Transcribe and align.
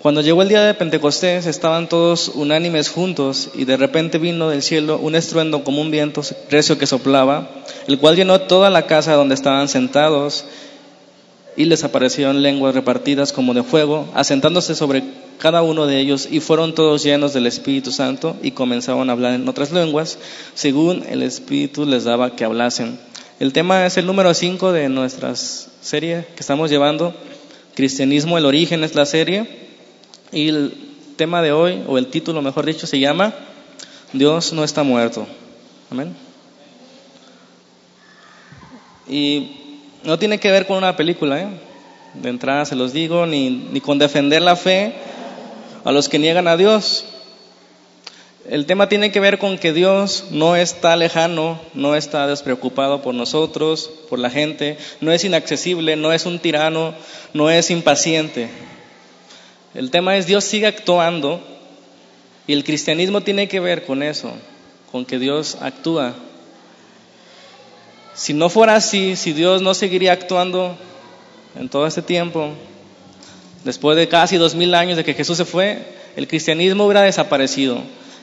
Cuando 0.00 0.20
llegó 0.20 0.42
el 0.42 0.48
día 0.48 0.62
de 0.62 0.74
Pentecostés, 0.74 1.46
estaban 1.46 1.88
todos 1.88 2.28
unánimes 2.34 2.90
juntos 2.90 3.50
y 3.54 3.64
de 3.64 3.76
repente 3.76 4.18
vino 4.18 4.50
del 4.50 4.62
cielo 4.62 4.98
un 4.98 5.14
estruendo 5.14 5.64
como 5.64 5.80
un 5.80 5.90
viento 5.90 6.22
recio 6.50 6.78
que 6.78 6.86
soplaba, 6.86 7.48
el 7.88 7.98
cual 7.98 8.14
llenó 8.14 8.42
toda 8.42 8.70
la 8.70 8.86
casa 8.86 9.14
donde 9.14 9.34
estaban 9.34 9.68
sentados 9.68 10.44
y 11.56 11.64
les 11.64 11.82
aparecieron 11.82 12.42
lenguas 12.42 12.74
repartidas 12.74 13.32
como 13.32 13.54
de 13.54 13.62
fuego, 13.62 14.06
asentándose 14.14 14.74
sobre 14.74 15.02
cada 15.38 15.62
uno 15.62 15.86
de 15.86 15.98
ellos 15.98 16.28
y 16.30 16.40
fueron 16.40 16.74
todos 16.74 17.02
llenos 17.02 17.32
del 17.32 17.46
Espíritu 17.46 17.90
Santo 17.90 18.36
y 18.42 18.50
comenzaban 18.50 19.08
a 19.08 19.12
hablar 19.12 19.32
en 19.32 19.48
otras 19.48 19.72
lenguas, 19.72 20.18
según 20.54 21.04
el 21.08 21.22
Espíritu 21.22 21.86
les 21.86 22.04
daba 22.04 22.36
que 22.36 22.44
hablasen. 22.44 22.98
El 23.40 23.52
tema 23.52 23.86
es 23.86 23.96
el 23.96 24.06
número 24.06 24.32
5 24.32 24.72
de 24.72 24.88
nuestra 24.88 25.34
serie 25.36 26.26
que 26.34 26.40
estamos 26.40 26.70
llevando, 26.70 27.14
Cristianismo, 27.74 28.38
el 28.38 28.46
origen 28.46 28.84
es 28.84 28.94
la 28.94 29.04
serie. 29.04 29.65
Y 30.32 30.48
el 30.48 30.74
tema 31.16 31.42
de 31.42 31.52
hoy, 31.52 31.82
o 31.86 31.98
el 31.98 32.08
título 32.08 32.42
mejor 32.42 32.66
dicho, 32.66 32.86
se 32.86 32.98
llama 32.98 33.34
Dios 34.12 34.52
no 34.52 34.64
está 34.64 34.82
muerto. 34.82 35.26
Amén. 35.90 36.14
Y 39.08 39.56
no 40.04 40.18
tiene 40.18 40.38
que 40.38 40.50
ver 40.50 40.66
con 40.66 40.78
una 40.78 40.96
película, 40.96 41.40
¿eh? 41.40 41.48
de 42.14 42.28
entrada 42.28 42.64
se 42.64 42.76
los 42.76 42.92
digo, 42.92 43.26
ni, 43.26 43.50
ni 43.50 43.80
con 43.80 43.98
defender 43.98 44.42
la 44.42 44.56
fe 44.56 44.94
a 45.84 45.92
los 45.92 46.08
que 46.08 46.18
niegan 46.18 46.48
a 46.48 46.56
Dios. 46.56 47.04
El 48.48 48.66
tema 48.66 48.88
tiene 48.88 49.10
que 49.10 49.18
ver 49.18 49.38
con 49.38 49.58
que 49.58 49.72
Dios 49.72 50.26
no 50.30 50.54
está 50.54 50.94
lejano, 50.96 51.60
no 51.74 51.96
está 51.96 52.28
despreocupado 52.28 53.02
por 53.02 53.14
nosotros, 53.14 53.90
por 54.08 54.20
la 54.20 54.30
gente, 54.30 54.78
no 55.00 55.10
es 55.10 55.24
inaccesible, 55.24 55.96
no 55.96 56.12
es 56.12 56.26
un 56.26 56.38
tirano, 56.38 56.94
no 57.34 57.50
es 57.50 57.70
impaciente. 57.70 58.48
El 59.76 59.90
tema 59.90 60.16
es 60.16 60.26
Dios 60.26 60.42
sigue 60.42 60.66
actuando 60.66 61.38
y 62.46 62.54
el 62.54 62.64
cristianismo 62.64 63.20
tiene 63.20 63.46
que 63.46 63.60
ver 63.60 63.84
con 63.84 64.02
eso, 64.02 64.32
con 64.90 65.04
que 65.04 65.18
Dios 65.18 65.58
actúa. 65.60 66.14
Si 68.14 68.32
no 68.32 68.48
fuera 68.48 68.76
así, 68.76 69.16
si 69.16 69.34
Dios 69.34 69.60
no 69.60 69.74
seguiría 69.74 70.12
actuando 70.12 70.78
en 71.60 71.68
todo 71.68 71.86
este 71.86 72.00
tiempo, 72.00 72.52
después 73.64 73.98
de 73.98 74.08
casi 74.08 74.38
dos 74.38 74.54
mil 74.54 74.74
años 74.74 74.96
de 74.96 75.04
que 75.04 75.12
Jesús 75.12 75.36
se 75.36 75.44
fue, 75.44 75.82
el 76.16 76.26
cristianismo 76.26 76.86
hubiera 76.86 77.02
desaparecido. 77.02 77.82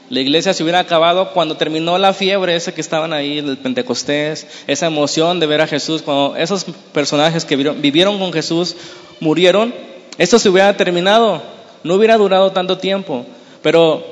La 0.10 0.22
iglesia 0.22 0.56
se 0.56 0.64
hubiera 0.64 0.80
acabado 0.80 1.34
cuando 1.34 1.56
terminó 1.56 2.00
la 2.00 2.16
fiebre 2.16 2.56
esa 2.56 2.74
que 2.74 2.82
estaban 2.82 3.14
ahí 3.14 3.38
en 3.38 3.48
el 3.48 3.60
Pentecostés, 3.60 4.48
esa 4.66 4.88
emoción 4.88 5.40
de 5.40 5.46
ver 5.46 5.62
a 5.62 5.68
Jesús, 5.68 6.02
cuando 6.02 6.36
esos 6.36 6.66
personajes 6.94 7.46
que 7.46 7.58
vivieron 7.58 8.18
con 8.18 8.34
Jesús 8.34 8.76
murieron, 9.20 9.93
esto 10.18 10.40
se 10.40 10.50
hubiera 10.50 10.76
terminado, 10.78 11.42
no 11.84 11.96
hubiera 11.96 12.18
durado 12.18 12.52
tanto 12.52 12.78
tiempo, 12.78 13.26
pero 13.62 14.06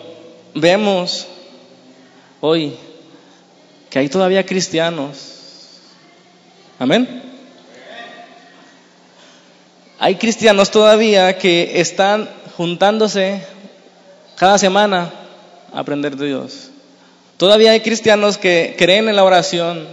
vemos 0.54 1.28
hoy 2.40 2.76
que 3.90 4.00
hay 4.00 4.10
todavía 4.10 4.46
cristianos. 4.46 5.18
Amén. 6.80 7.22
Hay 10.00 10.16
cristianos 10.16 10.72
todavía 10.72 11.38
que 11.38 11.80
están 11.80 12.28
juntándose 12.58 13.46
cada 14.36 14.58
semana 14.58 15.12
a 15.72 15.80
aprender 15.80 16.16
de 16.16 16.28
Dios. 16.28 16.72
Todavía 17.38 17.72
hay 17.72 17.82
cristianos 17.82 18.38
que 18.38 18.76
creen 18.78 19.10
en 19.10 19.16
la 19.16 19.24
oración, 19.24 19.88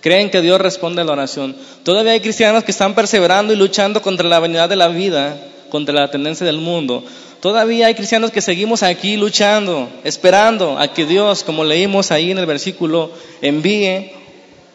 Creen 0.00 0.30
que 0.30 0.42
Dios 0.42 0.60
responde 0.60 1.02
a 1.02 1.04
la 1.04 1.12
oración. 1.12 1.56
Todavía 1.82 2.12
hay 2.12 2.20
cristianos 2.20 2.64
que 2.64 2.70
están 2.70 2.94
perseverando 2.94 3.52
y 3.52 3.56
luchando 3.56 4.00
contra 4.00 4.28
la 4.28 4.38
vanidad 4.38 4.68
de 4.68 4.76
la 4.76 4.88
vida, 4.88 5.36
contra 5.70 5.94
la 5.94 6.10
tendencia 6.10 6.46
del 6.46 6.58
mundo. 6.58 7.04
Todavía 7.40 7.86
hay 7.86 7.94
cristianos 7.94 8.30
que 8.30 8.40
seguimos 8.40 8.82
aquí 8.82 9.16
luchando, 9.16 9.88
esperando 10.04 10.78
a 10.78 10.88
que 10.88 11.04
Dios, 11.04 11.44
como 11.44 11.64
leímos 11.64 12.10
ahí 12.10 12.30
en 12.30 12.38
el 12.38 12.46
versículo, 12.46 13.12
envíe 13.42 14.12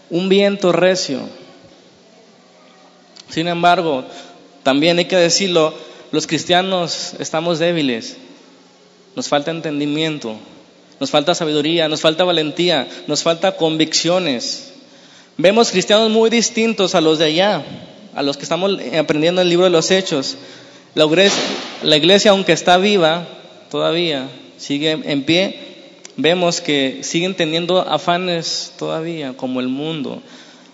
un 0.09 0.29
viento 0.29 0.72
recio. 0.72 1.22
Sin 3.29 3.47
embargo, 3.47 4.06
también 4.63 4.97
hay 4.97 5.06
que 5.06 5.16
decirlo, 5.16 5.73
los 6.12 6.28
cristianos 6.28 7.13
estamos 7.19 7.59
débiles, 7.59 8.17
nos 9.16 9.28
falta 9.28 9.51
entendimiento, 9.51 10.35
nos 11.00 11.09
falta 11.09 11.33
sabiduría, 11.33 11.89
nos 11.89 12.01
falta 12.01 12.23
valentía, 12.23 12.88
nos 13.07 13.23
falta 13.23 13.57
convicciones. 13.57 14.72
Vemos 15.38 15.71
cristianos 15.71 16.11
muy 16.11 16.29
distintos 16.29 16.94
a 16.94 17.01
los 17.01 17.17
de 17.17 17.25
allá, 17.25 17.66
a 18.13 18.21
los 18.21 18.38
que 18.38 18.44
estamos 18.44 18.71
aprendiendo 18.99 19.41
el 19.41 19.49
libro 19.49 19.66
de 19.66 19.71
los 19.71 19.89
Hechos. 19.89 20.38
La 20.94 21.97
iglesia, 21.97 22.31
aunque 22.31 22.51
está 22.51 22.77
viva 22.77 23.27
todavía, 23.71 24.29
sigue 24.57 24.91
en 24.91 25.23
pie, 25.23 25.57
vemos 26.17 26.61
que 26.61 26.99
siguen 27.01 27.33
teniendo 27.33 27.81
afanes 27.81 28.73
todavía, 28.77 29.33
como 29.35 29.59
el 29.59 29.69
mundo. 29.69 30.21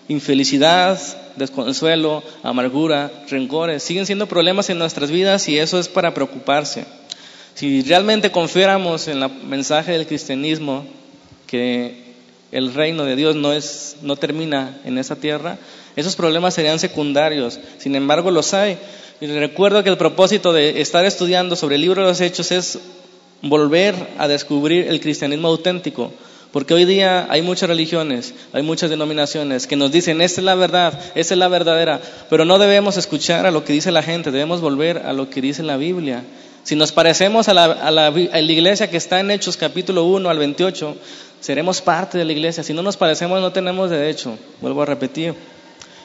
Infelicidad, 0.08 1.00
desconsuelo, 1.36 2.22
amargura, 2.42 3.10
rencores, 3.30 3.82
siguen 3.82 4.04
siendo 4.04 4.26
problemas 4.26 4.68
en 4.68 4.78
nuestras 4.78 5.10
vidas 5.10 5.48
y 5.48 5.58
eso 5.58 5.78
es 5.78 5.88
para 5.88 6.12
preocuparse. 6.12 6.84
Si 7.54 7.80
realmente 7.80 8.30
confiáramos 8.30 9.08
en 9.08 9.22
el 9.22 9.30
mensaje 9.46 9.92
del 9.92 10.06
cristianismo, 10.06 10.84
que 11.46 12.09
el 12.52 12.74
reino 12.74 13.04
de 13.04 13.16
Dios 13.16 13.36
no, 13.36 13.52
es, 13.52 13.96
no 14.02 14.16
termina 14.16 14.78
en 14.84 14.98
esa 14.98 15.16
tierra, 15.16 15.58
esos 15.96 16.16
problemas 16.16 16.54
serían 16.54 16.78
secundarios. 16.78 17.58
Sin 17.78 17.94
embargo, 17.94 18.30
los 18.30 18.54
hay. 18.54 18.78
Y 19.20 19.26
recuerdo 19.26 19.84
que 19.84 19.90
el 19.90 19.98
propósito 19.98 20.52
de 20.52 20.80
estar 20.80 21.04
estudiando 21.04 21.56
sobre 21.56 21.76
el 21.76 21.82
libro 21.82 22.02
de 22.02 22.08
los 22.08 22.20
Hechos 22.20 22.52
es 22.52 22.78
volver 23.42 23.94
a 24.18 24.28
descubrir 24.28 24.88
el 24.88 25.00
cristianismo 25.00 25.48
auténtico. 25.48 26.12
Porque 26.52 26.74
hoy 26.74 26.84
día 26.84 27.28
hay 27.30 27.42
muchas 27.42 27.68
religiones, 27.68 28.34
hay 28.52 28.62
muchas 28.62 28.90
denominaciones 28.90 29.68
que 29.68 29.76
nos 29.76 29.92
dicen, 29.92 30.20
esta 30.20 30.40
es 30.40 30.44
la 30.44 30.56
verdad, 30.56 30.98
esta 31.14 31.34
es 31.34 31.38
la 31.38 31.46
verdadera, 31.46 32.00
pero 32.28 32.44
no 32.44 32.58
debemos 32.58 32.96
escuchar 32.96 33.46
a 33.46 33.52
lo 33.52 33.64
que 33.64 33.72
dice 33.72 33.92
la 33.92 34.02
gente, 34.02 34.32
debemos 34.32 34.60
volver 34.60 34.98
a 34.98 35.12
lo 35.12 35.30
que 35.30 35.40
dice 35.40 35.62
la 35.62 35.76
Biblia. 35.76 36.24
Si 36.64 36.74
nos 36.74 36.90
parecemos 36.90 37.48
a 37.48 37.54
la, 37.54 37.64
a 37.66 37.90
la, 37.92 38.08
a 38.08 38.10
la 38.10 38.52
iglesia 38.52 38.90
que 38.90 38.96
está 38.96 39.20
en 39.20 39.30
Hechos 39.30 39.56
capítulo 39.56 40.04
1 40.04 40.28
al 40.28 40.38
28, 40.38 40.96
seremos 41.40 41.80
parte 41.80 42.18
de 42.18 42.24
la 42.24 42.32
iglesia. 42.32 42.62
Si 42.62 42.72
no 42.72 42.82
nos 42.82 42.96
parecemos, 42.96 43.40
no 43.40 43.52
tenemos 43.52 43.90
derecho. 43.90 44.38
Vuelvo 44.60 44.82
a 44.82 44.86
repetir. 44.86 45.34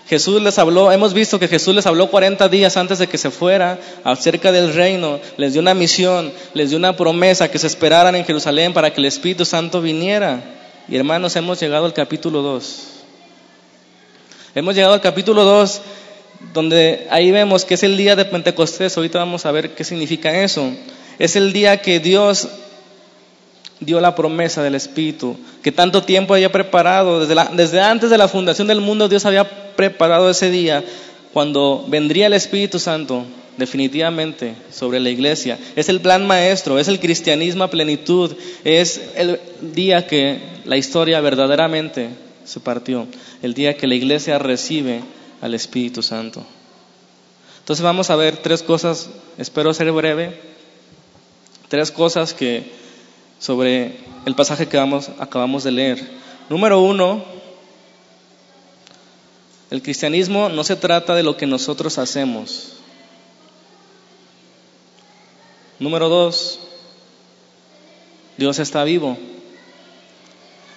Jesús 0.07 0.39
les 0.41 0.59
habló, 0.59 0.91
hemos 0.91 1.15
visto 1.15 1.39
que 1.39 1.47
Jesús 1.47 1.73
les 1.73 1.87
habló 1.87 2.11
40 2.11 2.47
días 2.49 2.77
antes 2.77 2.99
de 2.99 3.07
que 3.07 3.17
se 3.17 3.31
fuera 3.31 3.79
acerca 4.03 4.51
del 4.51 4.71
reino, 4.73 5.19
les 5.37 5.53
dio 5.53 5.61
una 5.63 5.73
misión, 5.73 6.31
les 6.53 6.69
dio 6.69 6.77
una 6.77 6.95
promesa 6.95 7.49
que 7.49 7.57
se 7.57 7.65
esperaran 7.65 8.15
en 8.15 8.23
Jerusalén 8.23 8.71
para 8.71 8.93
que 8.93 9.01
el 9.01 9.05
Espíritu 9.05 9.45
Santo 9.45 9.81
viniera. 9.81 10.43
Y 10.87 10.95
hermanos, 10.95 11.35
hemos 11.35 11.59
llegado 11.59 11.85
al 11.85 11.93
capítulo 11.93 12.43
2. 12.43 12.83
Hemos 14.53 14.75
llegado 14.75 14.93
al 14.93 15.01
capítulo 15.01 15.43
2, 15.43 15.81
donde 16.53 17.07
ahí 17.09 17.31
vemos 17.31 17.65
que 17.65 17.73
es 17.73 17.81
el 17.81 17.97
día 17.97 18.15
de 18.15 18.25
Pentecostés. 18.25 18.95
Ahorita 18.95 19.17
vamos 19.17 19.47
a 19.47 19.51
ver 19.51 19.73
qué 19.73 19.83
significa 19.83 20.39
eso. 20.39 20.71
Es 21.17 21.35
el 21.35 21.51
día 21.51 21.81
que 21.81 21.99
Dios 21.99 22.47
dio 23.79 23.99
la 23.99 24.15
promesa 24.15 24.63
del 24.63 24.75
Espíritu, 24.75 25.35
que 25.61 25.71
tanto 25.71 26.03
tiempo 26.03 26.33
había 26.33 26.51
preparado, 26.51 27.25
desde, 27.25 27.35
desde 27.55 27.81
antes 27.81 28.09
de 28.09 28.17
la 28.17 28.27
fundación 28.27 28.67
del 28.67 28.81
mundo 28.81 29.09
Dios 29.09 29.25
había 29.25 29.75
preparado 29.75 30.29
ese 30.29 30.49
día 30.49 30.83
cuando 31.33 31.85
vendría 31.87 32.27
el 32.27 32.33
Espíritu 32.33 32.79
Santo 32.79 33.25
definitivamente 33.57 34.55
sobre 34.71 34.99
la 34.99 35.09
iglesia. 35.09 35.57
Es 35.75 35.89
el 35.89 36.01
plan 36.01 36.25
maestro, 36.25 36.79
es 36.79 36.87
el 36.87 36.99
cristianismo 36.99 37.63
a 37.63 37.69
plenitud, 37.69 38.35
es 38.63 39.01
el 39.15 39.39
día 39.73 40.07
que 40.07 40.39
la 40.65 40.77
historia 40.77 41.21
verdaderamente 41.21 42.09
se 42.43 42.59
partió, 42.59 43.07
el 43.41 43.53
día 43.53 43.75
que 43.77 43.87
la 43.87 43.95
iglesia 43.95 44.39
recibe 44.39 45.01
al 45.41 45.53
Espíritu 45.53 46.01
Santo. 46.01 46.45
Entonces 47.59 47.83
vamos 47.83 48.09
a 48.09 48.15
ver 48.15 48.37
tres 48.37 48.61
cosas, 48.61 49.09
espero 49.37 49.73
ser 49.73 49.91
breve, 49.91 50.39
tres 51.67 51.91
cosas 51.91 52.33
que 52.33 52.84
sobre 53.39 53.99
el 54.25 54.35
pasaje 54.35 54.67
que 54.67 54.77
vamos, 54.77 55.09
acabamos 55.19 55.63
de 55.63 55.71
leer. 55.71 56.09
Número 56.49 56.79
uno, 56.79 57.23
el 59.71 59.81
cristianismo 59.81 60.49
no 60.49 60.63
se 60.63 60.75
trata 60.75 61.15
de 61.15 61.23
lo 61.23 61.37
que 61.37 61.47
nosotros 61.47 61.97
hacemos. 61.97 62.73
Número 65.79 66.07
dos, 66.07 66.59
Dios 68.37 68.59
está 68.59 68.83
vivo. 68.83 69.17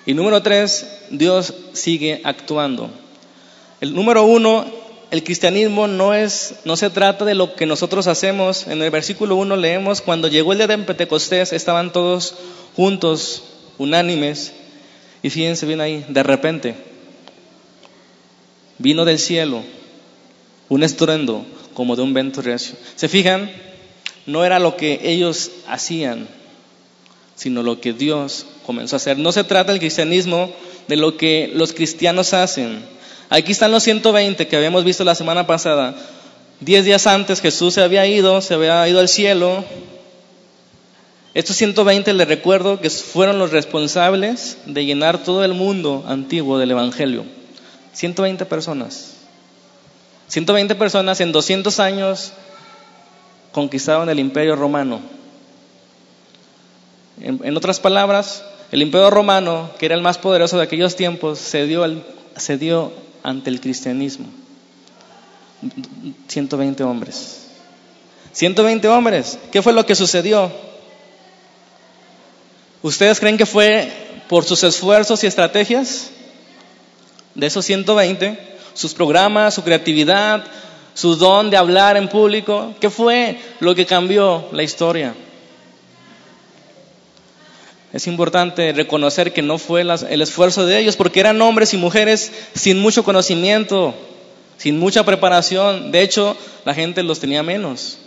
Y 0.06 0.14
número 0.14 0.42
tres, 0.42 0.86
Dios 1.10 1.52
sigue 1.74 2.20
actuando. 2.24 2.90
El 3.80 3.94
número 3.94 4.24
uno, 4.24 4.64
el 5.10 5.24
cristianismo 5.24 5.86
no 5.86 6.14
es, 6.14 6.56
no 6.64 6.76
se 6.76 6.90
trata 6.90 7.24
de 7.24 7.34
lo 7.34 7.54
que 7.54 7.66
nosotros 7.66 8.06
hacemos. 8.06 8.66
En 8.66 8.82
el 8.82 8.90
versículo 8.90 9.36
1 9.36 9.56
leemos, 9.56 10.00
cuando 10.00 10.28
llegó 10.28 10.52
el 10.52 10.58
día 10.58 10.66
de 10.66 10.78
Pentecostés 10.78 11.52
estaban 11.52 11.92
todos 11.92 12.34
juntos, 12.76 13.44
unánimes, 13.78 14.52
y 15.22 15.30
fíjense 15.30 15.66
bien 15.66 15.80
ahí, 15.80 16.04
de 16.08 16.22
repente 16.22 16.74
vino 18.78 19.04
del 19.04 19.18
cielo 19.18 19.64
un 20.68 20.84
estruendo 20.84 21.44
como 21.74 21.96
de 21.96 22.02
un 22.02 22.14
vento 22.14 22.42
recio. 22.42 22.76
¿Se 22.94 23.08
fijan? 23.08 23.50
no 24.28 24.44
era 24.44 24.58
lo 24.58 24.76
que 24.76 25.00
ellos 25.02 25.50
hacían, 25.66 26.28
sino 27.34 27.62
lo 27.62 27.80
que 27.80 27.94
Dios 27.94 28.44
comenzó 28.66 28.94
a 28.94 28.98
hacer. 28.98 29.18
No 29.18 29.32
se 29.32 29.42
trata 29.42 29.72
el 29.72 29.78
cristianismo 29.78 30.52
de 30.86 30.96
lo 30.96 31.16
que 31.16 31.50
los 31.54 31.72
cristianos 31.72 32.34
hacen. 32.34 32.84
Aquí 33.30 33.52
están 33.52 33.72
los 33.72 33.82
120 33.82 34.48
que 34.48 34.56
habíamos 34.56 34.84
visto 34.84 35.04
la 35.04 35.14
semana 35.14 35.46
pasada. 35.46 35.94
Diez 36.60 36.84
días 36.86 37.06
antes 37.06 37.42
Jesús 37.42 37.74
se 37.74 37.82
había 37.82 38.06
ido, 38.06 38.40
se 38.40 38.54
había 38.54 38.88
ido 38.88 39.00
al 39.00 39.08
cielo. 39.08 39.64
Estos 41.34 41.56
120 41.56 42.14
les 42.14 42.26
recuerdo 42.26 42.80
que 42.80 42.88
fueron 42.88 43.38
los 43.38 43.52
responsables 43.52 44.56
de 44.64 44.86
llenar 44.86 45.18
todo 45.18 45.44
el 45.44 45.52
mundo 45.52 46.04
antiguo 46.08 46.58
del 46.58 46.70
Evangelio. 46.70 47.24
120 47.92 48.46
personas. 48.46 49.14
120 50.28 50.74
personas 50.74 51.20
en 51.20 51.30
200 51.30 51.80
años 51.80 52.32
conquistaron 53.52 54.08
el 54.08 54.18
imperio 54.18 54.56
romano. 54.56 55.00
En, 57.20 57.56
otras 57.56 57.78
palabras, 57.78 58.44
el 58.72 58.80
imperio 58.80 59.10
romano, 59.10 59.70
que 59.78 59.86
era 59.86 59.94
el 59.94 60.02
más 60.02 60.16
poderoso 60.16 60.56
de 60.56 60.62
aquellos 60.62 60.96
tiempos, 60.96 61.38
se 61.38 61.66
dio 61.66 62.92
ante 63.22 63.50
el 63.50 63.60
cristianismo. 63.60 64.26
120 66.28 66.82
hombres. 66.84 67.48
120 68.32 68.88
hombres. 68.88 69.38
¿Qué 69.50 69.62
fue 69.62 69.72
lo 69.72 69.84
que 69.84 69.94
sucedió? 69.94 70.50
¿Ustedes 72.82 73.18
creen 73.18 73.36
que 73.36 73.46
fue 73.46 73.90
por 74.28 74.44
sus 74.44 74.62
esfuerzos 74.62 75.24
y 75.24 75.26
estrategias? 75.26 76.10
De 77.34 77.46
esos 77.46 77.64
120, 77.64 78.56
sus 78.74 78.94
programas, 78.94 79.54
su 79.54 79.62
creatividad, 79.62 80.44
su 80.94 81.16
don 81.16 81.50
de 81.50 81.56
hablar 81.56 81.96
en 81.96 82.08
público. 82.08 82.74
¿Qué 82.80 82.90
fue 82.90 83.38
lo 83.60 83.74
que 83.74 83.86
cambió 83.86 84.48
la 84.52 84.62
historia? 84.62 85.14
Es 87.92 88.06
importante 88.06 88.72
reconocer 88.72 89.32
que 89.32 89.40
no 89.40 89.56
fue 89.56 89.80
el 89.80 90.22
esfuerzo 90.22 90.66
de 90.66 90.78
ellos, 90.78 90.96
porque 90.96 91.20
eran 91.20 91.40
hombres 91.40 91.72
y 91.72 91.78
mujeres 91.78 92.30
sin 92.54 92.78
mucho 92.78 93.02
conocimiento, 93.02 93.94
sin 94.58 94.78
mucha 94.78 95.04
preparación. 95.04 95.90
De 95.90 96.02
hecho, 96.02 96.36
la 96.66 96.74
gente 96.74 97.02
los 97.02 97.18
tenía 97.18 97.42
menos, 97.42 97.98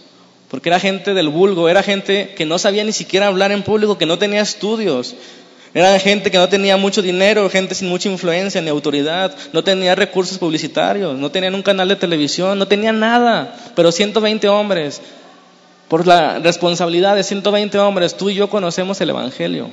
porque 0.49 0.69
era 0.69 0.79
gente 0.79 1.15
del 1.15 1.29
vulgo, 1.29 1.67
era 1.67 1.81
gente 1.81 2.35
que 2.35 2.45
no 2.45 2.59
sabía 2.59 2.83
ni 2.83 2.91
siquiera 2.91 3.27
hablar 3.27 3.51
en 3.51 3.63
público, 3.63 3.97
que 3.97 4.05
no 4.05 4.19
tenía 4.19 4.41
estudios. 4.41 5.15
Era 5.73 5.97
gente 5.99 6.29
que 6.29 6.37
no 6.37 6.49
tenía 6.49 6.75
mucho 6.77 7.01
dinero, 7.01 7.49
gente 7.49 7.73
sin 7.73 7.87
mucha 7.87 8.09
influencia 8.09 8.61
ni 8.61 8.69
autoridad, 8.69 9.33
no 9.53 9.63
tenía 9.63 9.95
recursos 9.95 10.37
publicitarios, 10.37 11.17
no 11.17 11.31
tenían 11.31 11.55
un 11.55 11.63
canal 11.63 11.87
de 11.87 11.95
televisión, 11.95 12.59
no 12.59 12.67
tenían 12.67 12.99
nada. 12.99 13.55
Pero 13.73 13.91
120 13.91 14.49
hombres, 14.49 15.01
por 15.91 16.07
la 16.07 16.39
responsabilidad 16.39 17.17
de 17.17 17.23
120 17.25 17.77
hombres, 17.79 18.15
tú 18.15 18.29
y 18.29 18.35
yo 18.35 18.49
conocemos 18.49 19.01
el 19.01 19.09
Evangelio. 19.09 19.69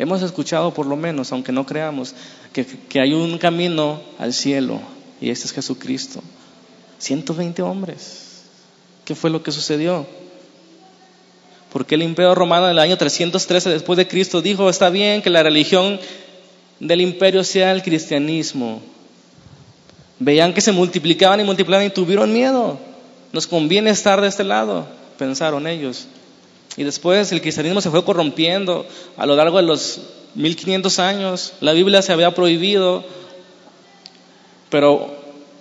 Hemos 0.00 0.20
escuchado 0.20 0.74
por 0.74 0.86
lo 0.86 0.96
menos, 0.96 1.30
aunque 1.30 1.52
no 1.52 1.64
creamos, 1.64 2.12
que, 2.52 2.66
que 2.66 2.98
hay 2.98 3.12
un 3.12 3.38
camino 3.38 4.00
al 4.18 4.32
cielo 4.32 4.80
y 5.20 5.30
este 5.30 5.46
es 5.46 5.52
Jesucristo. 5.52 6.20
120 6.98 7.62
hombres. 7.62 8.42
¿Qué 9.04 9.14
fue 9.14 9.30
lo 9.30 9.44
que 9.44 9.52
sucedió? 9.52 10.08
Porque 11.72 11.94
el 11.94 12.02
imperio 12.02 12.34
romano 12.34 12.64
en 12.64 12.72
el 12.72 12.80
año 12.80 12.98
313 12.98 13.70
después 13.70 13.96
de 13.96 14.08
Cristo 14.08 14.42
dijo, 14.42 14.68
está 14.68 14.90
bien 14.90 15.22
que 15.22 15.30
la 15.30 15.44
religión 15.44 16.00
del 16.80 17.00
imperio 17.00 17.44
sea 17.44 17.70
el 17.70 17.84
cristianismo. 17.84 18.82
Veían 20.18 20.52
que 20.52 20.60
se 20.60 20.72
multiplicaban 20.72 21.38
y 21.38 21.44
multiplicaban 21.44 21.86
y 21.86 21.90
tuvieron 21.90 22.32
miedo. 22.32 22.92
Nos 23.34 23.48
conviene 23.48 23.90
estar 23.90 24.20
de 24.20 24.28
este 24.28 24.44
lado, 24.44 24.86
pensaron 25.18 25.66
ellos. 25.66 26.06
Y 26.76 26.84
después 26.84 27.32
el 27.32 27.40
cristianismo 27.40 27.80
se 27.80 27.90
fue 27.90 28.04
corrompiendo 28.04 28.86
a 29.16 29.26
lo 29.26 29.34
largo 29.34 29.56
de 29.56 29.64
los 29.64 30.02
1500 30.36 31.00
años. 31.00 31.52
La 31.60 31.72
Biblia 31.72 32.00
se 32.00 32.12
había 32.12 32.32
prohibido, 32.32 33.02
pero 34.70 35.16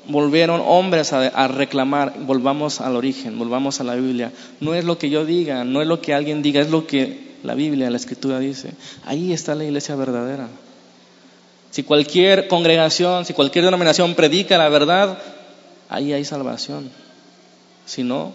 volvieron 0.05 0.61
hombres 0.63 1.13
a, 1.13 1.47
reclamar, 1.47 2.13
volvamos 2.19 2.79
al 2.79 2.95
origen, 2.95 3.39
volvamos 3.39 3.81
a 3.81 3.83
la 3.83 3.95
Biblia. 3.95 4.31
No 4.59 4.75
es 4.75 4.85
lo 4.85 4.99
que 4.99 5.09
yo 5.09 5.25
diga, 5.25 5.63
no 5.63 5.81
es 5.81 5.87
lo 5.87 5.99
que 5.99 6.13
alguien 6.13 6.43
diga, 6.43 6.61
es 6.61 6.69
lo 6.69 6.85
que 6.85 7.37
la 7.41 7.55
Biblia, 7.55 7.89
la 7.89 7.97
Escritura 7.97 8.37
dice. 8.37 8.69
Ahí 9.03 9.33
está 9.33 9.55
la 9.55 9.63
iglesia 9.63 9.95
verdadera. 9.95 10.47
Si 11.71 11.81
cualquier 11.81 12.47
congregación, 12.47 13.25
si 13.25 13.33
cualquier 13.33 13.65
denominación 13.65 14.13
predica 14.13 14.59
la 14.59 14.69
verdad, 14.69 15.17
ahí 15.89 16.13
hay 16.13 16.23
salvación. 16.23 17.02
Si 17.85 18.03
no, 18.03 18.33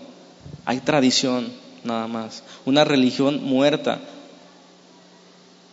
hay 0.64 0.80
tradición 0.80 1.52
nada 1.84 2.06
más. 2.06 2.42
Una 2.64 2.84
religión 2.84 3.42
muerta, 3.42 4.00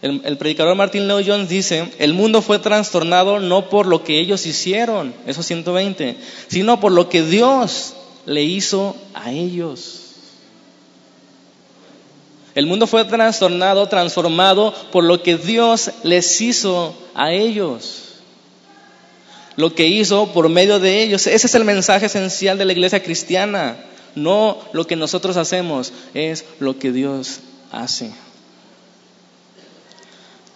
el, 0.01 0.37
predicador 0.37 0.75
Martin 0.75 1.07
Leo 1.07 1.19
Jones 1.25 1.49
dice, 1.49 1.91
el 1.97 2.13
mundo 2.13 2.43
fue 2.43 2.59
trastornado 2.59 3.39
no 3.39 3.69
por 3.69 3.87
lo 3.87 4.03
que 4.03 4.19
ellos 4.19 4.45
hicieron, 4.45 5.15
esos 5.25 5.47
120, 5.47 6.17
sino 6.47 6.79
por 6.79 6.91
lo 6.91 7.09
que 7.09 7.23
Dios 7.23 7.95
le 8.27 8.43
hizo 8.43 8.95
a 9.15 9.31
ellos. 9.31 10.01
El 12.53 12.67
mundo 12.67 12.85
fue 12.85 13.03
trastornado, 13.03 13.87
transformado 13.87 14.73
por 14.91 15.03
lo 15.03 15.23
que 15.23 15.37
Dios 15.37 15.91
les 16.03 16.39
hizo 16.39 16.95
a 17.15 17.33
ellos. 17.33 18.04
Lo 19.57 19.73
que 19.73 19.87
hizo 19.87 20.33
por 20.33 20.49
medio 20.49 20.79
de 20.79 21.01
ellos. 21.03 21.27
Ese 21.27 21.47
es 21.47 21.55
el 21.55 21.63
mensaje 21.63 22.07
esencial 22.07 22.57
de 22.57 22.65
la 22.65 22.73
iglesia 22.73 23.01
cristiana. 23.01 23.77
No 24.15 24.59
lo 24.73 24.87
que 24.87 24.95
nosotros 24.95 25.37
hacemos, 25.37 25.93
es 26.13 26.45
lo 26.59 26.77
que 26.79 26.91
Dios 26.91 27.39
hace. 27.71 28.11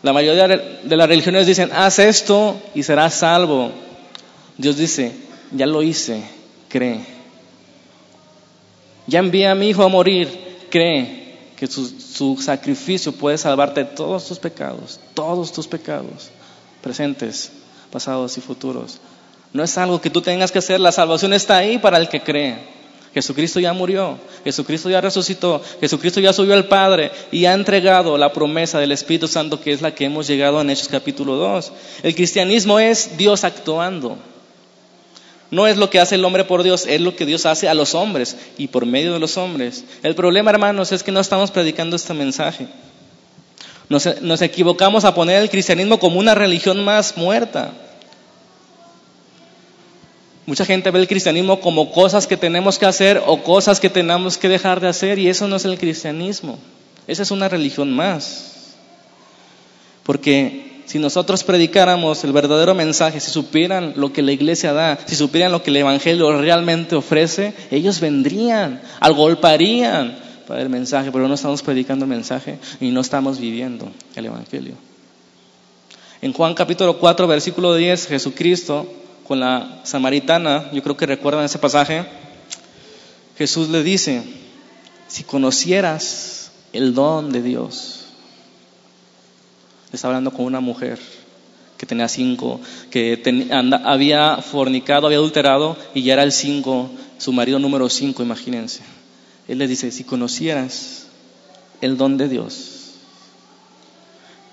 La 0.01 0.13
mayoría 0.13 0.47
de 0.47 0.95
las 0.95 1.09
religiones 1.09 1.45
dicen, 1.45 1.71
haz 1.73 1.99
esto 1.99 2.61
y 2.73 2.83
serás 2.83 3.15
salvo. 3.15 3.71
Dios 4.57 4.77
dice, 4.77 5.13
ya 5.51 5.65
lo 5.65 5.81
hice, 5.81 6.23
cree. 6.69 7.05
Ya 9.07 9.19
envié 9.19 9.47
a 9.47 9.55
mi 9.55 9.69
hijo 9.69 9.83
a 9.83 9.89
morir, 9.89 10.29
cree 10.69 11.37
que 11.57 11.67
su, 11.67 11.89
su 11.99 12.37
sacrificio 12.41 13.11
puede 13.11 13.37
salvarte 13.37 13.83
de 13.83 13.89
todos 13.89 14.25
tus 14.25 14.39
pecados, 14.39 14.99
todos 15.13 15.51
tus 15.51 15.67
pecados, 15.67 16.29
presentes, 16.81 17.51
pasados 17.91 18.37
y 18.37 18.41
futuros. 18.41 18.99
No 19.53 19.63
es 19.63 19.77
algo 19.77 19.99
que 19.99 20.09
tú 20.09 20.21
tengas 20.21 20.51
que 20.51 20.59
hacer, 20.59 20.79
la 20.79 20.91
salvación 20.91 21.33
está 21.33 21.57
ahí 21.57 21.77
para 21.77 21.97
el 21.97 22.07
que 22.07 22.21
cree. 22.21 22.79
Jesucristo 23.13 23.59
ya 23.59 23.73
murió, 23.73 24.19
Jesucristo 24.43 24.89
ya 24.89 25.01
resucitó, 25.01 25.61
Jesucristo 25.81 26.19
ya 26.19 26.31
subió 26.31 26.53
al 26.53 26.67
Padre 26.67 27.11
y 27.31 27.45
ha 27.45 27.53
entregado 27.53 28.17
la 28.19 28.31
promesa 28.31 28.79
del 28.79 28.91
Espíritu 28.91 29.27
Santo 29.27 29.59
que 29.59 29.71
es 29.71 29.81
la 29.81 29.95
que 29.95 30.05
hemos 30.05 30.27
llegado 30.27 30.61
en 30.61 30.69
Hechos 30.69 30.89
capítulo 30.89 31.35
2. 31.35 31.71
El 32.03 32.13
cristianismo 32.13 32.79
es 32.79 33.17
Dios 33.17 33.43
actuando. 33.43 34.17
No 35.49 35.65
es 35.65 35.77
lo 35.77 35.89
que 35.89 35.99
hace 35.99 36.15
el 36.15 36.25
hombre 36.25 36.43
por 36.43 36.61
Dios, 36.61 36.85
es 36.85 37.01
lo 37.01 37.15
que 37.15 37.25
Dios 37.25 37.47
hace 37.47 37.67
a 37.67 37.73
los 37.73 37.95
hombres 37.95 38.37
y 38.59 38.67
por 38.67 38.85
medio 38.85 39.13
de 39.13 39.19
los 39.19 39.37
hombres. 39.37 39.83
El 40.03 40.13
problema, 40.13 40.51
hermanos, 40.51 40.91
es 40.91 41.01
que 41.01 41.11
no 41.11 41.19
estamos 41.19 41.49
predicando 41.49 41.95
este 41.95 42.13
mensaje. 42.13 42.67
Nos, 43.89 44.21
nos 44.21 44.43
equivocamos 44.43 45.05
a 45.05 45.15
poner 45.15 45.41
el 45.41 45.49
cristianismo 45.49 45.97
como 45.97 46.19
una 46.19 46.35
religión 46.35 46.85
más 46.85 47.17
muerta. 47.17 47.71
Mucha 50.49 50.65
gente 50.65 50.89
ve 50.89 50.97
el 50.97 51.07
cristianismo 51.07 51.59
como 51.59 51.91
cosas 51.91 52.25
que 52.25 52.35
tenemos 52.35 52.79
que 52.79 52.87
hacer 52.87 53.21
o 53.27 53.43
cosas 53.43 53.79
que 53.79 53.87
tenemos 53.87 54.35
que 54.35 54.49
dejar 54.49 54.79
de 54.79 54.87
hacer 54.87 55.19
y 55.19 55.27
eso 55.27 55.47
no 55.47 55.57
es 55.57 55.65
el 55.65 55.77
cristianismo. 55.77 56.57
Esa 57.05 57.21
es 57.21 57.29
una 57.29 57.47
religión 57.47 57.91
más. 57.91 58.73
Porque 60.01 60.81
si 60.87 60.97
nosotros 60.97 61.43
predicáramos 61.43 62.23
el 62.23 62.33
verdadero 62.33 62.73
mensaje, 62.73 63.19
si 63.19 63.29
supieran 63.29 63.93
lo 63.95 64.11
que 64.11 64.23
la 64.23 64.31
iglesia 64.31 64.73
da, 64.73 64.97
si 65.05 65.15
supieran 65.15 65.51
lo 65.51 65.61
que 65.61 65.69
el 65.69 65.77
Evangelio 65.77 66.41
realmente 66.41 66.95
ofrece, 66.95 67.53
ellos 67.69 67.99
vendrían, 67.99 68.81
agolparían 68.99 70.17
para 70.47 70.63
el 70.63 70.69
mensaje, 70.69 71.11
pero 71.11 71.27
no 71.27 71.35
estamos 71.35 71.61
predicando 71.61 72.05
el 72.05 72.09
mensaje 72.09 72.57
y 72.81 72.89
no 72.89 73.01
estamos 73.01 73.39
viviendo 73.39 73.91
el 74.15 74.25
Evangelio. 74.25 74.73
En 76.23 76.33
Juan 76.33 76.55
capítulo 76.55 76.97
4, 76.97 77.27
versículo 77.27 77.75
10, 77.75 78.07
Jesucristo 78.07 78.87
con 79.29 79.39
la 79.39 79.81
samaritana, 79.83 80.71
yo 80.71 80.81
creo 80.81 80.97
que 80.97 81.05
recuerdan 81.05 81.45
ese 81.45 81.59
pasaje, 81.59 82.03
Jesús 83.37 83.69
le 83.69 83.83
dice, 83.83 84.23
si 85.07 85.23
conocieras 85.23 86.51
el 86.73 86.95
don 86.95 87.31
de 87.31 87.43
Dios, 87.43 88.05
está 89.93 90.07
hablando 90.07 90.31
con 90.31 90.45
una 90.45 90.61
mujer 90.61 90.97
que 91.77 91.85
tenía 91.85 92.07
cinco, 92.07 92.59
que 92.89 93.21
había 93.83 94.37
fornicado, 94.37 95.05
había 95.05 95.19
adulterado 95.19 95.77
y 95.93 96.01
ya 96.01 96.13
era 96.13 96.23
el 96.23 96.31
cinco, 96.31 96.89
su 97.19 97.31
marido 97.31 97.59
número 97.59 97.87
cinco, 97.87 98.23
imagínense. 98.23 98.81
Él 99.47 99.59
le 99.59 99.67
dice, 99.67 99.91
si 99.91 100.05
conocieras 100.05 101.05
el 101.81 101.97
don 101.97 102.17
de 102.17 102.29
Dios, 102.29 102.93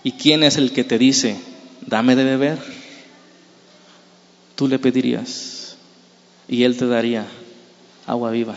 ¿y 0.04 0.12
quién 0.12 0.42
es 0.42 0.58
el 0.58 0.72
que 0.72 0.84
te 0.84 0.98
dice, 0.98 1.40
dame 1.80 2.14
de 2.14 2.24
beber? 2.24 2.85
Tú 4.56 4.66
le 4.66 4.78
pedirías 4.80 5.76
y 6.48 6.64
Él 6.64 6.76
te 6.76 6.86
daría 6.86 7.26
agua 8.06 8.30
viva. 8.30 8.56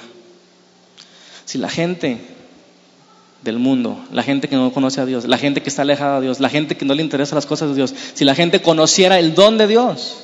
Si 1.46 1.58
la 1.58 1.70
gente 1.70 2.20
del 3.44 3.60
mundo, 3.60 4.03
la 4.12 4.24
gente 4.24 4.48
que 4.48 4.56
no 4.56 4.72
conoce 4.72 5.01
a 5.01 5.06
Dios, 5.06 5.25
la 5.25 5.38
gente 5.38 5.62
que 5.62 5.70
está 5.70 5.84
alejada 5.84 6.20
de 6.20 6.27
Dios, 6.27 6.39
la 6.39 6.50
gente 6.50 6.75
que 6.75 6.86
no 6.86 6.94
le 6.94 7.03
interesa 7.03 7.36
las 7.36 7.46
cosas 7.46 7.70
de 7.70 7.75
Dios, 7.75 7.94
si 8.13 8.25
la 8.25 8.36
gente 8.36 8.62
conociera 8.62 9.20
el 9.20 9.34
don 9.34 9.58
de 9.58 9.68
Dios, 9.68 10.18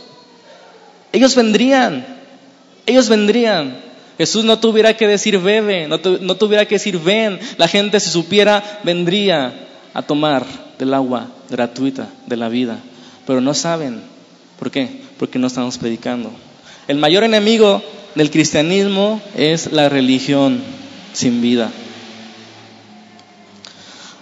ellos 1.12 1.36
vendrían, 1.36 2.06
ellos 2.86 3.10
vendrían. 3.10 3.84
Jesús 4.18 4.46
no 4.46 4.60
tuviera 4.60 4.96
que 4.96 5.08
decir 5.08 5.40
bebe, 5.40 5.88
no, 5.88 6.00
tuviera 6.00 6.66
que 6.66 6.76
decir 6.76 7.00
ven, 7.00 7.40
la 7.58 7.68
gente 7.68 8.00
si 8.00 8.10
supiera 8.10 8.80
vendría 8.84 9.68
a 9.94 10.02
tomar 10.02 10.46
del 10.80 10.94
agua 10.94 11.28
gratuita 11.50 12.08
de 12.26 12.38
la 12.38 12.48
vida, 12.48 12.80
pero 13.26 13.42
no 13.42 13.54
saben. 13.54 14.15
¿Por 14.60 14.72
qué? 14.72 15.02
Porque 15.18 15.40
no 15.40 15.48
estamos 15.48 15.78
predicando. 15.78 16.32
El 16.88 16.98
mayor 16.98 17.24
enemigo 17.24 17.84
del 18.16 18.32
cristianismo 18.32 19.22
es 19.36 19.72
la 19.72 19.90
religión 19.90 20.62
sin 21.14 21.42
vida. 21.42 21.72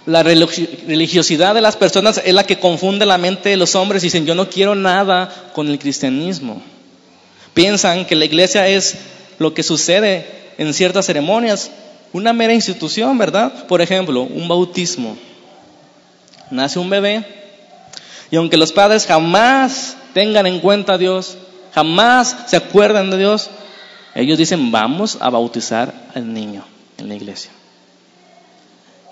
La 0.06 0.22
religiosidad 0.22 1.54
de 1.54 1.62
las 1.62 1.76
personas 1.76 2.20
es 2.22 2.34
la 2.34 2.44
que 2.44 2.58
confunde 2.58 3.06
la 3.06 3.16
mente 3.16 3.48
de 3.48 3.56
los 3.56 3.74
hombres 3.74 4.02
y 4.02 4.06
dicen, 4.06 4.26
yo 4.26 4.34
no 4.34 4.50
quiero 4.50 4.74
nada 4.74 5.50
con 5.54 5.68
el 5.68 5.78
cristianismo. 5.78 6.62
Piensan 7.54 8.04
que 8.04 8.14
la 8.14 8.26
iglesia 8.26 8.68
es 8.68 8.96
lo 9.38 9.54
que 9.54 9.62
sucede 9.62 10.26
en 10.58 10.74
ciertas 10.74 11.06
ceremonias, 11.06 11.70
una 12.12 12.32
mera 12.32 12.52
institución, 12.52 13.16
¿verdad? 13.16 13.66
Por 13.66 13.80
ejemplo, 13.80 14.22
un 14.22 14.46
bautismo. 14.46 15.16
Nace 16.50 16.78
un 16.78 16.90
bebé 16.90 17.24
y 18.30 18.36
aunque 18.36 18.56
los 18.56 18.72
padres 18.72 19.06
jamás 19.06 19.96
tengan 20.14 20.46
en 20.46 20.60
cuenta 20.60 20.94
a 20.94 20.98
Dios, 20.98 21.36
jamás 21.74 22.44
se 22.46 22.56
acuerdan 22.56 23.10
de 23.10 23.18
Dios, 23.18 23.50
ellos 24.14 24.38
dicen, 24.38 24.70
vamos 24.70 25.18
a 25.20 25.28
bautizar 25.28 25.92
al 26.14 26.32
niño 26.32 26.64
en 26.96 27.08
la 27.08 27.14
iglesia 27.16 27.50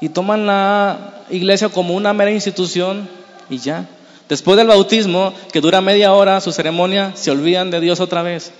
y 0.02 0.08
toman 0.08 0.46
la 0.46 1.22
iglesia 1.30 1.68
como 1.68 1.94
una 1.94 2.12
mera 2.12 2.32
institución 2.32 3.08
y 3.48 3.58
ya. 3.58 3.88
Después 4.28 4.56
del 4.56 4.66
bautismo, 4.66 5.32
que 5.52 5.60
dura 5.60 5.80
media 5.80 6.12
hora 6.12 6.40
su 6.40 6.50
ceremonia, 6.50 7.12
se 7.14 7.30
olvidan 7.30 7.70
de 7.70 7.78
Dios 7.78 8.00
otra 8.00 8.22
vez. 8.22 8.50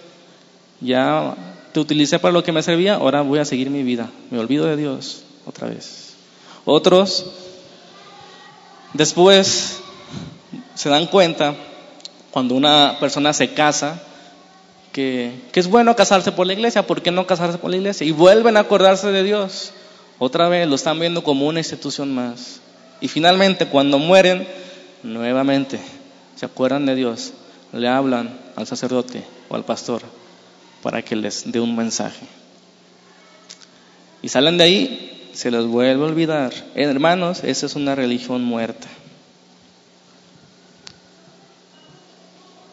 Ya 0.81 1.35
te 1.73 1.81
utilicé 1.81 2.21
para 2.21 2.31
lo 2.31 2.45
que 2.45 2.53
me 2.53 2.63
servía, 2.63 2.95
ahora 2.95 3.23
voy 3.23 3.41
a 3.41 3.45
seguir 3.45 3.71
mi 3.71 3.83
vida. 3.83 4.09
Me 4.31 4.39
olvido 4.39 4.67
de 4.67 4.77
Dios 4.77 5.25
otra 5.45 5.67
vez. 5.67 6.15
Otros, 6.65 7.27
después, 8.93 9.81
se 10.77 10.91
dan 10.91 11.07
cuenta, 11.07 11.57
cuando 12.33 12.55
una 12.55 12.97
persona 12.99 13.33
se 13.35 13.53
casa, 13.53 14.03
que, 14.93 15.33
es 15.53 15.69
bueno 15.69 15.95
casarse 15.95 16.33
por 16.33 16.47
la 16.47 16.55
iglesia, 16.55 16.87
¿por 16.87 17.03
qué 17.03 17.11
no 17.11 17.27
casarse 17.27 17.59
por 17.59 17.71
la 17.71 17.77
iglesia? 17.77 18.07
Y 18.07 18.11
vuelven 18.11 18.57
a 18.57 18.61
acordarse 18.61 19.12
de 19.12 19.23
Dios. 19.23 19.73
Otra 20.19 20.49
vez 20.49 20.67
lo 20.67 20.75
están 20.75 20.99
viendo 20.99 21.23
como 21.23 21.47
una 21.47 21.61
institución 21.61 22.15
más. 22.15 22.61
Y 23.01 23.09
finalmente, 23.09 23.67
cuando 23.67 23.99
mueren, 23.99 24.49
nuevamente 25.03 25.79
se 26.37 26.47
acuerdan 26.47 26.87
de 26.87 26.95
Dios, 26.95 27.33
le 27.73 27.89
hablan 27.89 28.39
al 28.57 28.67
sacerdote 28.67 29.25
o 29.49 29.55
al 29.55 29.65
pastor 29.65 30.03
para 30.83 31.03
que 31.03 31.17
les 31.17 31.51
dé 31.53 31.61
un 31.61 31.77
mensaje. 31.77 32.27
Y 34.23 34.29
salen 34.29 34.57
de 34.57 34.65
ahí, 34.65 35.31
se 35.35 35.51
les 35.51 35.67
vuelve 35.67 36.03
a 36.03 36.07
olvidar. 36.07 36.53
Hermanos, 36.75 37.45
esa 37.45 37.67
es 37.67 37.75
una 37.75 37.95
religión 37.95 38.43
muerta. 38.43 38.89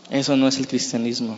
Eso 0.10 0.36
no 0.36 0.48
es 0.48 0.58
el 0.58 0.68
cristianismo. 0.68 1.38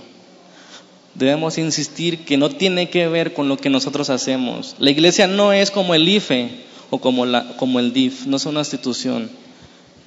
Debemos 1.14 1.58
insistir 1.58 2.24
que 2.24 2.38
no 2.38 2.50
tiene 2.50 2.90
que 2.90 3.08
ver 3.08 3.34
con 3.34 3.50
lo 3.50 3.58
que 3.58 3.70
nosotros 3.70 4.10
hacemos. 4.10 4.76
La 4.80 4.92
iglesia 4.92 5.28
no 5.28 5.52
es 5.52 5.70
como 5.70 5.94
el 5.94 6.08
IFE 6.08 6.50
o 6.90 7.00
como, 7.00 7.26
el 7.80 7.94
DIF, 7.94 8.26
no 8.28 8.38
es 8.38 8.46
una 8.46 8.62
institución 8.62 9.30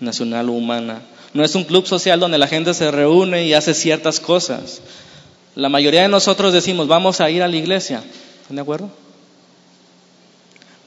nacional 0.01 0.49
o 0.49 0.53
humana. 0.53 1.03
No 1.35 1.45
es 1.45 1.55
un 1.55 1.65
club 1.65 1.87
social 1.87 2.21
donde 2.21 2.39
la 2.39 2.47
gente 2.47 2.73
se 2.73 2.91
reúne 2.91 3.47
y 3.47 3.53
hace 3.53 3.75
ciertas 3.75 4.19
cosas. 4.19 4.81
La 5.55 5.69
mayoría 5.69 6.03
de 6.03 6.09
nosotros 6.09 6.53
decimos, 6.53 6.89
vamos 6.89 7.21
a 7.21 7.31
ir 7.31 7.43
a 7.43 7.49
la 7.49 7.57
iglesia. 7.57 8.03
¿Están 8.43 8.57
de 8.57 8.63
acuerdo? 8.63 8.91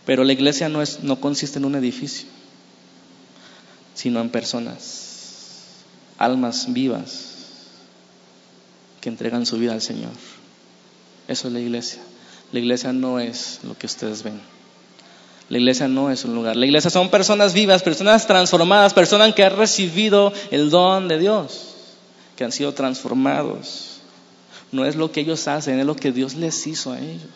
Pero 0.06 0.24
la 0.24 0.34
iglesia 0.34 0.70
no, 0.70 0.82
es, 0.82 1.04
no 1.04 1.20
consiste 1.20 1.60
en 1.60 1.66
un 1.66 1.76
edificio, 1.76 2.28
sino 3.94 4.22
en 4.22 4.30
personas, 4.30 5.74
almas 6.18 6.72
vivas 6.74 7.27
que 9.08 9.12
entregan 9.12 9.46
su 9.46 9.58
vida 9.58 9.72
al 9.72 9.82
Señor. 9.82 10.12
Eso 11.30 11.48
es 11.48 11.54
la 11.54 11.62
iglesia. 11.62 12.02
La 12.52 12.60
iglesia 12.60 12.92
no 12.92 13.22
es 13.22 13.62
lo 13.64 13.74
que 13.78 13.86
ustedes 13.86 14.22
ven. 14.22 14.42
La 15.48 15.60
iglesia 15.60 15.88
no 15.88 16.12
es 16.12 16.26
un 16.26 16.36
lugar. 16.36 16.58
La 16.58 16.66
iglesia 16.66 16.90
son 16.90 17.10
personas 17.10 17.54
vivas, 17.54 17.84
personas 17.84 18.28
transformadas, 18.28 18.94
personas 18.94 19.34
que 19.34 19.46
han 19.46 19.56
recibido 19.56 20.34
el 20.52 20.70
don 20.70 21.08
de 21.08 21.20
Dios, 21.20 21.76
que 22.36 22.44
han 22.44 22.52
sido 22.52 22.74
transformados. 22.74 24.02
No 24.74 24.84
es 24.84 24.98
lo 24.98 25.10
que 25.10 25.22
ellos 25.22 25.48
hacen, 25.48 25.80
es 25.80 25.86
lo 25.86 25.96
que 25.96 26.12
Dios 26.12 26.36
les 26.36 26.68
hizo 26.68 26.92
a 26.92 27.00
ellos. 27.00 27.32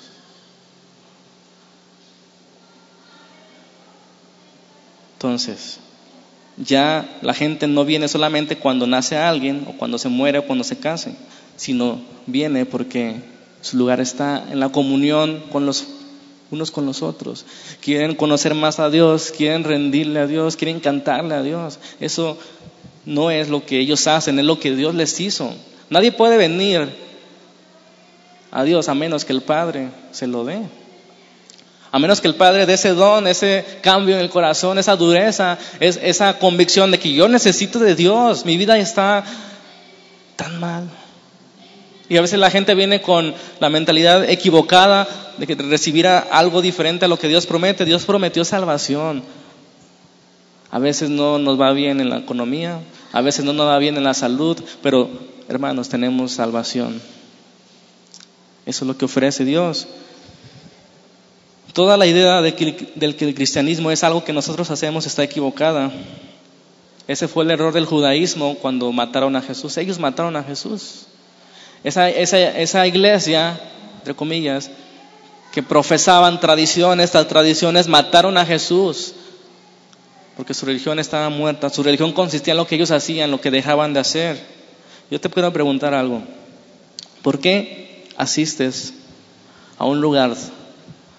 Entonces, 5.13 5.79
ya 6.57 7.17
la 7.21 7.33
gente 7.33 7.65
no 7.67 7.85
viene 7.85 8.09
solamente 8.09 8.57
cuando 8.57 8.85
nace 8.87 9.15
alguien 9.15 9.65
o 9.69 9.77
cuando 9.77 9.97
se 9.97 10.09
muere 10.09 10.39
o 10.39 10.45
cuando 10.45 10.65
se 10.65 10.77
casen 10.77 11.15
sino 11.61 12.01
viene 12.25 12.65
porque 12.65 13.17
su 13.61 13.77
lugar 13.77 13.99
está 13.99 14.47
en 14.49 14.59
la 14.59 14.69
comunión 14.69 15.43
con 15.51 15.67
los 15.67 15.85
unos 16.49 16.71
con 16.71 16.87
los 16.87 17.03
otros. 17.03 17.45
Quieren 17.81 18.15
conocer 18.15 18.55
más 18.55 18.79
a 18.79 18.89
Dios, 18.89 19.31
quieren 19.31 19.63
rendirle 19.63 20.21
a 20.21 20.25
Dios, 20.25 20.55
quieren 20.55 20.79
cantarle 20.79 21.35
a 21.35 21.43
Dios. 21.43 21.77
Eso 21.99 22.39
no 23.05 23.29
es 23.29 23.47
lo 23.49 23.63
que 23.63 23.79
ellos 23.79 24.07
hacen, 24.07 24.39
es 24.39 24.45
lo 24.45 24.59
que 24.59 24.75
Dios 24.75 24.95
les 24.95 25.19
hizo. 25.19 25.53
Nadie 25.91 26.11
puede 26.11 26.37
venir 26.37 26.89
a 28.49 28.63
Dios 28.63 28.89
a 28.89 28.95
menos 28.95 29.23
que 29.23 29.33
el 29.33 29.43
Padre 29.43 29.89
se 30.09 30.25
lo 30.25 30.43
dé. 30.43 30.63
A 31.91 31.99
menos 31.99 32.21
que 32.21 32.27
el 32.27 32.35
Padre 32.35 32.65
dé 32.65 32.73
ese 32.73 32.89
don, 32.89 33.27
ese 33.27 33.63
cambio 33.81 34.15
en 34.15 34.21
el 34.21 34.31
corazón, 34.31 34.79
esa 34.79 34.95
dureza, 34.95 35.59
esa 35.79 36.39
convicción 36.39 36.89
de 36.89 36.97
que 36.97 37.13
yo 37.13 37.27
necesito 37.27 37.77
de 37.77 37.93
Dios, 37.93 38.45
mi 38.45 38.57
vida 38.57 38.79
está 38.79 39.23
tan 40.35 40.59
mal. 40.59 40.89
Y 42.11 42.17
a 42.17 42.21
veces 42.21 42.39
la 42.39 42.51
gente 42.51 42.75
viene 42.75 43.01
con 43.01 43.33
la 43.61 43.69
mentalidad 43.69 44.29
equivocada 44.29 45.07
de 45.37 45.47
que 45.47 45.55
recibirá 45.55 46.19
algo 46.19 46.61
diferente 46.61 47.05
a 47.05 47.07
lo 47.07 47.17
que 47.17 47.29
Dios 47.29 47.45
promete. 47.45 47.85
Dios 47.85 48.03
prometió 48.03 48.43
salvación. 48.43 49.23
A 50.71 50.77
veces 50.77 51.09
no 51.09 51.39
nos 51.39 51.57
va 51.57 51.71
bien 51.71 52.01
en 52.01 52.09
la 52.09 52.17
economía, 52.17 52.81
a 53.13 53.21
veces 53.21 53.45
no 53.45 53.53
nos 53.53 53.65
va 53.65 53.77
bien 53.77 53.95
en 53.95 54.03
la 54.03 54.13
salud, 54.13 54.61
pero 54.83 55.09
hermanos, 55.47 55.87
tenemos 55.87 56.33
salvación. 56.33 57.01
Eso 58.65 58.83
es 58.83 58.87
lo 58.89 58.97
que 58.97 59.05
ofrece 59.05 59.45
Dios. 59.45 59.87
Toda 61.71 61.95
la 61.95 62.07
idea 62.07 62.41
de 62.41 62.55
que, 62.55 62.91
del 62.95 63.15
que 63.15 63.23
el 63.23 63.35
cristianismo 63.35 63.89
es 63.89 64.03
algo 64.03 64.25
que 64.25 64.33
nosotros 64.33 64.69
hacemos 64.69 65.05
está 65.05 65.23
equivocada. 65.23 65.93
Ese 67.07 67.29
fue 67.29 67.45
el 67.45 67.51
error 67.51 67.71
del 67.71 67.85
judaísmo 67.85 68.55
cuando 68.55 68.91
mataron 68.91 69.37
a 69.37 69.41
Jesús. 69.41 69.77
Ellos 69.77 69.97
mataron 69.97 70.35
a 70.35 70.43
Jesús. 70.43 71.07
Esa, 71.83 72.09
esa, 72.09 72.37
esa 72.39 72.85
iglesia, 72.85 73.59
entre 73.97 74.13
comillas, 74.13 74.69
que 75.51 75.63
profesaban 75.63 76.39
tradiciones, 76.39 77.05
estas 77.05 77.27
tradiciones 77.27 77.87
mataron 77.87 78.37
a 78.37 78.45
Jesús, 78.45 79.13
porque 80.37 80.53
su 80.53 80.65
religión 80.65 80.99
estaba 80.99 81.29
muerta, 81.29 81.69
su 81.69 81.83
religión 81.83 82.13
consistía 82.13 82.53
en 82.53 82.57
lo 82.57 82.67
que 82.67 82.75
ellos 82.75 82.91
hacían, 82.91 83.31
lo 83.31 83.41
que 83.41 83.51
dejaban 83.51 83.93
de 83.93 83.99
hacer. 83.99 84.41
Yo 85.09 85.19
te 85.19 85.29
quiero 85.29 85.51
preguntar 85.51 85.93
algo, 85.93 86.21
¿por 87.21 87.39
qué 87.39 88.05
asistes 88.15 88.93
a 89.77 89.85
un 89.85 89.99
lugar 89.99 90.35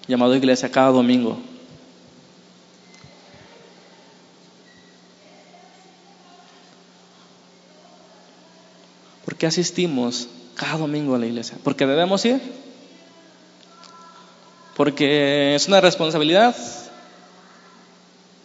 llamado 0.07 0.35
iglesia 0.35 0.71
cada 0.71 0.89
domingo? 0.89 1.37
¿Por 9.23 9.35
qué 9.35 9.45
asistimos 9.45 10.27
cada 10.55 10.77
domingo 10.77 11.15
a 11.15 11.19
la 11.19 11.25
iglesia. 11.25 11.57
Porque 11.63 11.85
debemos 11.85 12.23
ir. 12.25 12.41
Porque 14.75 15.55
es 15.55 15.67
una 15.67 15.81
responsabilidad. 15.81 16.55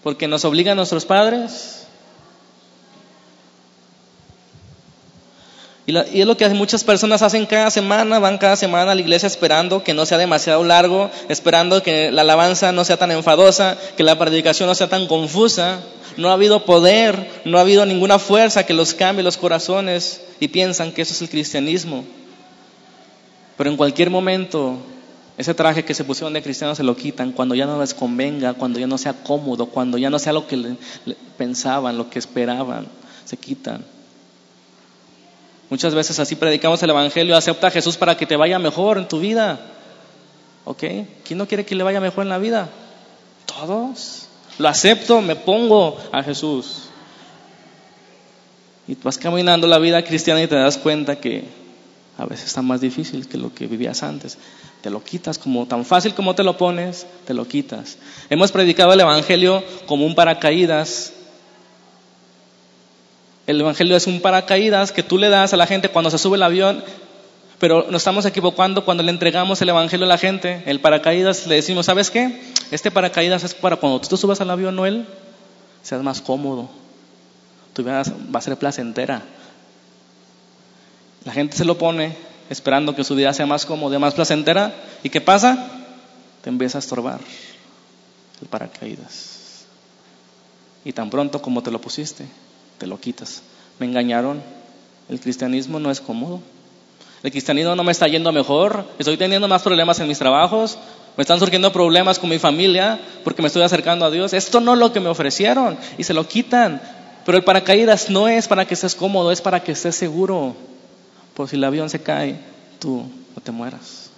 Porque 0.02 0.28
nos 0.28 0.44
obligan 0.44 0.76
nuestros 0.76 1.04
padres. 1.04 1.86
Y, 5.86 5.92
y, 5.92 6.20
es 6.20 6.26
lo 6.26 6.36
que 6.36 6.48
muchas 6.50 6.84
personas 6.84 7.22
hacen 7.22 7.46
cada 7.46 7.70
semana, 7.70 8.18
van 8.18 8.36
cada 8.36 8.56
semana 8.56 8.92
a 8.92 8.94
la 8.94 9.00
iglesia 9.00 9.26
esperando 9.26 9.82
que 9.82 9.94
no 9.94 10.04
sea 10.04 10.18
demasiado 10.18 10.62
largo, 10.62 11.10
esperando 11.30 11.82
que 11.82 12.10
la 12.12 12.22
alabanza 12.22 12.72
no 12.72 12.84
sea 12.84 12.98
tan 12.98 13.10
enfadosa, 13.10 13.78
que 13.96 14.02
la 14.02 14.18
predicación 14.18 14.68
no 14.68 14.74
sea 14.74 14.88
tan 14.88 15.06
confusa. 15.06 15.80
No 16.18 16.28
ha 16.28 16.34
habido 16.34 16.66
poder, 16.66 17.30
no 17.46 17.56
ha 17.56 17.62
habido 17.62 17.87
ninguna 17.87 18.18
fuerza 18.18 18.66
que 18.66 18.75
los 18.75 18.92
cambie 18.92 19.25
los 19.25 19.38
corazones 19.38 20.20
y 20.40 20.48
piensan 20.48 20.92
que 20.92 21.02
eso 21.02 21.14
es 21.14 21.22
el 21.22 21.30
cristianismo. 21.30 22.04
Pero 23.56 23.70
en 23.70 23.76
cualquier 23.76 24.10
momento 24.10 24.78
Ese 25.38 25.54
traje 25.54 25.84
que 25.84 25.94
se 25.94 26.02
pusieron 26.02 26.32
de 26.32 26.42
cristianos 26.42 26.76
se 26.76 26.82
lo 26.82 26.96
quitan 26.96 27.30
cuando 27.30 27.54
ya 27.54 27.64
no 27.64 27.80
les 27.80 27.94
convenga, 27.94 28.54
cuando 28.54 28.80
ya 28.80 28.88
no 28.88 28.98
sea 28.98 29.12
cómodo, 29.12 29.66
cuando 29.66 29.96
ya 29.96 30.10
no 30.10 30.18
sea 30.18 30.32
lo 30.32 30.48
que 30.48 30.75
pensaban, 31.37 31.96
lo 31.96 32.10
que 32.10 32.18
esperaban, 32.18 32.88
se 33.25 33.37
quitan. 33.37 33.84
Muchas 35.70 35.94
veces 35.94 36.18
así 36.18 36.34
predicamos 36.34 36.82
el 36.82 36.90
Evangelio, 36.90 37.37
acepta 37.37 37.68
a 37.68 37.70
Jesús 37.70 37.96
para 37.96 38.16
que 38.16 38.26
te 38.26 38.34
vaya 38.34 38.58
mejor 38.58 38.98
en 38.98 39.06
tu 39.06 39.20
vida. 39.20 39.60
¿Ok? 40.64 40.82
¿Quién 41.25 41.38
no 41.38 41.46
quiere 41.46 41.64
que 41.64 41.76
le 41.76 41.84
vaya 41.84 42.00
mejor 42.00 42.25
en 42.25 42.30
la 42.30 42.38
vida? 42.38 42.68
Todos. 43.46 44.27
Lo 44.58 44.68
acepto, 44.68 45.20
me 45.20 45.36
pongo 45.36 45.96
a 46.12 46.22
Jesús. 46.22 46.88
Y 48.88 48.96
vas 49.02 49.18
caminando 49.18 49.66
la 49.66 49.78
vida 49.78 50.02
cristiana 50.02 50.42
y 50.42 50.46
te 50.46 50.56
das 50.56 50.78
cuenta 50.78 51.16
que 51.20 51.44
a 52.16 52.26
veces 52.26 52.46
está 52.46 52.62
más 52.62 52.80
difícil 52.80 53.28
que 53.28 53.38
lo 53.38 53.54
que 53.54 53.68
vivías 53.68 54.02
antes. 54.02 54.38
Te 54.82 54.90
lo 54.90 55.02
quitas 55.04 55.38
como 55.38 55.66
tan 55.66 55.84
fácil 55.84 56.14
como 56.14 56.34
te 56.34 56.42
lo 56.42 56.56
pones, 56.56 57.06
te 57.24 57.34
lo 57.34 57.46
quitas. 57.46 57.98
Hemos 58.28 58.50
predicado 58.50 58.92
el 58.92 59.00
Evangelio 59.00 59.62
como 59.86 60.04
un 60.04 60.16
paracaídas. 60.16 61.12
El 63.46 63.60
Evangelio 63.60 63.96
es 63.96 64.06
un 64.08 64.20
paracaídas 64.20 64.90
que 64.90 65.04
tú 65.04 65.18
le 65.18 65.28
das 65.28 65.52
a 65.52 65.56
la 65.56 65.66
gente 65.66 65.90
cuando 65.90 66.10
se 66.10 66.18
sube 66.18 66.36
el 66.36 66.42
avión, 66.42 66.82
pero 67.58 67.86
nos 67.90 68.02
estamos 68.02 68.24
equivocando 68.24 68.84
cuando 68.84 69.02
le 69.02 69.10
entregamos 69.10 69.60
el 69.62 69.68
Evangelio 69.68 70.06
a 70.06 70.08
la 70.08 70.18
gente. 70.18 70.62
El 70.66 70.80
paracaídas 70.80 71.46
le 71.46 71.56
decimos, 71.56 71.86
¿sabes 71.86 72.10
qué? 72.10 72.40
Este 72.70 72.90
paracaídas 72.90 73.42
es 73.42 73.54
para 73.54 73.76
cuando 73.76 74.00
tú 74.00 74.16
subas 74.16 74.40
al 74.40 74.50
avión, 74.50 74.76
Noel, 74.76 75.06
seas 75.82 76.02
más 76.02 76.20
cómodo. 76.20 76.68
Tu 77.72 77.82
vida 77.82 78.02
va 78.34 78.38
a 78.38 78.42
ser 78.42 78.56
placentera. 78.56 79.22
La 81.24 81.32
gente 81.32 81.56
se 81.56 81.64
lo 81.64 81.78
pone 81.78 82.16
esperando 82.48 82.94
que 82.94 83.04
su 83.04 83.14
vida 83.14 83.32
sea 83.34 83.46
más 83.46 83.66
cómoda, 83.66 83.98
más 83.98 84.14
placentera. 84.14 84.74
¿Y 85.02 85.10
qué 85.10 85.20
pasa? 85.20 85.68
Te 86.42 86.50
empieza 86.50 86.78
a 86.78 86.80
estorbar 86.80 87.20
el 88.40 88.48
paracaídas. 88.48 89.64
Y 90.84 90.92
tan 90.92 91.10
pronto 91.10 91.42
como 91.42 91.62
te 91.62 91.70
lo 91.70 91.80
pusiste, 91.80 92.24
te 92.78 92.86
lo 92.86 93.00
quitas. 93.00 93.42
Me 93.78 93.86
engañaron. 93.86 94.42
El 95.08 95.20
cristianismo 95.20 95.80
no 95.80 95.90
es 95.90 96.00
cómodo. 96.00 96.40
El 97.22 97.30
cristianismo 97.30 97.75
no 97.75 97.84
me 97.84 97.92
está 97.92 98.06
yendo 98.06 98.32
mejor. 98.32 98.84
Estoy 98.98 99.16
teniendo 99.16 99.48
más 99.48 99.62
problemas 99.62 99.98
en 100.00 100.08
mis 100.08 100.18
trabajos. 100.18 100.78
Me 101.16 101.22
están 101.22 101.40
surgiendo 101.40 101.72
problemas 101.72 102.18
con 102.18 102.30
mi 102.30 102.38
familia 102.38 103.00
porque 103.25 103.42
me 103.42 103.48
estoy 103.48 103.62
acercando 103.62 104.04
a 104.04 104.10
Dios. 104.10 104.32
Esto 104.32 104.60
no 104.60 104.75
es 104.75 104.78
lo 104.78 104.92
que 104.92 105.00
me 105.00 105.08
ofrecieron 105.08 105.76
y 105.98 106.04
se 106.04 106.14
lo 106.14 106.28
quitan. 106.28 106.80
Pero 107.25 107.37
el 107.37 107.44
paracaídas 107.44 108.08
no 108.08 108.28
es 108.28 108.46
para 108.46 108.66
que 108.66 108.75
estés 108.75 108.94
cómodo, 108.94 109.32
es 109.32 109.40
para 109.40 109.62
que 109.62 109.72
estés 109.72 109.96
seguro. 109.96 110.54
Por 111.34 111.48
si 111.48 111.56
el 111.56 111.64
avión 111.64 111.90
se 111.90 112.00
cae, 112.00 112.38
tú 112.78 113.04
no 113.34 113.42
te 113.42 113.50
mueras. 113.50 114.10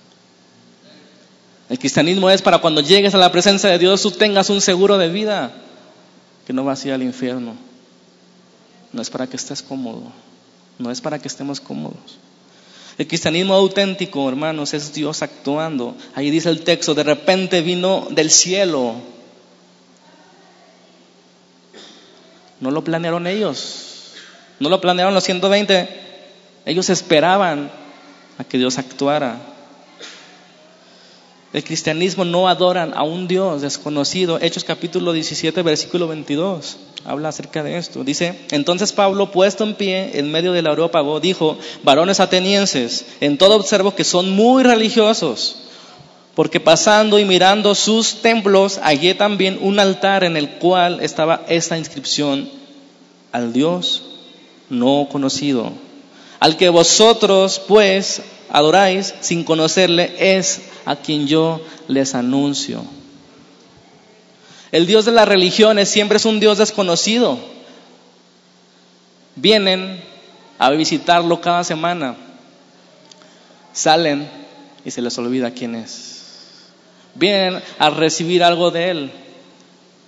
El 1.70 1.78
cristianismo 1.78 2.28
es 2.30 2.42
para 2.42 2.58
cuando 2.58 2.80
llegues 2.80 3.14
a 3.14 3.18
la 3.18 3.32
presencia 3.32 3.70
de 3.70 3.78
Dios, 3.78 4.02
tú 4.02 4.10
tengas 4.10 4.50
un 4.50 4.60
seguro 4.60 4.98
de 4.98 5.08
vida, 5.08 5.52
que 6.46 6.52
no 6.52 6.64
vas 6.64 6.84
a 6.84 6.88
ir 6.88 6.94
al 6.94 7.02
infierno. 7.02 7.54
No 8.92 9.00
es 9.00 9.08
para 9.08 9.26
que 9.26 9.36
estés 9.36 9.62
cómodo, 9.62 10.02
no 10.78 10.90
es 10.90 11.00
para 11.00 11.18
que 11.18 11.28
estemos 11.28 11.60
cómodos. 11.60 12.18
El 13.00 13.06
cristianismo 13.06 13.54
auténtico, 13.54 14.28
hermanos, 14.28 14.74
es 14.74 14.92
Dios 14.92 15.22
actuando. 15.22 15.96
Ahí 16.14 16.28
dice 16.30 16.50
el 16.50 16.64
texto, 16.64 16.94
de 16.94 17.02
repente 17.02 17.62
vino 17.62 18.06
del 18.10 18.30
cielo. 18.30 18.96
No 22.60 22.70
lo 22.70 22.84
planearon 22.84 23.26
ellos, 23.26 24.12
no 24.58 24.68
lo 24.68 24.82
planearon 24.82 25.14
los 25.14 25.24
120 25.24 25.88
ellos 26.66 26.90
esperaban 26.90 27.70
a 28.36 28.44
que 28.44 28.58
Dios 28.58 28.76
actuara. 28.76 29.49
El 31.52 31.64
cristianismo 31.64 32.24
no 32.24 32.48
adoran 32.48 32.92
a 32.94 33.02
un 33.02 33.26
Dios 33.26 33.62
desconocido. 33.62 34.38
Hechos 34.40 34.62
capítulo 34.62 35.12
17, 35.12 35.62
versículo 35.62 36.06
22. 36.06 36.76
Habla 37.04 37.30
acerca 37.30 37.64
de 37.64 37.76
esto. 37.76 38.04
Dice, 38.04 38.38
entonces 38.52 38.92
Pablo, 38.92 39.32
puesto 39.32 39.64
en 39.64 39.74
pie 39.74 40.18
en 40.18 40.30
medio 40.30 40.52
del 40.52 40.68
aerópago, 40.68 41.18
dijo, 41.18 41.58
varones 41.82 42.20
atenienses, 42.20 43.04
en 43.20 43.36
todo 43.36 43.56
observo 43.56 43.96
que 43.96 44.04
son 44.04 44.30
muy 44.30 44.62
religiosos, 44.62 45.56
porque 46.36 46.60
pasando 46.60 47.18
y 47.18 47.24
mirando 47.24 47.74
sus 47.74 48.22
templos, 48.22 48.78
hallé 48.82 49.14
también 49.14 49.58
un 49.60 49.80
altar 49.80 50.22
en 50.22 50.36
el 50.36 50.50
cual 50.50 51.00
estaba 51.00 51.42
esta 51.48 51.76
inscripción, 51.76 52.48
al 53.32 53.52
Dios 53.52 54.02
no 54.68 55.08
conocido 55.10 55.72
al 56.40 56.56
que 56.56 56.70
vosotros 56.70 57.60
pues 57.68 58.22
adoráis 58.50 59.14
sin 59.20 59.44
conocerle 59.44 60.36
es 60.36 60.62
a 60.84 60.96
quien 60.96 61.26
yo 61.26 61.60
les 61.88 62.14
anuncio. 62.14 62.84
El 64.72 64.86
Dios 64.86 65.04
de 65.04 65.12
las 65.12 65.26
religiones 65.26 65.88
siempre 65.88 66.18
es 66.18 66.24
un 66.24 66.40
Dios 66.40 66.58
desconocido. 66.58 67.38
Vienen 69.36 70.02
a 70.58 70.70
visitarlo 70.70 71.40
cada 71.40 71.64
semana. 71.64 72.16
Salen 73.72 74.28
y 74.84 74.90
se 74.90 75.02
les 75.02 75.16
olvida 75.18 75.50
quién 75.50 75.74
es. 75.74 76.22
Vienen 77.14 77.62
a 77.78 77.90
recibir 77.90 78.44
algo 78.44 78.70
de 78.70 78.90
Él. 78.90 79.10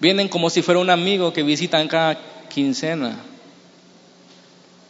Vienen 0.01 0.29
como 0.29 0.51
si 0.51 0.63
fuera 0.63 0.81
un 0.81 0.91
amigo 0.91 1.33
que 1.33 1.43
visitan 1.43 1.89
cada 1.89 2.19
quincena 2.49 3.17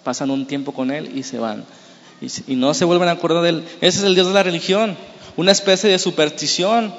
pasan 0.03 0.31
un 0.31 0.47
tiempo 0.47 0.73
con 0.73 0.91
Él 0.91 1.17
y 1.17 1.23
se 1.23 1.39
van. 1.39 1.65
Y, 2.47 2.55
no 2.55 2.73
se 2.73 2.85
vuelven 2.85 3.09
a 3.09 3.13
acordar 3.13 3.43
de 3.43 3.49
Él. 3.49 3.65
Ese 3.81 3.99
es 3.99 4.05
el 4.05 4.15
Dios 4.15 4.29
de 4.29 4.35
la 4.35 4.45
religión, 4.45 4.97
una 5.37 5.51
especie 5.51 5.91
de 5.91 5.99
superstición. 5.99 6.95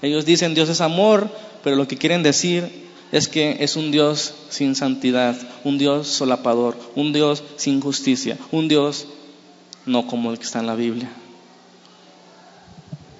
Ellos 0.00 0.24
dicen 0.24 0.54
Dios 0.54 0.68
es 0.70 0.80
amor, 0.80 1.28
pero 1.62 1.76
lo 1.76 1.86
que 1.86 1.98
quieren 1.98 2.22
decir 2.22 2.88
es 3.12 3.28
que 3.28 3.58
es 3.60 3.76
un 3.76 3.90
Dios 3.90 4.34
sin 4.48 4.74
santidad, 4.74 5.36
un 5.64 5.76
Dios 5.76 6.08
solapador, 6.08 6.76
un 6.94 7.12
Dios 7.12 7.42
sin 7.56 7.80
justicia, 7.80 8.38
un 8.50 8.68
Dios 8.68 9.06
no 9.84 10.06
como 10.06 10.30
el 10.30 10.38
que 10.38 10.44
está 10.44 10.60
en 10.60 10.66
la 10.66 10.74
Biblia. 10.74 11.10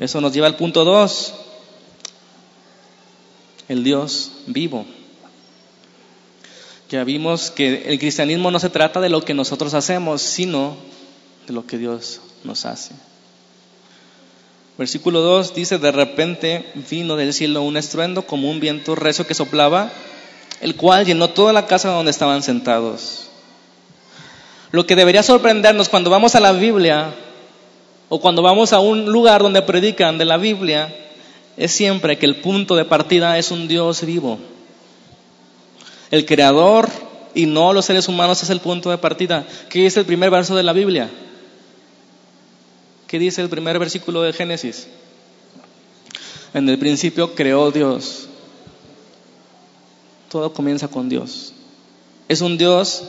Eso 0.01 0.21
nos 0.21 0.33
lleva 0.33 0.47
al 0.47 0.57
punto 0.57 0.85
2, 0.85 1.35
el 3.69 3.85
Dios 3.85 4.33
vivo. 4.47 4.87
Ya 6.89 7.05
vimos 7.05 7.51
que 7.51 7.83
el 7.87 7.99
cristianismo 7.99 8.51
no 8.51 8.61
se 8.61 8.71
trata 8.71 9.01
de 9.01 9.11
lo 9.11 9.23
que 9.23 9.35
nosotros 9.35 9.75
hacemos, 9.75 10.23
sino 10.23 10.77
de 11.49 11.55
lo 11.55 11.67
que 11.67 11.79
Dios 11.79 12.21
nos 12.45 12.67
hace. 12.67 12.95
Versículo 14.77 15.23
2 15.23 15.55
dice, 15.55 15.79
de 15.79 15.91
repente 15.91 16.71
vino 16.89 17.17
del 17.17 17.33
cielo 17.33 17.63
un 17.63 17.77
estruendo 17.77 18.23
como 18.23 18.49
un 18.49 18.61
viento 18.61 18.95
recio 18.95 19.27
que 19.27 19.35
soplaba, 19.35 19.91
el 20.61 20.77
cual 20.77 21.05
llenó 21.05 21.31
toda 21.31 21.53
la 21.53 21.67
casa 21.67 21.89
donde 21.89 22.13
estaban 22.13 22.43
sentados. 22.43 23.29
Lo 24.71 24.87
que 24.87 24.95
debería 24.95 25.23
sorprendernos 25.23 25.89
cuando 25.89 26.11
vamos 26.11 26.35
a 26.35 26.41
la 26.41 26.53
Biblia 26.53 27.15
o 28.09 28.21
cuando 28.21 28.43
vamos 28.43 28.73
a 28.73 28.81
un 28.81 29.07
lugar 29.07 29.43
donde 29.43 29.63
predican 29.63 30.19
de 30.19 30.27
la 30.27 30.37
Biblia 30.37 30.95
es 31.57 31.73
siempre 31.73 32.19
que 32.19 32.27
el 32.27 32.37
punto 32.37 32.77
de 32.77 32.85
partida 32.85 33.39
es 33.39 33.51
un 33.51 33.67
Dios 33.67 34.05
vivo. 34.05 34.39
El 36.11 36.25
creador 36.25 36.89
y 37.35 37.47
no 37.47 37.73
los 37.73 37.87
seres 37.87 38.07
humanos 38.07 38.43
es 38.43 38.51
el 38.51 38.61
punto 38.61 38.91
de 38.91 38.99
partida. 38.99 39.45
¿Qué 39.71 39.81
dice 39.81 40.01
el 40.01 40.07
primer 40.07 40.31
verso 40.31 40.55
de 40.55 40.63
la 40.63 40.73
Biblia? 40.73 41.11
¿Qué 43.09 43.19
dice 43.19 43.43
el 43.43 43.49
primer 43.49 43.79
versículo 43.81 44.23
de 44.23 44.33
Génesis? 44.33 44.87
En 46.55 46.69
el 46.69 46.79
principio 46.79 47.35
creó 47.35 47.73
Dios. 47.73 48.29
Todo 50.31 50.53
comienza 50.53 50.87
con 50.87 51.09
Dios. 51.09 51.53
Es 52.29 52.41
un 52.41 52.57
Dios 52.57 53.03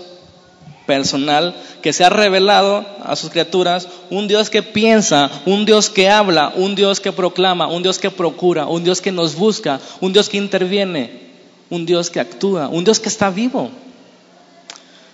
personal 0.87 1.55
que 1.83 1.93
se 1.93 2.03
ha 2.03 2.09
revelado 2.09 2.83
a 3.03 3.15
sus 3.15 3.29
criaturas, 3.29 3.87
un 4.09 4.27
Dios 4.27 4.49
que 4.49 4.63
piensa, 4.63 5.29
un 5.45 5.65
Dios 5.65 5.91
que 5.91 6.09
habla, 6.09 6.51
un 6.55 6.73
Dios 6.73 6.99
que 6.99 7.11
proclama, 7.11 7.67
un 7.67 7.83
Dios 7.83 7.99
que 7.99 8.09
procura, 8.09 8.65
un 8.65 8.83
Dios 8.83 9.01
que 9.01 9.11
nos 9.11 9.35
busca, 9.35 9.79
un 10.01 10.13
Dios 10.13 10.29
que 10.29 10.37
interviene 10.37 11.29
un 11.69 11.85
Dios 11.85 12.09
que 12.09 12.19
actúa, 12.19 12.67
un 12.67 12.83
Dios 12.83 12.99
que 12.99 13.09
está 13.09 13.29
vivo. 13.29 13.69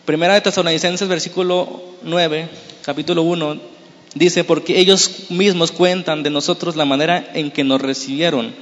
Primera 0.06 0.36
de 0.36 0.41
Tesalonicenses, 0.41 1.08
versículo 1.08 1.82
9, 2.04 2.48
capítulo 2.84 3.24
1, 3.24 3.60
dice, 4.15 4.43
porque 4.43 4.80
ellos 4.80 5.30
mismos 5.30 5.71
cuentan 5.71 6.23
de 6.23 6.32
nosotros 6.32 6.75
la 6.75 6.86
manera 6.86 7.32
en 7.34 7.51
que 7.51 7.63
nos 7.63 7.82
recibieron 7.82 8.56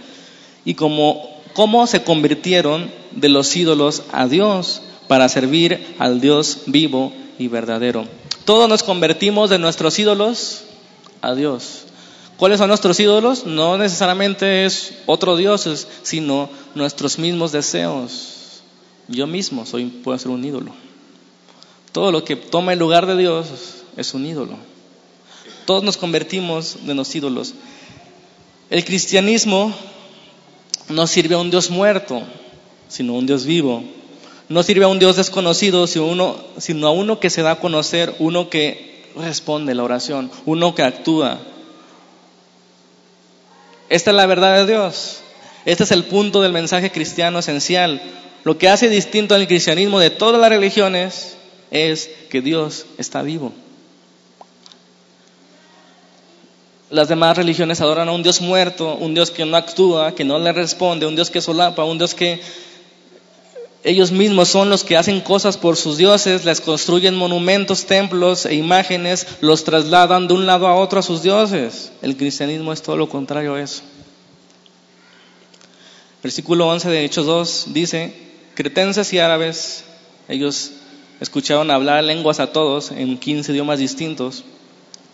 y 0.65 0.73
cómo, 0.73 1.29
cómo 1.53 1.87
se 1.87 2.03
convirtieron 2.03 2.91
de 3.11 3.29
los 3.29 3.55
ídolos 3.55 4.03
a 4.11 4.27
Dios 4.27 4.81
para 5.07 5.29
servir 5.29 5.95
al 5.99 6.19
Dios 6.19 6.63
vivo 6.65 7.13
y 7.39 7.47
verdadero. 7.47 8.05
Todos 8.45 8.67
nos 8.67 8.83
convertimos 8.83 9.49
de 9.49 9.59
nuestros 9.59 9.97
ídolos 9.99 10.63
a 11.21 11.33
Dios. 11.35 11.85
¿Cuáles 12.37 12.57
son 12.57 12.67
nuestros 12.67 12.99
ídolos? 12.99 13.45
No 13.45 13.77
necesariamente 13.77 14.65
es 14.65 14.95
otro 15.05 15.37
Dios, 15.37 15.87
sino 16.01 16.49
nuestros 16.75 17.19
mismos 17.19 17.51
deseos. 17.51 18.61
Yo 19.07 19.27
mismo 19.27 19.65
soy, 19.65 19.85
puedo 19.85 20.17
ser 20.17 20.31
un 20.31 20.43
ídolo. 20.43 20.71
Todo 21.91 22.11
lo 22.11 22.23
que 22.23 22.35
toma 22.35 22.73
el 22.73 22.79
lugar 22.79 23.05
de 23.05 23.15
Dios 23.15 23.47
es 23.95 24.13
un 24.13 24.25
ídolo. 24.25 24.57
Todos 25.65 25.83
nos 25.83 25.97
convertimos 25.97 26.85
de 26.85 26.93
los 26.93 27.13
ídolos. 27.15 27.53
El 28.69 28.83
cristianismo 28.83 29.73
no 30.89 31.07
sirve 31.07 31.35
a 31.35 31.39
un 31.39 31.51
Dios 31.51 31.69
muerto, 31.69 32.21
sino 32.87 33.13
a 33.13 33.17
un 33.19 33.25
Dios 33.25 33.45
vivo. 33.45 33.83
No 34.49 34.63
sirve 34.63 34.85
a 34.85 34.89
un 34.89 34.99
Dios 34.99 35.15
desconocido, 35.15 35.87
sino, 35.87 36.37
sino 36.57 36.87
a 36.87 36.91
uno 36.91 37.19
que 37.19 37.29
se 37.29 37.41
da 37.41 37.51
a 37.51 37.59
conocer, 37.59 38.13
uno 38.19 38.49
que 38.49 39.05
responde 39.15 39.75
la 39.75 39.83
oración, 39.83 40.31
uno 40.45 40.75
que 40.75 40.83
actúa. 40.83 41.39
Esta 43.89 44.11
es 44.11 44.15
la 44.15 44.25
verdad 44.25 44.57
de 44.57 44.71
Dios. 44.71 45.19
Este 45.65 45.83
es 45.83 45.91
el 45.91 46.03
punto 46.03 46.41
del 46.41 46.51
mensaje 46.51 46.91
cristiano 46.91 47.39
esencial. 47.39 48.01
Lo 48.43 48.57
que 48.57 48.67
hace 48.67 48.89
distinto 48.89 49.35
al 49.35 49.47
cristianismo 49.47 49.99
de 49.99 50.09
todas 50.09 50.41
las 50.41 50.49
religiones 50.49 51.37
es 51.71 52.09
que 52.29 52.41
Dios 52.41 52.85
está 52.97 53.21
vivo. 53.21 53.53
Las 56.93 57.07
demás 57.07 57.35
religiones 57.35 57.81
adoran 57.81 58.07
a 58.07 58.11
un 58.11 58.21
Dios 58.21 58.39
muerto, 58.39 58.93
un 58.93 59.15
Dios 59.15 59.31
que 59.31 59.45
no 59.45 59.57
actúa, 59.57 60.13
que 60.13 60.23
no 60.23 60.37
le 60.37 60.53
responde, 60.53 61.07
un 61.07 61.15
Dios 61.15 61.31
que 61.31 61.41
solapa, 61.41 61.83
un 61.83 61.97
Dios 61.97 62.13
que 62.13 62.39
ellos 63.83 64.11
mismos 64.11 64.49
son 64.49 64.69
los 64.69 64.83
que 64.83 64.95
hacen 64.95 65.19
cosas 65.19 65.57
por 65.57 65.75
sus 65.75 65.97
dioses, 65.97 66.45
les 66.45 66.61
construyen 66.61 67.15
monumentos, 67.15 67.87
templos 67.87 68.45
e 68.45 68.53
imágenes, 68.53 69.25
los 69.41 69.63
trasladan 69.63 70.27
de 70.27 70.35
un 70.35 70.45
lado 70.45 70.67
a 70.67 70.75
otro 70.75 70.99
a 70.99 71.01
sus 71.01 71.23
dioses. 71.23 71.91
El 72.03 72.15
cristianismo 72.15 72.71
es 72.71 72.83
todo 72.83 72.95
lo 72.95 73.09
contrario 73.09 73.55
a 73.55 73.61
eso. 73.63 73.81
Versículo 76.21 76.67
11 76.67 76.91
de 76.91 77.05
Hechos 77.05 77.25
2 77.25 77.65
dice, 77.73 78.13
cretenses 78.53 79.11
y 79.13 79.17
árabes, 79.17 79.83
ellos 80.29 80.73
escucharon 81.19 81.71
hablar 81.71 82.03
lenguas 82.03 82.39
a 82.39 82.53
todos 82.53 82.91
en 82.91 83.17
15 83.17 83.51
idiomas 83.51 83.79
distintos. 83.79 84.43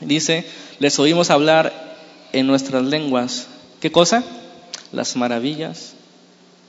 Dice, 0.01 0.45
les 0.79 0.97
oímos 0.99 1.29
hablar 1.29 1.73
en 2.31 2.47
nuestras 2.47 2.83
lenguas. 2.83 3.47
¿Qué 3.79 3.91
cosa? 3.91 4.23
Las 4.91 5.15
maravillas 5.15 5.93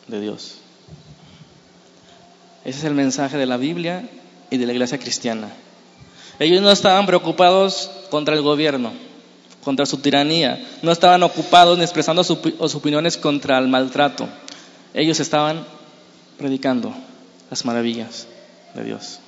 de 0.08 0.20
Dios. 0.20 0.56
Ese 2.64 2.78
es 2.78 2.84
el 2.84 2.94
mensaje 2.94 3.36
de 3.36 3.46
la 3.46 3.56
Biblia 3.56 4.08
y 4.50 4.58
de 4.58 4.66
la 4.66 4.72
iglesia 4.72 4.98
cristiana. 4.98 5.48
Ellos 6.38 6.62
no 6.62 6.70
estaban 6.70 7.06
preocupados 7.06 7.90
contra 8.10 8.34
el 8.34 8.42
gobierno, 8.42 8.92
contra 9.62 9.86
su 9.86 9.98
tiranía, 9.98 10.60
no 10.82 10.90
estaban 10.90 11.22
ocupados 11.22 11.76
ni 11.78 11.84
expresando 11.84 12.24
sus 12.24 12.74
opiniones 12.74 13.16
contra 13.16 13.58
el 13.58 13.68
maltrato. 13.68 14.28
Ellos 14.94 15.20
estaban 15.20 15.64
predicando 16.38 16.94
las 17.50 17.64
maravillas 17.64 18.26
de 18.74 18.84
Dios. 18.84 19.20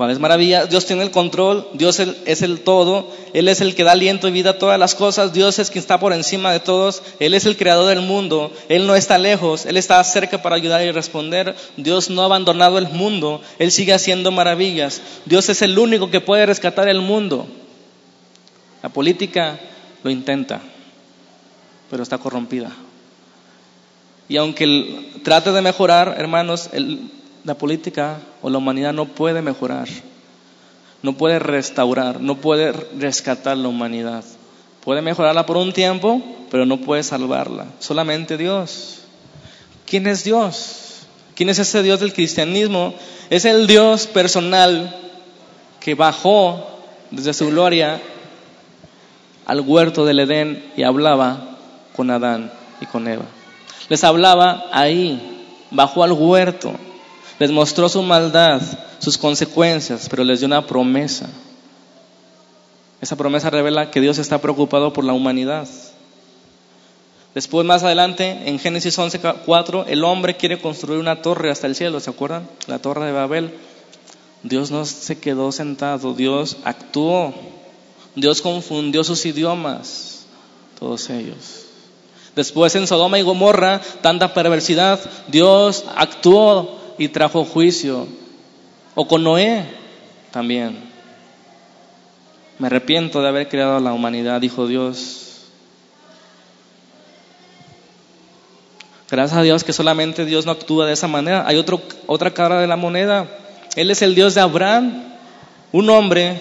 ¿Cuál 0.00 0.12
es 0.12 0.18
maravilla? 0.18 0.64
Dios 0.64 0.86
tiene 0.86 1.02
el 1.02 1.10
control, 1.10 1.68
Dios 1.74 2.00
es 2.00 2.40
el 2.40 2.60
todo, 2.60 3.12
Él 3.34 3.48
es 3.48 3.60
el 3.60 3.74
que 3.74 3.84
da 3.84 3.92
aliento 3.92 4.28
y 4.28 4.30
vida 4.30 4.52
a 4.52 4.58
todas 4.58 4.78
las 4.78 4.94
cosas, 4.94 5.34
Dios 5.34 5.58
es 5.58 5.68
quien 5.68 5.82
está 5.82 6.00
por 6.00 6.14
encima 6.14 6.50
de 6.52 6.60
todos, 6.60 7.02
Él 7.18 7.34
es 7.34 7.44
el 7.44 7.58
creador 7.58 7.86
del 7.90 8.00
mundo, 8.00 8.50
Él 8.70 8.86
no 8.86 8.94
está 8.94 9.18
lejos, 9.18 9.66
Él 9.66 9.76
está 9.76 10.02
cerca 10.02 10.40
para 10.40 10.56
ayudar 10.56 10.82
y 10.82 10.90
responder, 10.90 11.54
Dios 11.76 12.08
no 12.08 12.22
ha 12.22 12.24
abandonado 12.24 12.78
el 12.78 12.88
mundo, 12.88 13.42
Él 13.58 13.70
sigue 13.70 13.92
haciendo 13.92 14.30
maravillas, 14.30 15.02
Dios 15.26 15.50
es 15.50 15.60
el 15.60 15.78
único 15.78 16.10
que 16.10 16.22
puede 16.22 16.46
rescatar 16.46 16.88
el 16.88 17.02
mundo. 17.02 17.46
La 18.82 18.88
política 18.88 19.60
lo 20.02 20.10
intenta, 20.10 20.62
pero 21.90 22.02
está 22.02 22.16
corrompida. 22.16 22.72
Y 24.30 24.38
aunque 24.38 25.10
trate 25.24 25.52
de 25.52 25.60
mejorar, 25.60 26.14
hermanos, 26.16 26.70
la 27.44 27.54
política 27.54 28.18
o 28.42 28.50
la 28.50 28.58
humanidad 28.58 28.92
no 28.92 29.06
puede 29.06 29.42
mejorar, 29.42 29.88
no 31.02 31.16
puede 31.16 31.38
restaurar, 31.38 32.20
no 32.20 32.36
puede 32.36 32.72
rescatar 32.72 33.56
la 33.56 33.68
humanidad. 33.68 34.24
Puede 34.84 35.02
mejorarla 35.02 35.46
por 35.46 35.56
un 35.56 35.72
tiempo, 35.72 36.22
pero 36.50 36.64
no 36.64 36.78
puede 36.78 37.02
salvarla. 37.02 37.66
Solamente 37.78 38.36
Dios. 38.36 39.00
¿Quién 39.86 40.06
es 40.06 40.24
Dios? 40.24 41.00
¿Quién 41.34 41.48
es 41.48 41.58
ese 41.58 41.82
Dios 41.82 42.00
del 42.00 42.12
cristianismo? 42.12 42.94
Es 43.28 43.44
el 43.44 43.66
Dios 43.66 44.06
personal 44.06 44.94
que 45.80 45.94
bajó 45.94 46.66
desde 47.10 47.34
su 47.34 47.48
gloria 47.48 48.00
al 49.46 49.60
huerto 49.60 50.04
del 50.04 50.20
Edén 50.20 50.72
y 50.76 50.82
hablaba 50.82 51.58
con 51.96 52.10
Adán 52.10 52.52
y 52.80 52.86
con 52.86 53.08
Eva. 53.08 53.24
Les 53.88 54.04
hablaba 54.04 54.66
ahí, 54.72 55.46
bajó 55.70 56.04
al 56.04 56.12
huerto 56.12 56.72
les 57.40 57.50
mostró 57.50 57.88
su 57.88 58.02
maldad, 58.02 58.60
sus 58.98 59.16
consecuencias, 59.16 60.08
pero 60.10 60.24
les 60.24 60.40
dio 60.40 60.46
una 60.46 60.66
promesa. 60.66 61.26
Esa 63.00 63.16
promesa 63.16 63.48
revela 63.48 63.90
que 63.90 64.02
Dios 64.02 64.18
está 64.18 64.42
preocupado 64.42 64.92
por 64.92 65.04
la 65.04 65.14
humanidad. 65.14 65.66
Después, 67.34 67.66
más 67.66 67.82
adelante, 67.82 68.42
en 68.44 68.58
Génesis 68.58 68.98
11:4, 68.98 69.86
el 69.88 70.04
hombre 70.04 70.36
quiere 70.36 70.60
construir 70.60 71.00
una 71.00 71.22
torre 71.22 71.50
hasta 71.50 71.66
el 71.66 71.74
cielo, 71.74 71.98
¿se 72.00 72.10
acuerdan? 72.10 72.46
La 72.66 72.78
torre 72.78 73.06
de 73.06 73.12
Babel. 73.12 73.54
Dios 74.42 74.70
no 74.70 74.84
se 74.84 75.18
quedó 75.18 75.50
sentado, 75.50 76.12
Dios 76.12 76.58
actuó. 76.64 77.32
Dios 78.16 78.42
confundió 78.42 79.02
sus 79.02 79.24
idiomas, 79.24 80.26
todos 80.78 81.08
ellos. 81.08 81.64
Después 82.36 82.74
en 82.74 82.86
Sodoma 82.86 83.18
y 83.18 83.22
Gomorra, 83.22 83.80
tanta 84.02 84.34
perversidad, 84.34 85.00
Dios 85.28 85.86
actuó 85.96 86.79
y 87.00 87.08
trajo 87.08 87.46
juicio. 87.46 88.06
O 88.94 89.08
con 89.08 89.24
Noé 89.24 89.64
también. 90.30 90.78
Me 92.58 92.66
arrepiento 92.66 93.22
de 93.22 93.28
haber 93.28 93.48
creado 93.48 93.78
a 93.78 93.80
la 93.80 93.94
humanidad, 93.94 94.38
dijo 94.38 94.66
Dios. 94.66 95.46
Gracias 99.10 99.38
a 99.38 99.42
Dios 99.42 99.64
que 99.64 99.72
solamente 99.72 100.26
Dios 100.26 100.44
no 100.44 100.52
actúa 100.52 100.86
de 100.86 100.92
esa 100.92 101.08
manera. 101.08 101.44
Hay 101.46 101.56
otro, 101.56 101.80
otra 102.06 102.32
cara 102.34 102.60
de 102.60 102.66
la 102.66 102.76
moneda. 102.76 103.26
Él 103.76 103.90
es 103.90 104.02
el 104.02 104.14
Dios 104.14 104.34
de 104.34 104.42
Abraham, 104.42 105.02
un 105.72 105.88
hombre 105.88 106.38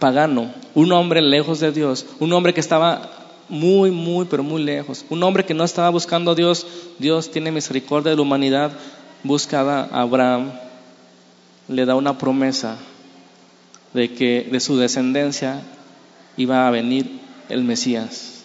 pagano, 0.00 0.52
un 0.74 0.90
hombre 0.90 1.22
lejos 1.22 1.60
de 1.60 1.70
Dios, 1.70 2.04
un 2.18 2.32
hombre 2.32 2.52
que 2.52 2.60
estaba 2.60 3.17
muy, 3.48 3.90
muy, 3.90 4.26
pero 4.26 4.42
muy 4.42 4.62
lejos. 4.62 5.04
Un 5.10 5.22
hombre 5.22 5.44
que 5.44 5.54
no 5.54 5.64
estaba 5.64 5.90
buscando 5.90 6.32
a 6.32 6.34
Dios, 6.34 6.66
Dios 6.98 7.30
tiene 7.30 7.50
misericordia 7.50 8.10
de 8.10 8.16
la 8.16 8.22
humanidad, 8.22 8.72
busca 9.24 9.60
a 9.60 10.00
Abraham, 10.00 10.52
le 11.68 11.84
da 11.84 11.94
una 11.94 12.18
promesa 12.18 12.78
de 13.94 14.12
que 14.12 14.48
de 14.50 14.60
su 14.60 14.76
descendencia 14.76 15.62
iba 16.36 16.66
a 16.66 16.70
venir 16.70 17.20
el 17.48 17.64
Mesías, 17.64 18.44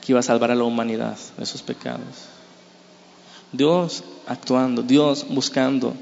que 0.00 0.12
iba 0.12 0.20
a 0.20 0.24
salvar 0.24 0.50
a 0.50 0.54
la 0.54 0.64
humanidad 0.64 1.16
de 1.36 1.46
sus 1.46 1.62
pecados. 1.62 2.28
Dios 3.52 4.04
actuando, 4.26 4.82
Dios 4.82 5.26
buscando, 5.28 5.94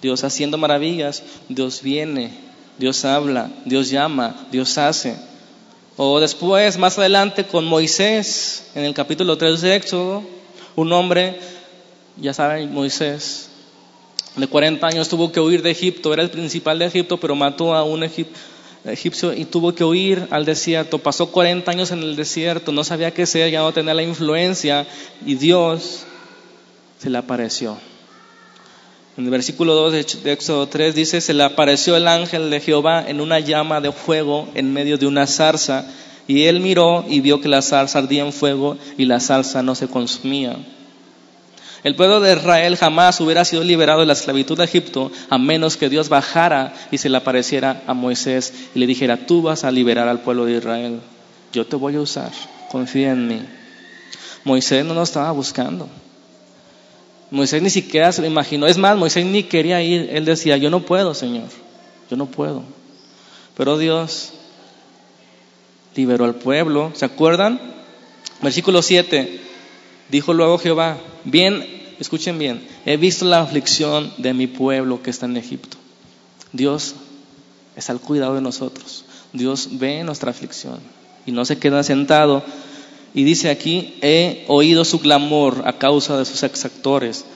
Dios 0.00 0.24
haciendo 0.24 0.58
maravillas, 0.58 1.22
Dios 1.48 1.82
viene, 1.82 2.32
Dios 2.78 3.04
habla, 3.04 3.50
Dios 3.64 3.90
llama, 3.90 4.34
Dios 4.50 4.78
hace. 4.78 5.16
O 6.04 6.18
después, 6.18 6.78
más 6.78 6.98
adelante, 6.98 7.44
con 7.44 7.64
Moisés, 7.64 8.72
en 8.74 8.84
el 8.84 8.92
capítulo 8.92 9.38
3 9.38 9.60
de 9.60 9.76
Éxodo, 9.76 10.24
un 10.74 10.92
hombre, 10.92 11.38
ya 12.16 12.34
saben, 12.34 12.74
Moisés, 12.74 13.50
de 14.34 14.48
40 14.48 14.84
años 14.84 15.08
tuvo 15.08 15.30
que 15.30 15.38
huir 15.38 15.62
de 15.62 15.70
Egipto, 15.70 16.12
era 16.12 16.24
el 16.24 16.30
principal 16.30 16.80
de 16.80 16.86
Egipto, 16.86 17.18
pero 17.18 17.36
mató 17.36 17.72
a 17.72 17.84
un 17.84 18.02
egipcio 18.02 19.32
y 19.32 19.44
tuvo 19.44 19.76
que 19.76 19.84
huir 19.84 20.26
al 20.30 20.44
desierto. 20.44 20.98
Pasó 20.98 21.30
40 21.30 21.70
años 21.70 21.92
en 21.92 22.00
el 22.00 22.16
desierto, 22.16 22.72
no 22.72 22.82
sabía 22.82 23.14
qué 23.14 23.24
ser, 23.24 23.52
ya 23.52 23.60
no 23.60 23.70
tenía 23.70 23.94
la 23.94 24.02
influencia 24.02 24.88
y 25.24 25.36
Dios 25.36 26.00
se 26.98 27.10
le 27.10 27.18
apareció. 27.18 27.78
En 29.16 29.24
el 29.24 29.30
versículo 29.30 29.74
2 29.74 30.22
de 30.22 30.32
Éxodo 30.32 30.68
3 30.68 30.94
dice, 30.94 31.20
se 31.20 31.34
le 31.34 31.42
apareció 31.42 31.96
el 31.96 32.08
ángel 32.08 32.48
de 32.48 32.60
Jehová 32.60 33.04
en 33.06 33.20
una 33.20 33.40
llama 33.40 33.82
de 33.82 33.92
fuego 33.92 34.48
en 34.54 34.72
medio 34.72 34.96
de 34.96 35.06
una 35.06 35.26
zarza, 35.26 35.84
y 36.26 36.44
él 36.44 36.60
miró 36.60 37.04
y 37.06 37.20
vio 37.20 37.40
que 37.40 37.48
la 37.48 37.60
zarza 37.60 37.98
ardía 37.98 38.22
en 38.22 38.32
fuego 38.32 38.78
y 38.96 39.04
la 39.04 39.20
zarza 39.20 39.62
no 39.62 39.74
se 39.74 39.88
consumía. 39.88 40.56
El 41.84 41.94
pueblo 41.96 42.20
de 42.20 42.32
Israel 42.32 42.76
jamás 42.76 43.20
hubiera 43.20 43.44
sido 43.44 43.64
liberado 43.64 44.00
de 44.00 44.06
la 44.06 44.12
esclavitud 44.14 44.56
de 44.56 44.64
Egipto 44.64 45.10
a 45.28 45.36
menos 45.36 45.76
que 45.76 45.88
Dios 45.90 46.08
bajara 46.08 46.72
y 46.90 46.98
se 46.98 47.10
le 47.10 47.16
apareciera 47.16 47.82
a 47.86 47.92
Moisés 47.92 48.54
y 48.74 48.78
le 48.78 48.86
dijera, 48.86 49.26
tú 49.26 49.42
vas 49.42 49.64
a 49.64 49.70
liberar 49.72 50.08
al 50.08 50.20
pueblo 50.20 50.46
de 50.46 50.56
Israel, 50.56 51.00
yo 51.52 51.66
te 51.66 51.76
voy 51.76 51.96
a 51.96 52.00
usar, 52.00 52.30
confía 52.70 53.10
en 53.10 53.26
mí. 53.26 53.42
Moisés 54.44 54.84
no 54.86 54.94
nos 54.94 55.10
estaba 55.10 55.32
buscando. 55.32 55.88
Moisés 57.32 57.62
ni 57.62 57.70
siquiera 57.70 58.12
se 58.12 58.20
lo 58.20 58.26
imaginó. 58.26 58.66
Es 58.66 58.76
más, 58.76 58.96
Moisés 58.96 59.24
ni 59.24 59.42
quería 59.42 59.82
ir. 59.82 60.10
Él 60.12 60.26
decía, 60.26 60.58
yo 60.58 60.68
no 60.68 60.80
puedo, 60.84 61.14
Señor. 61.14 61.48
Yo 62.10 62.16
no 62.16 62.26
puedo. 62.26 62.62
Pero 63.56 63.78
Dios 63.78 64.34
liberó 65.96 66.26
al 66.26 66.34
pueblo. 66.34 66.92
¿Se 66.94 67.06
acuerdan? 67.06 67.58
Versículo 68.42 68.82
7. 68.82 69.40
Dijo 70.10 70.34
luego 70.34 70.58
Jehová, 70.58 70.98
bien, 71.24 71.94
escuchen 71.98 72.38
bien, 72.38 72.68
he 72.84 72.98
visto 72.98 73.24
la 73.24 73.40
aflicción 73.40 74.12
de 74.18 74.34
mi 74.34 74.46
pueblo 74.46 75.02
que 75.02 75.08
está 75.08 75.24
en 75.24 75.38
Egipto. 75.38 75.78
Dios 76.52 76.96
está 77.76 77.92
al 77.92 78.00
cuidado 78.00 78.34
de 78.34 78.42
nosotros. 78.42 79.06
Dios 79.32 79.70
ve 79.72 80.04
nuestra 80.04 80.30
aflicción. 80.30 80.80
y 81.24 81.32
no 81.32 81.46
se 81.46 81.58
queda 81.58 81.82
sentado. 81.82 82.42
Y 83.14 83.24
dice 83.24 83.50
aquí, 83.50 83.94
he 84.00 84.44
oído 84.48 84.84
su 84.84 85.00
clamor 85.00 85.62
a 85.66 85.74
causa 85.74 86.16
de 86.16 86.24
sus 86.24 86.42
exactores, 86.42 87.26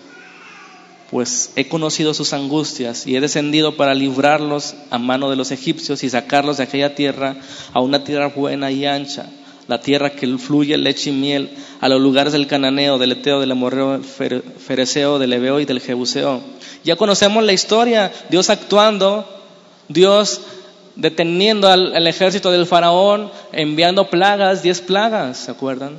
pues 1.11 1.53
he 1.57 1.69
conocido 1.69 2.15
sus 2.15 2.33
angustias 2.33 3.07
y 3.07 3.15
he 3.15 3.21
descendido 3.21 3.77
para 3.77 3.95
librarlos 3.95 4.75
a 4.91 4.99
mano 4.99 5.31
de 5.31 5.37
los 5.37 5.51
egipcios 5.51 6.03
y 6.03 6.11
sacarlos 6.11 6.57
de 6.57 6.65
aquella 6.65 6.95
tierra 6.95 7.37
a 7.73 7.81
una 7.81 8.05
tierra 8.05 8.29
buena 8.29 8.71
y 8.73 8.87
ancha, 8.87 9.31
la 9.69 9.81
tierra 9.81 10.11
que 10.11 10.27
fluye 10.39 10.77
leche 10.79 11.11
y 11.11 11.13
miel, 11.13 11.51
a 11.81 11.89
los 11.89 12.01
lugares 12.01 12.33
del 12.33 12.47
cananeo, 12.47 12.99
del 12.99 13.13
eteo, 13.13 13.41
del 13.41 13.53
amorreo, 13.53 13.93
del 13.93 14.05
fereceo, 14.05 15.19
del 15.19 15.33
ebeo 15.33 15.61
y 15.61 15.65
del 15.65 15.81
jebuseo. 15.81 16.41
Ya 16.85 16.97
conocemos 16.97 17.45
la 17.45 17.53
historia, 17.53 18.13
Dios 18.31 18.49
actuando, 18.49 19.29
Dios 19.89 20.41
deteniendo 20.97 21.69
al, 21.69 22.07
ejército 22.07 22.51
del 22.51 22.67
faraón, 22.67 23.31
enviando 23.53 24.09
plagas, 24.09 24.63
diez 24.63 24.81
plagas, 24.81 25.37
¿se 25.37 25.51
acuerdan? 25.51 25.99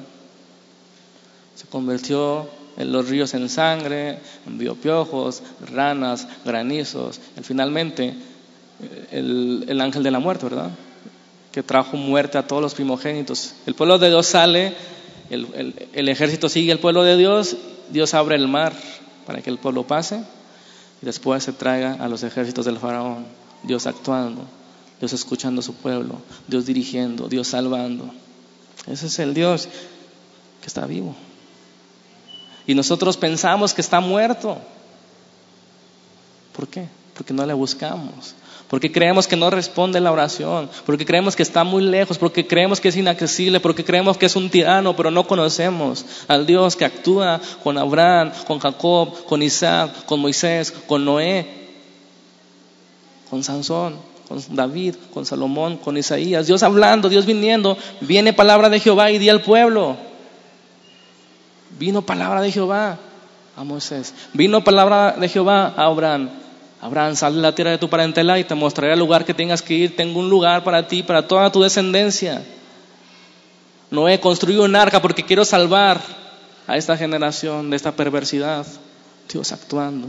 Se 1.55 1.67
convirtió 1.67 2.49
en 2.77 2.91
los 2.91 3.07
ríos 3.07 3.33
en 3.33 3.47
sangre, 3.49 4.19
envió 4.45 4.75
piojos, 4.75 5.41
ranas, 5.71 6.27
granizos, 6.43 7.19
y 7.39 7.43
finalmente 7.43 8.13
el, 9.11 9.65
el 9.67 9.81
ángel 9.81 10.03
de 10.03 10.11
la 10.11 10.19
muerte, 10.19 10.45
¿verdad? 10.45 10.71
Que 11.51 11.63
trajo 11.63 11.97
muerte 11.97 12.37
a 12.37 12.45
todos 12.45 12.61
los 12.61 12.73
primogénitos. 12.75 13.53
El 13.65 13.75
pueblo 13.75 13.97
de 13.97 14.09
Dios 14.09 14.27
sale, 14.27 14.73
el, 15.29 15.73
el 15.93 16.09
ejército 16.09 16.49
sigue 16.49 16.71
el 16.71 16.79
pueblo 16.79 17.03
de 17.03 17.17
Dios, 17.17 17.55
Dios 17.89 18.13
abre 18.13 18.35
el 18.35 18.47
mar 18.47 18.73
para 19.25 19.41
que 19.41 19.49
el 19.49 19.57
pueblo 19.57 19.85
pase 19.85 20.21
y 21.01 21.05
después 21.05 21.43
se 21.43 21.53
traiga 21.53 21.93
a 21.93 22.07
los 22.07 22.23
ejércitos 22.23 22.65
del 22.65 22.77
faraón, 22.77 23.25
Dios 23.63 23.85
actuando. 23.87 24.43
Dios 24.99 25.13
escuchando 25.13 25.59
a 25.59 25.63
su 25.63 25.75
pueblo, 25.75 26.21
Dios 26.47 26.65
dirigiendo, 26.65 27.27
Dios 27.27 27.47
salvando. 27.47 28.11
Ese 28.87 29.07
es 29.07 29.19
el 29.19 29.33
Dios 29.33 29.67
que 30.61 30.67
está 30.67 30.85
vivo. 30.85 31.15
Y 32.65 32.73
nosotros 32.73 33.15
pensamos 33.15 33.73
que 33.73 33.81
está 33.81 33.99
muerto. 33.99 34.57
¿Por 36.53 36.67
qué? 36.67 36.87
Porque 37.13 37.33
no 37.33 37.45
le 37.45 37.53
buscamos. 37.53 38.35
Porque 38.69 38.91
creemos 38.91 39.27
que 39.27 39.37
no 39.37 39.49
responde 39.49 40.01
la 40.01 40.11
oración. 40.11 40.69
Porque 40.85 41.05
creemos 41.05 41.35
que 41.35 41.43
está 41.43 41.63
muy 41.63 41.83
lejos. 41.83 42.17
Porque 42.17 42.45
creemos 42.45 42.81
que 42.81 42.89
es 42.89 42.97
inaccesible. 42.97 43.61
Porque 43.61 43.85
creemos 43.85 44.17
que 44.17 44.25
es 44.25 44.35
un 44.35 44.49
tirano. 44.49 44.95
Pero 44.95 45.11
no 45.11 45.25
conocemos 45.25 46.05
al 46.27 46.45
Dios 46.45 46.75
que 46.75 46.83
actúa 46.83 47.39
con 47.63 47.77
Abraham, 47.77 48.33
con 48.45 48.59
Jacob, 48.59 49.25
con 49.25 49.41
Isaac, 49.41 50.05
con 50.05 50.19
Moisés, 50.19 50.71
con 50.71 51.05
Noé, 51.05 51.47
con 53.29 53.43
Sansón 53.43 54.16
con 54.27 54.43
David, 54.55 54.95
con 55.13 55.25
Salomón, 55.25 55.77
con 55.77 55.97
Isaías, 55.97 56.47
Dios 56.47 56.63
hablando, 56.63 57.09
Dios 57.09 57.25
viniendo, 57.25 57.77
viene 58.01 58.33
palabra 58.33 58.69
de 58.69 58.79
Jehová 58.79 59.11
y 59.11 59.17
di 59.17 59.29
al 59.29 59.41
pueblo. 59.41 59.95
Vino 61.79 62.01
palabra 62.01 62.41
de 62.41 62.51
Jehová 62.51 62.97
a 63.55 63.63
Moisés, 63.63 64.13
vino 64.33 64.63
palabra 64.63 65.15
de 65.19 65.29
Jehová 65.29 65.73
a 65.75 65.85
Abraham. 65.85 66.29
Abraham, 66.79 67.15
sal 67.15 67.35
de 67.35 67.41
la 67.41 67.55
tierra 67.55 67.71
de 67.71 67.79
tu 67.79 67.89
parentela 67.89 68.37
y 68.37 68.43
te 68.43 68.53
mostraré 68.53 68.93
el 68.93 68.99
lugar 68.99 69.25
que 69.25 69.33
tengas 69.33 69.63
que 69.63 69.73
ir. 69.73 69.95
Tengo 69.95 70.19
un 70.19 70.29
lugar 70.29 70.63
para 70.63 70.87
ti, 70.87 71.01
para 71.01 71.27
toda 71.27 71.51
tu 71.51 71.61
descendencia. 71.63 72.43
Noé, 73.89 74.19
construyó 74.19 74.63
un 74.63 74.75
arca 74.75 75.01
porque 75.01 75.23
quiero 75.25 75.43
salvar 75.43 75.99
a 76.67 76.77
esta 76.77 76.95
generación 76.95 77.71
de 77.71 77.77
esta 77.77 77.93
perversidad. 77.93 78.67
Dios 79.31 79.51
actuando. 79.51 80.07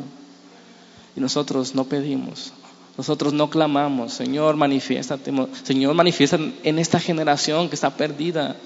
Y 1.16 1.20
nosotros 1.20 1.74
no 1.74 1.84
pedimos, 1.84 2.52
nosotros 2.98 3.32
no 3.32 3.48
clamamos, 3.48 4.12
Señor, 4.12 4.56
manifiesta, 4.56 5.16
Señor, 5.62 5.94
manifiesta 5.94 6.36
en 6.64 6.80
esta 6.80 6.98
generación 6.98 7.68
que 7.68 7.76
está 7.76 7.90
perdida. 7.90 8.56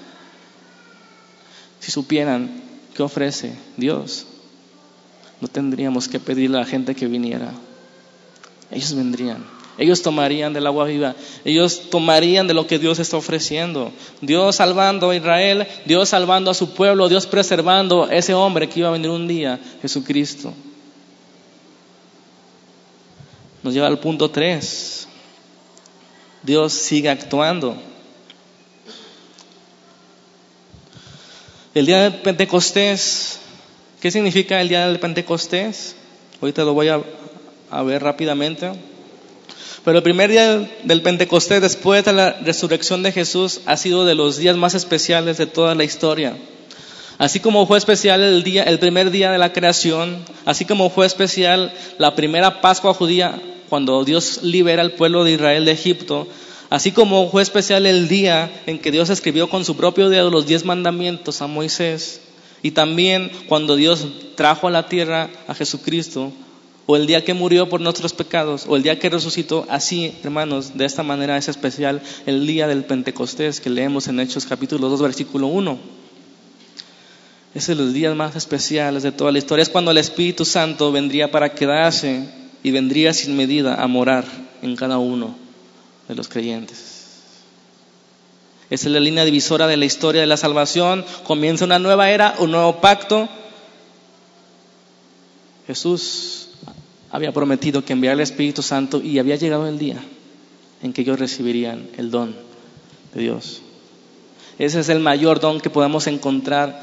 Si 1.79 1.91
supieran 1.91 2.49
qué 2.95 3.03
ofrece 3.03 3.55
Dios, 3.77 4.25
no 5.39 5.47
tendríamos 5.47 6.07
que 6.07 6.19
pedirle 6.19 6.57
a 6.57 6.61
la 6.61 6.65
gente 6.65 6.95
que 6.95 7.05
viniera. 7.05 7.51
Ellos 8.71 8.95
vendrían. 8.95 9.45
Ellos 9.77 10.01
tomarían 10.01 10.51
del 10.51 10.65
agua 10.65 10.85
viva. 10.85 11.15
Ellos 11.45 11.91
tomarían 11.91 12.47
de 12.47 12.55
lo 12.55 12.65
que 12.65 12.79
Dios 12.79 12.97
está 12.97 13.17
ofreciendo. 13.17 13.91
Dios 14.21 14.55
salvando 14.55 15.11
a 15.11 15.15
Israel, 15.15 15.67
Dios 15.85 16.09
salvando 16.09 16.49
a 16.49 16.55
su 16.55 16.73
pueblo, 16.73 17.07
Dios 17.07 17.27
preservando 17.27 18.05
a 18.05 18.15
ese 18.15 18.33
hombre 18.33 18.67
que 18.67 18.79
iba 18.79 18.89
a 18.89 18.93
venir 18.93 19.11
un 19.11 19.27
día, 19.27 19.59
Jesucristo. 19.83 20.55
Nos 23.63 23.73
lleva 23.73 23.87
al 23.87 23.99
punto 23.99 24.29
3. 24.29 25.07
Dios 26.43 26.73
sigue 26.73 27.09
actuando. 27.09 27.77
El 31.73 31.85
día 31.85 32.03
de 32.03 32.11
Pentecostés, 32.11 33.39
¿qué 34.01 34.11
significa 34.11 34.59
el 34.59 34.67
día 34.67 34.85
del 34.85 34.99
Pentecostés? 34.99 35.95
Ahorita 36.41 36.65
lo 36.65 36.73
voy 36.73 36.89
a, 36.89 37.01
a 37.71 37.83
ver 37.83 38.03
rápidamente. 38.03 38.69
Pero 39.85 39.97
el 39.97 40.03
primer 40.03 40.29
día 40.29 40.69
del 40.83 41.01
Pentecostés, 41.01 41.61
después 41.61 42.03
de 42.03 42.11
la 42.11 42.33
resurrección 42.33 43.01
de 43.01 43.13
Jesús, 43.13 43.61
ha 43.65 43.77
sido 43.77 44.03
de 44.03 44.15
los 44.15 44.35
días 44.37 44.57
más 44.57 44.75
especiales 44.75 45.37
de 45.37 45.45
toda 45.47 45.73
la 45.73 45.85
historia. 45.85 46.35
Así 47.17 47.39
como 47.39 47.65
fue 47.65 47.77
especial 47.77 48.21
el, 48.21 48.43
día, 48.43 48.63
el 48.63 48.79
primer 48.79 49.09
día 49.09 49.31
de 49.31 49.37
la 49.37 49.53
creación, 49.53 50.25
así 50.45 50.65
como 50.65 50.89
fue 50.89 51.05
especial 51.05 51.73
la 51.97 52.15
primera 52.15 52.59
Pascua 52.59 52.93
judía, 52.93 53.39
cuando 53.73 54.05
Dios 54.05 54.41
libera 54.43 54.83
al 54.83 54.91
pueblo 54.91 55.23
de 55.23 55.31
Israel 55.31 55.65
de 55.65 55.71
Egipto, 55.71 56.27
así 56.69 56.91
como 56.91 57.31
fue 57.31 57.41
especial 57.41 57.87
el 57.87 58.07
día 58.07 58.61
en 58.67 58.77
que 58.77 58.91
Dios 58.91 59.09
escribió 59.09 59.49
con 59.49 59.65
su 59.65 59.75
propio 59.75 60.09
dedo 60.09 60.29
los 60.29 60.45
diez 60.45 60.63
mandamientos 60.63 61.41
a 61.41 61.47
Moisés, 61.47 62.21
y 62.61 62.69
también 62.69 63.31
cuando 63.47 63.75
Dios 63.75 64.05
trajo 64.35 64.67
a 64.67 64.69
la 64.69 64.87
tierra 64.89 65.31
a 65.47 65.55
Jesucristo, 65.55 66.31
o 66.85 66.95
el 66.95 67.07
día 67.07 67.25
que 67.25 67.33
murió 67.33 67.67
por 67.67 67.81
nuestros 67.81 68.13
pecados, 68.13 68.65
o 68.67 68.75
el 68.75 68.83
día 68.83 68.99
que 68.99 69.09
resucitó, 69.09 69.65
así, 69.67 70.13
hermanos, 70.23 70.77
de 70.77 70.85
esta 70.85 71.01
manera 71.01 71.35
es 71.35 71.47
especial 71.47 71.99
el 72.27 72.45
día 72.45 72.67
del 72.67 72.85
Pentecostés 72.85 73.59
que 73.59 73.71
leemos 73.71 74.07
en 74.07 74.19
Hechos 74.19 74.45
capítulo 74.45 74.87
2, 74.87 75.01
versículo 75.01 75.47
1. 75.47 75.79
Es 77.55 77.65
de 77.65 77.73
los 77.73 77.91
días 77.91 78.15
más 78.15 78.35
especiales 78.35 79.01
de 79.01 79.11
toda 79.11 79.31
la 79.31 79.39
historia. 79.39 79.63
Es 79.63 79.69
cuando 79.69 79.89
el 79.89 79.97
Espíritu 79.97 80.45
Santo 80.45 80.91
vendría 80.91 81.31
para 81.31 81.55
quedarse 81.55 82.42
y 82.63 82.71
vendría 82.71 83.13
sin 83.13 83.35
medida 83.35 83.75
a 83.83 83.87
morar 83.87 84.25
en 84.61 84.75
cada 84.75 84.97
uno 84.97 85.35
de 86.07 86.15
los 86.15 86.29
creyentes. 86.29 86.93
Esa 88.69 88.87
es 88.87 88.93
la 88.93 89.01
línea 89.01 89.25
divisora 89.25 89.67
de 89.67 89.77
la 89.77 89.85
historia 89.85 90.21
de 90.21 90.27
la 90.27 90.37
salvación. 90.37 91.05
Comienza 91.25 91.65
una 91.65 91.77
nueva 91.77 92.09
era, 92.09 92.35
un 92.39 92.51
nuevo 92.51 92.79
pacto. 92.79 93.27
Jesús 95.67 96.49
había 97.11 97.31
prometido 97.33 97.85
que 97.85 97.93
enviaría 97.93 98.15
el 98.15 98.21
Espíritu 98.21 98.63
Santo 98.63 99.01
y 99.01 99.19
había 99.19 99.35
llegado 99.35 99.67
el 99.67 99.77
día 99.77 100.01
en 100.81 100.93
que 100.93 101.01
ellos 101.01 101.19
recibirían 101.19 101.89
el 101.97 102.09
don 102.09 102.35
de 103.13 103.21
Dios. 103.21 103.61
Ese 104.57 104.79
es 104.79 104.89
el 104.89 104.99
mayor 104.99 105.39
don 105.39 105.59
que 105.59 105.69
podemos 105.69 106.07
encontrar 106.07 106.81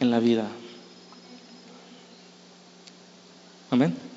en 0.00 0.10
la 0.10 0.20
vida. 0.20 0.46
Amén. 3.70 4.13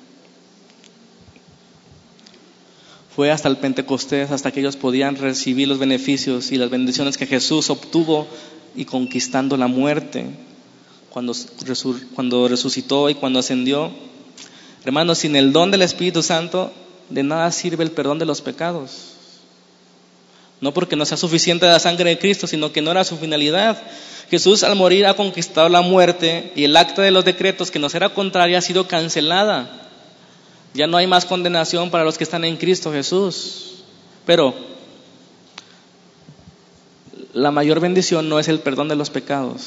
Fue 3.18 3.32
hasta 3.32 3.48
el 3.48 3.56
Pentecostés, 3.56 4.30
hasta 4.30 4.52
que 4.52 4.60
ellos 4.60 4.76
podían 4.76 5.16
recibir 5.16 5.66
los 5.66 5.80
beneficios 5.80 6.52
y 6.52 6.56
las 6.56 6.70
bendiciones 6.70 7.18
que 7.18 7.26
Jesús 7.26 7.68
obtuvo 7.68 8.28
y 8.76 8.84
conquistando 8.84 9.56
la 9.56 9.66
muerte 9.66 10.26
cuando, 11.10 11.34
cuando 12.14 12.46
resucitó 12.46 13.10
y 13.10 13.16
cuando 13.16 13.40
ascendió. 13.40 13.90
Hermanos, 14.84 15.18
sin 15.18 15.34
el 15.34 15.52
don 15.52 15.72
del 15.72 15.82
Espíritu 15.82 16.22
Santo, 16.22 16.72
de 17.08 17.24
nada 17.24 17.50
sirve 17.50 17.82
el 17.82 17.90
perdón 17.90 18.20
de 18.20 18.24
los 18.24 18.40
pecados. 18.40 19.14
No 20.60 20.72
porque 20.72 20.94
no 20.94 21.04
sea 21.04 21.16
suficiente 21.16 21.66
la 21.66 21.80
sangre 21.80 22.10
de 22.10 22.18
Cristo, 22.20 22.46
sino 22.46 22.70
que 22.70 22.82
no 22.82 22.92
era 22.92 23.02
su 23.02 23.16
finalidad. 23.16 23.82
Jesús 24.30 24.62
al 24.62 24.76
morir 24.76 25.06
ha 25.06 25.14
conquistado 25.14 25.68
la 25.68 25.80
muerte 25.80 26.52
y 26.54 26.62
el 26.62 26.76
acta 26.76 27.02
de 27.02 27.10
los 27.10 27.24
decretos 27.24 27.72
que 27.72 27.80
nos 27.80 27.96
era 27.96 28.10
contraria 28.10 28.58
ha 28.58 28.62
sido 28.62 28.86
cancelada. 28.86 29.87
Ya 30.74 30.86
no 30.86 30.96
hay 30.96 31.06
más 31.06 31.24
condenación 31.24 31.90
para 31.90 32.04
los 32.04 32.18
que 32.18 32.24
están 32.24 32.44
en 32.44 32.56
Cristo 32.56 32.92
Jesús. 32.92 33.82
Pero 34.26 34.54
la 37.32 37.50
mayor 37.50 37.80
bendición 37.80 38.28
no 38.28 38.38
es 38.38 38.48
el 38.48 38.60
perdón 38.60 38.88
de 38.88 38.96
los 38.96 39.10
pecados, 39.10 39.60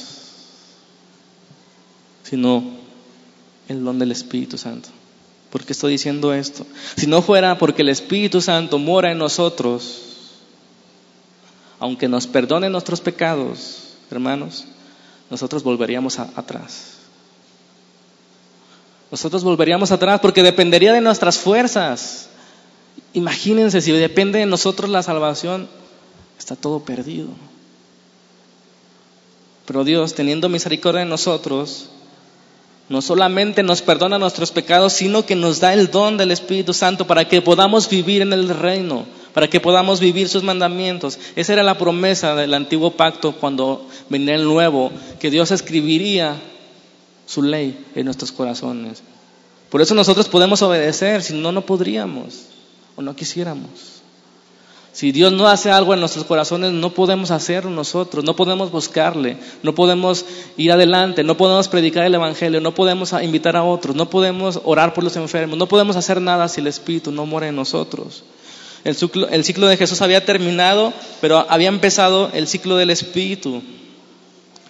sino 2.23 2.63
el 3.67 3.83
don 3.83 3.97
del 3.99 4.11
Espíritu 4.11 4.57
Santo. 4.57 4.89
¿Por 5.49 5.65
qué 5.65 5.73
estoy 5.73 5.93
diciendo 5.93 6.33
esto? 6.33 6.65
Si 6.95 7.07
no 7.07 7.21
fuera 7.21 7.57
porque 7.57 7.81
el 7.81 7.89
Espíritu 7.89 8.39
Santo 8.39 8.77
mora 8.77 9.11
en 9.11 9.17
nosotros, 9.17 10.01
aunque 11.79 12.07
nos 12.07 12.27
perdone 12.27 12.69
nuestros 12.69 13.01
pecados, 13.01 13.95
hermanos, 14.09 14.65
nosotros 15.29 15.63
volveríamos 15.63 16.19
atrás 16.19 17.00
nosotros 19.11 19.43
volveríamos 19.43 19.91
atrás 19.91 20.21
porque 20.21 20.41
dependería 20.41 20.93
de 20.93 21.01
nuestras 21.01 21.37
fuerzas. 21.37 22.29
Imagínense 23.13 23.81
si 23.81 23.91
depende 23.91 24.39
de 24.39 24.45
nosotros 24.45 24.89
la 24.89 25.03
salvación, 25.03 25.67
está 26.39 26.55
todo 26.55 26.79
perdido. 26.79 27.27
Pero 29.65 29.83
Dios, 29.83 30.15
teniendo 30.15 30.47
misericordia 30.47 31.01
de 31.01 31.07
nosotros, 31.07 31.89
no 32.87 33.01
solamente 33.01 33.63
nos 33.63 33.81
perdona 33.81 34.17
nuestros 34.17 34.51
pecados, 34.51 34.93
sino 34.93 35.25
que 35.25 35.35
nos 35.35 35.59
da 35.59 35.73
el 35.73 35.91
don 35.91 36.17
del 36.17 36.31
Espíritu 36.31 36.73
Santo 36.73 37.05
para 37.05 37.27
que 37.27 37.41
podamos 37.41 37.89
vivir 37.89 38.21
en 38.21 38.31
el 38.31 38.49
reino, 38.49 39.05
para 39.33 39.49
que 39.49 39.59
podamos 39.59 39.99
vivir 39.99 40.29
sus 40.29 40.43
mandamientos. 40.43 41.19
Esa 41.35 41.53
era 41.53 41.63
la 41.63 41.77
promesa 41.77 42.33
del 42.35 42.53
antiguo 42.53 42.91
pacto 42.91 43.33
cuando 43.33 43.87
venía 44.09 44.35
el 44.35 44.45
nuevo, 44.45 44.91
que 45.19 45.29
Dios 45.29 45.51
escribiría 45.51 46.41
su 47.31 47.41
ley 47.41 47.85
en 47.95 48.05
nuestros 48.05 48.31
corazones. 48.31 49.03
Por 49.69 49.81
eso 49.81 49.95
nosotros 49.95 50.27
podemos 50.27 50.61
obedecer, 50.63 51.23
si 51.23 51.33
no, 51.33 51.53
no 51.53 51.65
podríamos 51.65 52.47
o 52.97 53.01
no 53.01 53.15
quisiéramos. 53.15 54.01
Si 54.91 55.13
Dios 55.13 55.31
no 55.31 55.47
hace 55.47 55.71
algo 55.71 55.93
en 55.93 56.01
nuestros 56.01 56.25
corazones, 56.25 56.73
no 56.73 56.89
podemos 56.89 57.31
hacerlo 57.31 57.71
nosotros, 57.71 58.25
no 58.25 58.35
podemos 58.35 58.69
buscarle, 58.69 59.37
no 59.63 59.73
podemos 59.73 60.25
ir 60.57 60.73
adelante, 60.73 61.23
no 61.23 61.37
podemos 61.37 61.69
predicar 61.69 62.05
el 62.05 62.15
Evangelio, 62.15 62.59
no 62.59 62.75
podemos 62.75 63.13
invitar 63.23 63.55
a 63.55 63.63
otros, 63.63 63.95
no 63.95 64.09
podemos 64.09 64.59
orar 64.65 64.93
por 64.93 65.05
los 65.05 65.15
enfermos, 65.15 65.57
no 65.57 65.67
podemos 65.67 65.95
hacer 65.95 66.19
nada 66.19 66.49
si 66.49 66.59
el 66.59 66.67
Espíritu 66.67 67.13
no 67.13 67.25
muere 67.25 67.47
en 67.47 67.55
nosotros. 67.55 68.25
El 68.83 68.95
ciclo, 68.95 69.29
el 69.29 69.45
ciclo 69.45 69.67
de 69.67 69.77
Jesús 69.77 70.01
había 70.01 70.25
terminado, 70.25 70.91
pero 71.21 71.45
había 71.49 71.69
empezado 71.69 72.29
el 72.33 72.47
ciclo 72.49 72.75
del 72.75 72.89
Espíritu. 72.89 73.61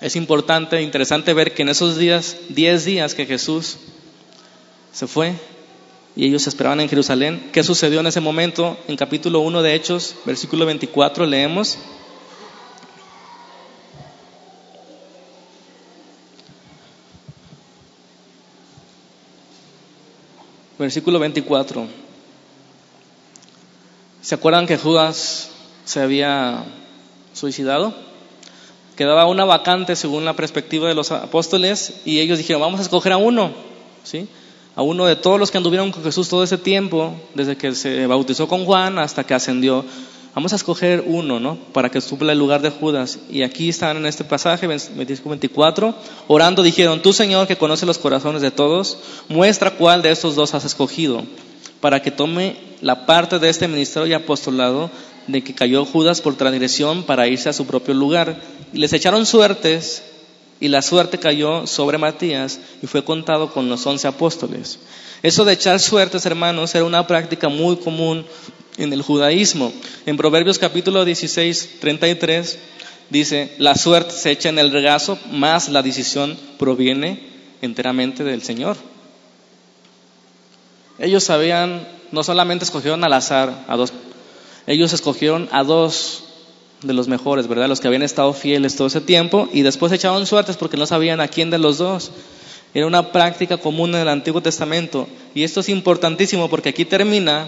Es 0.02 0.16
importante, 0.16 0.78
e 0.78 0.82
interesante 0.82 1.32
ver 1.36 1.54
que 1.54 1.62
en 1.62 1.70
esos 1.70 1.96
días, 1.96 2.36
10 2.50 2.86
días 2.86 3.14
que 3.14 3.28
Jesús 3.28 3.78
se 4.92 5.06
fue, 5.06 5.36
y 6.16 6.26
ellos 6.26 6.48
esperaban 6.48 6.80
en 6.80 6.90
Jerusalén. 6.90 7.50
¿Qué 7.54 7.64
sucedió 7.64 8.00
en 8.00 8.08
ese 8.08 8.20
momento? 8.20 8.80
En 8.88 8.98
capítulo 8.98 9.42
1 9.42 9.62
de 9.62 9.76
Hechos, 9.76 10.16
versículo 10.26 10.66
24, 10.66 11.28
leemos. 11.28 11.78
Versículo 20.80 21.20
24. 21.20 21.88
¿Se 24.24 24.34
acuerdan 24.34 24.66
que 24.66 24.78
Judas 24.78 25.52
se 25.86 26.00
había 26.00 26.64
suicidado? 27.34 28.11
Quedaba 28.96 29.26
una 29.26 29.46
vacante 29.46 29.96
según 29.96 30.26
la 30.26 30.36
perspectiva 30.36 30.88
de 30.88 30.96
los 30.96 31.12
apóstoles 31.12 32.02
y 32.06 32.20
ellos 32.20 32.38
dijeron, 32.38 32.62
vamos 32.62 32.80
a 32.80 32.84
escoger 32.84 33.14
a 33.14 33.18
uno. 33.18 33.52
¿Sí? 34.04 34.28
a 34.76 34.82
uno 34.82 35.06
de 35.06 35.16
todos 35.16 35.40
los 35.40 35.52
que 35.52 35.58
anduvieron 35.58 35.92
con 35.92 36.04
Jesús 36.04 36.30
todo 36.30 36.44
ese 36.44 36.58
tiempo, 36.58 37.14
desde 37.34 37.58
que 37.58 37.76
se 37.76 38.08
bautizó 38.08 38.48
con 38.48 38.66
Juan 38.66 39.00
hasta 39.00 39.24
que 39.24 39.34
ascendió. 39.34 39.84
Vamos 40.34 40.54
a 40.54 40.56
escoger 40.56 41.04
uno, 41.06 41.42
¿no? 41.42 41.58
Para 41.74 41.90
que 41.90 42.00
supla 42.00 42.32
el 42.32 42.40
lugar 42.40 42.62
de 42.62 42.70
Judas. 42.70 43.20
Y 43.30 43.44
aquí 43.44 43.68
están 43.68 43.98
en 43.98 44.06
este 44.06 44.24
pasaje, 44.24 44.66
24, 44.66 45.94
orando 46.28 46.64
dijeron, 46.64 47.02
tú 47.02 47.12
Señor 47.12 47.48
que 47.48 47.58
conoce 47.58 47.86
los 47.86 47.98
corazones 47.98 48.42
de 48.42 48.52
todos, 48.52 48.98
muestra 49.28 49.72
cuál 49.72 50.02
de 50.02 50.12
estos 50.12 50.36
dos 50.36 50.54
has 50.54 50.64
escogido, 50.64 51.24
para 51.82 52.02
que 52.02 52.12
tome 52.12 52.56
la 52.80 53.06
parte 53.06 53.40
de 53.40 53.50
este 53.50 53.68
ministerio 53.68 54.08
y 54.08 54.14
apostolado 54.14 54.90
de 55.32 55.44
que 55.44 55.56
cayó 55.56 55.86
Judas 55.86 56.22
por 56.22 56.36
transgresión 56.36 57.04
para 57.04 57.28
irse 57.28 57.50
a 57.50 57.54
su 57.54 57.66
propio 57.66 57.94
lugar. 57.94 58.42
Les 58.74 58.94
echaron 58.94 59.26
suertes 59.26 60.04
y 60.60 60.68
la 60.68 60.82
suerte 60.82 61.18
cayó 61.18 61.66
sobre 61.68 61.98
Matías 61.98 62.60
y 62.82 62.88
fue 62.88 63.04
contado 63.04 63.52
con 63.52 63.68
los 63.70 63.86
once 63.86 64.08
apóstoles. 64.08 64.80
Eso 65.24 65.46
de 65.46 65.54
echar 65.54 65.80
suertes, 65.80 66.26
hermanos, 66.26 66.74
era 66.76 66.86
una 66.86 67.08
práctica 67.08 67.50
muy 67.50 67.78
común 67.78 68.26
en 68.78 68.94
el 68.94 69.02
judaísmo. 69.02 69.72
En 70.06 70.18
Proverbios 70.18 70.60
capítulo 70.60 71.06
16, 71.06 71.80
33 71.80 72.60
dice, 73.10 73.54
la 73.58 73.76
suerte 73.76 74.14
se 74.14 74.32
echa 74.32 74.50
en 74.50 74.60
el 74.60 74.72
regazo, 74.72 75.18
más 75.32 75.70
la 75.70 75.82
decisión 75.82 76.38
proviene 76.58 77.28
enteramente 77.62 78.24
del 78.24 78.42
Señor. 78.42 78.78
Ellos 81.00 81.24
sabían, 81.24 81.88
no 82.12 82.24
solamente 82.24 82.66
escogieron 82.66 83.04
al 83.04 83.14
azar 83.14 83.66
a 83.68 83.76
dos, 83.76 83.92
ellos 84.72 84.94
escogieron 84.94 85.50
a 85.52 85.64
dos 85.64 86.24
de 86.82 86.94
los 86.94 87.08
mejores, 87.08 87.48
¿verdad? 87.48 87.68
Los 87.68 87.82
que 87.82 87.88
habían 87.88 88.04
estado 88.04 88.34
fieles 88.34 88.76
todo 88.76 88.88
ese 88.88 89.02
tiempo 89.02 89.50
y 89.52 89.62
después 89.62 89.92
echaban 89.92 90.26
suertes 90.26 90.58
porque 90.58 90.78
no 90.78 90.86
sabían 90.86 91.20
a 91.20 91.28
quién 91.28 91.50
de 91.50 91.58
los 91.58 91.78
dos. 91.78 92.12
Era 92.74 92.88
una 92.88 93.12
práctica 93.12 93.58
común 93.58 93.94
en 93.96 94.02
el 94.02 94.08
Antiguo 94.08 94.42
Testamento. 94.42 95.08
Y 95.36 95.44
esto 95.44 95.60
es 95.60 95.70
importantísimo 95.70 96.50
porque 96.50 96.70
aquí 96.70 96.86
termina 96.86 97.48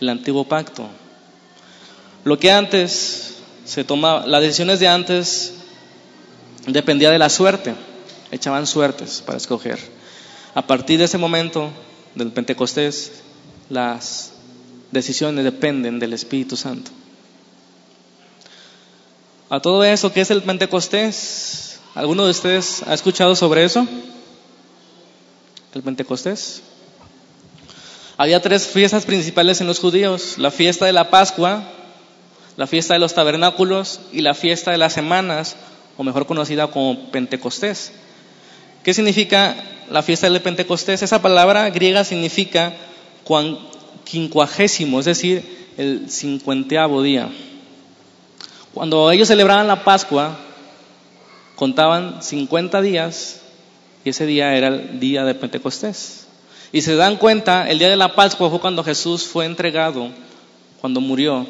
el 0.00 0.08
Antiguo 0.10 0.44
Pacto. 0.44 0.86
Lo 2.24 2.38
que 2.38 2.52
antes 2.52 3.38
se 3.64 3.84
tomaba, 3.84 4.26
las 4.26 4.42
decisiones 4.42 4.80
de 4.80 4.88
antes 4.88 5.54
dependía 6.66 7.10
de 7.10 7.18
la 7.18 7.30
suerte, 7.30 7.74
echaban 8.30 8.66
suertes 8.66 9.22
para 9.24 9.38
escoger. 9.38 9.78
A 10.54 10.66
partir 10.66 10.98
de 10.98 11.06
ese 11.06 11.18
momento 11.18 11.70
del 12.14 12.32
Pentecostés, 12.32 13.22
las 13.70 14.31
decisiones 14.92 15.44
dependen 15.44 15.98
del 15.98 16.12
Espíritu 16.12 16.56
Santo. 16.56 16.90
A 19.50 19.60
todo 19.60 19.84
eso, 19.84 20.12
¿qué 20.12 20.20
es 20.20 20.30
el 20.30 20.42
Pentecostés? 20.42 21.80
¿Alguno 21.94 22.24
de 22.24 22.30
ustedes 22.30 22.82
ha 22.86 22.94
escuchado 22.94 23.34
sobre 23.34 23.64
eso? 23.64 23.86
El 25.74 25.82
Pentecostés. 25.82 26.62
Había 28.16 28.40
tres 28.40 28.66
fiestas 28.66 29.04
principales 29.04 29.60
en 29.60 29.66
los 29.66 29.78
judíos, 29.78 30.38
la 30.38 30.50
fiesta 30.50 30.86
de 30.86 30.92
la 30.92 31.10
Pascua, 31.10 31.64
la 32.56 32.66
fiesta 32.66 32.94
de 32.94 33.00
los 33.00 33.14
tabernáculos 33.14 34.00
y 34.12 34.20
la 34.20 34.34
fiesta 34.34 34.70
de 34.70 34.78
las 34.78 34.92
semanas, 34.92 35.56
o 35.96 36.04
mejor 36.04 36.26
conocida 36.26 36.68
como 36.68 37.10
Pentecostés. 37.10 37.92
¿Qué 38.82 38.94
significa 38.94 39.56
la 39.90 40.02
fiesta 40.02 40.28
del 40.28 40.40
Pentecostés? 40.40 41.02
Esa 41.02 41.22
palabra 41.22 41.68
griega 41.70 42.04
significa 42.04 42.74
quincuagésimo, 44.04 45.00
es 45.00 45.06
decir, 45.06 45.42
el 45.76 46.10
cincuenteavo 46.10 47.02
día. 47.02 47.30
Cuando 48.74 49.10
ellos 49.10 49.28
celebraban 49.28 49.66
la 49.66 49.84
Pascua, 49.84 50.38
contaban 51.56 52.22
50 52.22 52.80
días 52.80 53.40
y 54.04 54.10
ese 54.10 54.26
día 54.26 54.56
era 54.56 54.68
el 54.68 55.00
día 55.00 55.24
de 55.24 55.34
Pentecostés. 55.34 56.26
Y 56.72 56.80
se 56.80 56.96
dan 56.96 57.16
cuenta, 57.16 57.68
el 57.68 57.78
día 57.78 57.90
de 57.90 57.96
la 57.96 58.14
Pascua 58.14 58.48
fue 58.48 58.60
cuando 58.60 58.82
Jesús 58.82 59.24
fue 59.24 59.44
entregado, 59.44 60.08
cuando 60.80 61.00
murió. 61.00 61.46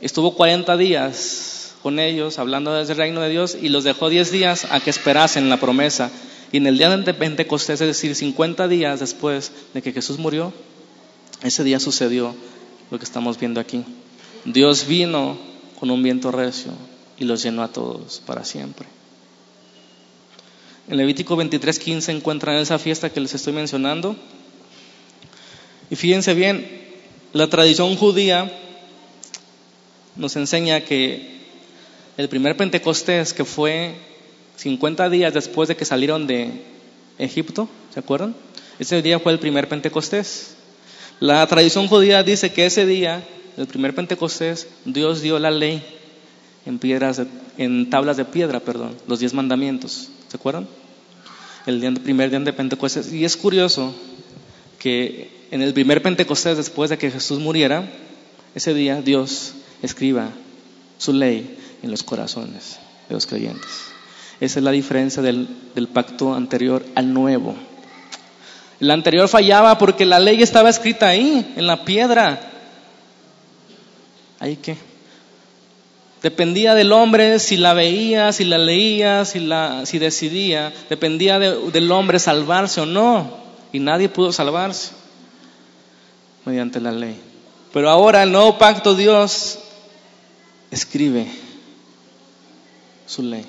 Estuvo 0.00 0.34
40 0.34 0.76
días 0.76 1.74
con 1.82 1.98
ellos 1.98 2.38
hablando 2.38 2.72
desde 2.72 2.92
el 2.94 2.98
reino 2.98 3.20
de 3.20 3.28
Dios 3.28 3.56
y 3.60 3.68
los 3.68 3.84
dejó 3.84 4.08
10 4.08 4.30
días 4.30 4.66
a 4.70 4.80
que 4.80 4.88
esperasen 4.88 5.50
la 5.50 5.58
promesa. 5.58 6.10
Y 6.50 6.56
en 6.56 6.66
el 6.66 6.78
día 6.78 6.96
de 6.96 7.14
Pentecostés, 7.14 7.80
es 7.82 7.86
decir, 7.86 8.14
50 8.14 8.68
días 8.68 9.00
después 9.00 9.52
de 9.74 9.82
que 9.82 9.92
Jesús 9.92 10.18
murió, 10.18 10.54
ese 11.44 11.62
día 11.62 11.78
sucedió 11.78 12.34
lo 12.90 12.98
que 12.98 13.04
estamos 13.04 13.38
viendo 13.38 13.60
aquí. 13.60 13.84
Dios 14.46 14.86
vino 14.86 15.36
con 15.78 15.90
un 15.90 16.02
viento 16.02 16.32
recio 16.32 16.72
y 17.18 17.24
los 17.24 17.42
llenó 17.42 17.62
a 17.62 17.68
todos 17.68 18.22
para 18.24 18.44
siempre. 18.44 18.86
En 20.88 20.96
Levítico 20.96 21.36
23:15 21.36 22.12
encuentran 22.12 22.56
esa 22.56 22.78
fiesta 22.78 23.10
que 23.10 23.20
les 23.20 23.34
estoy 23.34 23.52
mencionando. 23.52 24.16
Y 25.90 25.96
fíjense 25.96 26.32
bien, 26.34 26.66
la 27.34 27.48
tradición 27.48 27.94
judía 27.96 28.50
nos 30.16 30.36
enseña 30.36 30.80
que 30.80 31.34
el 32.16 32.28
primer 32.28 32.56
Pentecostés, 32.56 33.34
que 33.34 33.44
fue 33.44 33.94
50 34.56 35.10
días 35.10 35.34
después 35.34 35.68
de 35.68 35.76
que 35.76 35.84
salieron 35.84 36.26
de 36.26 36.62
Egipto, 37.18 37.68
¿se 37.92 38.00
acuerdan? 38.00 38.34
Ese 38.78 39.02
día 39.02 39.18
fue 39.18 39.32
el 39.32 39.38
primer 39.38 39.68
Pentecostés. 39.68 40.56
La 41.20 41.46
tradición 41.46 41.88
judía 41.88 42.22
dice 42.22 42.52
que 42.52 42.66
ese 42.66 42.86
día 42.86 43.24
el 43.56 43.66
primer 43.66 43.94
Pentecostés, 43.94 44.66
Dios 44.84 45.22
dio 45.22 45.38
la 45.38 45.50
ley 45.50 45.82
en 46.66 46.78
piedras, 46.78 47.22
en 47.56 47.88
tablas 47.88 48.16
de 48.16 48.24
piedra, 48.24 48.60
perdón, 48.60 48.96
los 49.06 49.20
diez 49.20 49.32
mandamientos. 49.32 50.08
¿Se 50.28 50.36
acuerdan? 50.36 50.66
El 51.66 52.00
primer 52.00 52.30
día 52.30 52.40
de 52.40 52.52
Pentecostés. 52.52 53.12
Y 53.12 53.24
es 53.24 53.36
curioso 53.36 53.94
que 54.78 55.46
en 55.50 55.62
el 55.62 55.72
primer 55.72 56.02
Pentecostés, 56.02 56.56
después 56.56 56.90
de 56.90 56.98
que 56.98 57.10
Jesús 57.10 57.38
muriera, 57.38 57.88
ese 58.54 58.74
día 58.74 59.00
Dios 59.02 59.54
escriba 59.82 60.30
su 60.98 61.12
ley 61.12 61.56
en 61.82 61.90
los 61.90 62.02
corazones 62.02 62.78
de 63.08 63.14
los 63.14 63.26
creyentes. 63.26 63.70
Esa 64.40 64.58
es 64.58 64.64
la 64.64 64.72
diferencia 64.72 65.22
del, 65.22 65.48
del 65.74 65.86
pacto 65.88 66.34
anterior 66.34 66.84
al 66.96 67.14
nuevo. 67.14 67.54
El 68.80 68.90
anterior 68.90 69.28
fallaba 69.28 69.78
porque 69.78 70.04
la 70.04 70.18
ley 70.18 70.42
estaba 70.42 70.68
escrita 70.68 71.08
ahí, 71.08 71.54
en 71.56 71.66
la 71.66 71.84
piedra. 71.84 72.40
¿Ahí 74.40 74.56
qué? 74.56 74.76
Dependía 76.22 76.74
del 76.74 76.92
hombre 76.92 77.38
si 77.38 77.56
la 77.56 77.74
veía, 77.74 78.32
si 78.32 78.44
la 78.44 78.58
leía, 78.58 79.24
si, 79.24 79.40
la, 79.40 79.84
si 79.84 79.98
decidía. 79.98 80.72
Dependía 80.88 81.38
del 81.38 81.92
hombre 81.92 82.18
salvarse 82.18 82.80
o 82.80 82.86
no. 82.86 83.44
Y 83.72 83.78
nadie 83.78 84.08
pudo 84.08 84.32
salvarse 84.32 84.92
mediante 86.44 86.80
la 86.80 86.92
ley. 86.92 87.20
Pero 87.72 87.90
ahora 87.90 88.22
el 88.22 88.32
nuevo 88.32 88.56
pacto 88.56 88.94
Dios 88.94 89.58
escribe 90.70 91.30
su 93.06 93.22
ley 93.22 93.44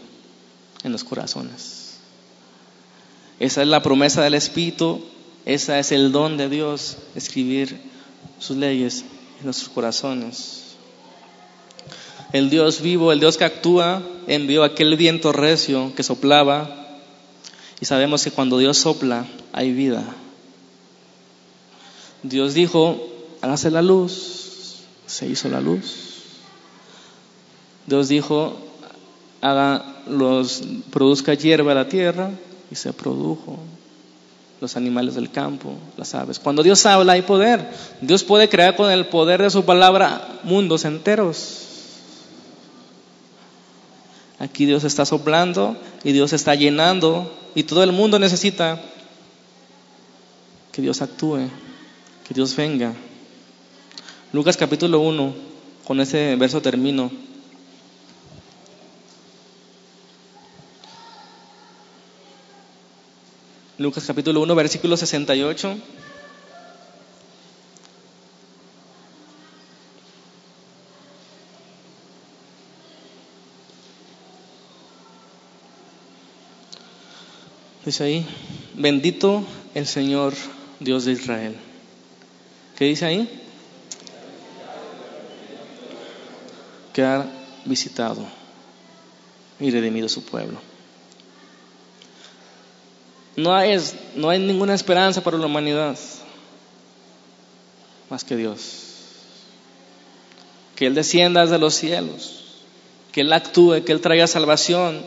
en 0.83 0.91
los 0.91 1.03
corazones. 1.03 1.97
Esa 3.39 3.61
es 3.61 3.67
la 3.67 3.81
promesa 3.81 4.21
del 4.21 4.33
Espíritu, 4.33 5.05
esa 5.45 5.77
es 5.77 5.91
el 5.91 6.11
don 6.11 6.37
de 6.37 6.49
Dios, 6.49 6.97
escribir 7.13 7.79
sus 8.39 8.57
leyes 8.57 9.05
en 9.39 9.45
nuestros 9.45 9.69
corazones. 9.69 10.63
El 12.33 12.49
Dios 12.49 12.81
vivo, 12.81 13.11
el 13.11 13.19
Dios 13.19 13.37
que 13.37 13.45
actúa, 13.45 14.01
envió 14.25 14.63
aquel 14.63 14.97
viento 14.97 15.31
recio 15.31 15.93
que 15.95 16.01
soplaba 16.01 16.99
y 17.79 17.85
sabemos 17.85 18.23
que 18.23 18.31
cuando 18.31 18.57
Dios 18.57 18.79
sopla 18.79 19.27
hay 19.53 19.71
vida. 19.71 20.03
Dios 22.23 22.55
dijo, 22.55 23.07
hágase 23.41 23.69
la 23.69 23.83
luz, 23.83 24.81
se 25.05 25.27
hizo 25.27 25.47
la 25.49 25.61
luz. 25.61 26.23
Dios 27.85 28.07
dijo, 28.07 28.57
haga 29.41 30.01
los, 30.07 30.63
produzca 30.89 31.35
hierba 31.35 31.75
la 31.75 31.87
tierra 31.87 32.31
y 32.71 32.75
se 32.75 32.93
produjo 32.93 33.59
los 34.61 34.77
animales 34.77 35.15
del 35.15 35.31
campo, 35.31 35.73
las 35.97 36.15
aves. 36.15 36.39
Cuando 36.39 36.63
Dios 36.63 36.85
habla 36.85 37.13
hay 37.13 37.21
poder. 37.21 37.69
Dios 38.01 38.23
puede 38.23 38.49
crear 38.49 38.75
con 38.75 38.91
el 38.91 39.07
poder 39.07 39.41
de 39.41 39.49
su 39.49 39.65
palabra 39.65 40.39
mundos 40.43 40.85
enteros. 40.85 41.61
Aquí 44.39 44.65
Dios 44.65 44.83
está 44.83 45.05
soplando 45.05 45.77
y 46.03 46.11
Dios 46.11 46.33
está 46.33 46.55
llenando 46.55 47.31
y 47.55 47.63
todo 47.63 47.83
el 47.83 47.91
mundo 47.91 48.19
necesita 48.19 48.81
que 50.71 50.81
Dios 50.81 51.01
actúe, 51.01 51.47
que 52.27 52.33
Dios 52.33 52.55
venga. 52.55 52.93
Lucas 54.33 54.57
capítulo 54.57 54.99
1, 54.99 55.33
con 55.85 56.01
ese 56.01 56.35
verso 56.35 56.61
termino. 56.61 57.09
Lucas 63.77 64.05
capítulo 64.05 64.39
1, 64.39 64.55
versículo 64.55 64.95
68. 64.95 65.77
Dice 77.85 78.03
ahí, 78.03 78.25
bendito 78.75 79.43
el 79.73 79.85
Señor 79.85 80.33
Dios 80.79 81.03
de 81.03 81.11
Israel. 81.11 81.55
¿Qué 82.77 82.85
dice 82.85 83.05
ahí? 83.05 83.41
Que 86.93 87.03
ha 87.03 87.29
visitado 87.65 88.25
y 89.59 89.69
redimido 89.69 90.07
su 90.07 90.23
pueblo. 90.23 90.74
No 93.35 93.53
hay, 93.53 93.77
no 94.15 94.29
hay 94.29 94.39
ninguna 94.39 94.73
esperanza 94.73 95.21
para 95.21 95.37
la 95.37 95.45
humanidad 95.45 95.97
más 98.09 98.23
que 98.23 98.35
Dios. 98.35 98.83
Que 100.75 100.87
Él 100.87 100.95
descienda 100.95 101.41
desde 101.41 101.57
los 101.57 101.73
cielos, 101.73 102.43
que 103.11 103.21
Él 103.21 103.33
actúe, 103.33 103.83
que 103.85 103.91
Él 103.91 104.01
traiga 104.01 104.27
salvación. 104.27 105.01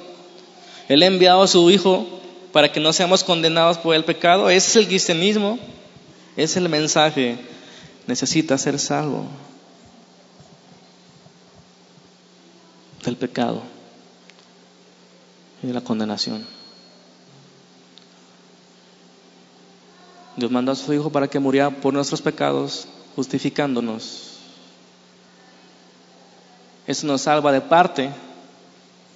Él 0.89 1.03
ha 1.03 1.07
enviado 1.07 1.43
a 1.43 1.49
su 1.49 1.71
Hijo 1.71 2.07
para 2.53 2.73
que 2.73 2.81
no 2.81 2.93
seamos 2.93 3.25
condenados 3.25 3.79
por 3.79 3.95
el 3.95 4.05
pecado. 4.05 4.49
Ese 4.49 4.71
es 4.71 4.77
el 4.77 4.87
cristianismo, 4.87 5.59
es 6.37 6.57
el 6.57 6.69
mensaje. 6.69 7.39
Necesita 8.07 8.57
ser 8.57 8.79
salvo 8.79 9.27
del 13.05 13.17
pecado 13.17 13.63
y 15.63 15.67
de 15.67 15.75
la 15.75 15.83
condenación. 15.83 16.58
Dios 20.39 20.53
mandó 20.53 20.71
a 20.71 20.77
su 20.77 20.93
Hijo 20.93 21.11
para 21.11 21.27
que 21.27 21.41
muriera 21.41 21.69
por 21.69 21.93
nuestros 21.93 22.23
pecados, 22.23 22.87
justificándonos. 23.17 24.37
Eso 26.87 27.09
nos 27.09 27.23
salva 27.23 27.51
de 27.51 27.61
parte, 27.61 28.11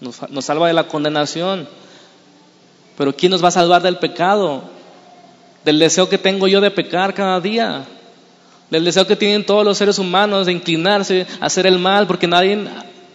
nos, 0.00 0.44
salva 0.44 0.66
de 0.66 0.72
la 0.72 0.88
condenación. 0.88 1.68
Pero 2.98 3.14
¿quién 3.14 3.30
nos 3.30 3.42
va 3.42 3.48
a 3.48 3.52
salvar 3.52 3.82
del 3.82 3.98
pecado? 3.98 4.64
Del 5.64 5.78
deseo 5.78 6.08
que 6.08 6.18
tengo 6.18 6.48
yo 6.48 6.60
de 6.60 6.72
pecar 6.72 7.14
cada 7.14 7.40
día. 7.40 7.84
Del 8.68 8.84
deseo 8.84 9.06
que 9.06 9.14
tienen 9.14 9.46
todos 9.46 9.64
los 9.64 9.78
seres 9.78 10.00
humanos 10.00 10.46
de 10.46 10.52
inclinarse 10.52 11.28
a 11.40 11.46
hacer 11.46 11.68
el 11.68 11.78
mal, 11.78 12.08
porque 12.08 12.26
nadie 12.26 12.66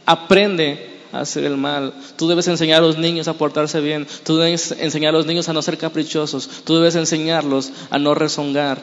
aprende 0.06 0.97
hacer 1.12 1.44
el 1.44 1.58
mal. 1.58 1.94
Tú 2.16 2.28
debes 2.28 2.48
enseñar 2.48 2.80
a 2.84 2.86
los 2.86 2.98
niños 2.98 3.28
a 3.28 3.34
portarse 3.34 3.82
bien. 3.82 4.08
Tú 4.24 4.38
debes 4.38 4.72
enseñar 4.72 5.14
a 5.14 5.18
los 5.18 5.26
niños 5.26 5.50
a 5.50 5.54
no 5.54 5.62
ser 5.62 5.78
caprichosos. 5.78 6.48
Tú 6.64 6.76
debes 6.76 6.96
enseñarlos 6.96 7.72
a 7.90 7.98
no 8.00 8.14
rezongar. 8.14 8.80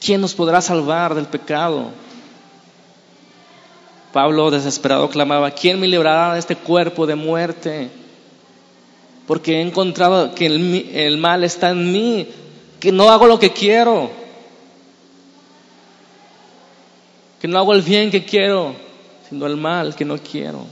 ¿Quién 0.00 0.20
nos 0.20 0.34
podrá 0.34 0.60
salvar 0.60 1.14
del 1.14 1.26
pecado? 1.26 1.90
Pablo 4.12 4.50
desesperado 4.50 5.10
clamaba, 5.10 5.50
¿quién 5.50 5.78
me 5.78 5.88
librará 5.88 6.34
de 6.34 6.38
este 6.38 6.56
cuerpo 6.56 7.06
de 7.06 7.14
muerte? 7.14 7.90
Porque 9.26 9.56
he 9.56 9.60
encontrado 9.60 10.34
que 10.34 10.46
el, 10.46 11.18
mal 11.18 11.44
está 11.44 11.70
en 11.70 11.92
mí, 11.92 12.28
que 12.80 12.92
no 12.92 13.10
hago 13.10 13.26
lo 13.26 13.38
que 13.38 13.50
quiero, 13.50 14.10
que 17.40 17.48
no 17.48 17.58
hago 17.58 17.74
el 17.74 17.82
bien 17.82 18.10
que 18.10 18.24
quiero 18.24 18.85
sino 19.28 19.46
el 19.46 19.56
mal 19.56 19.94
que 19.94 20.04
no 20.04 20.18
quiero. 20.18 20.66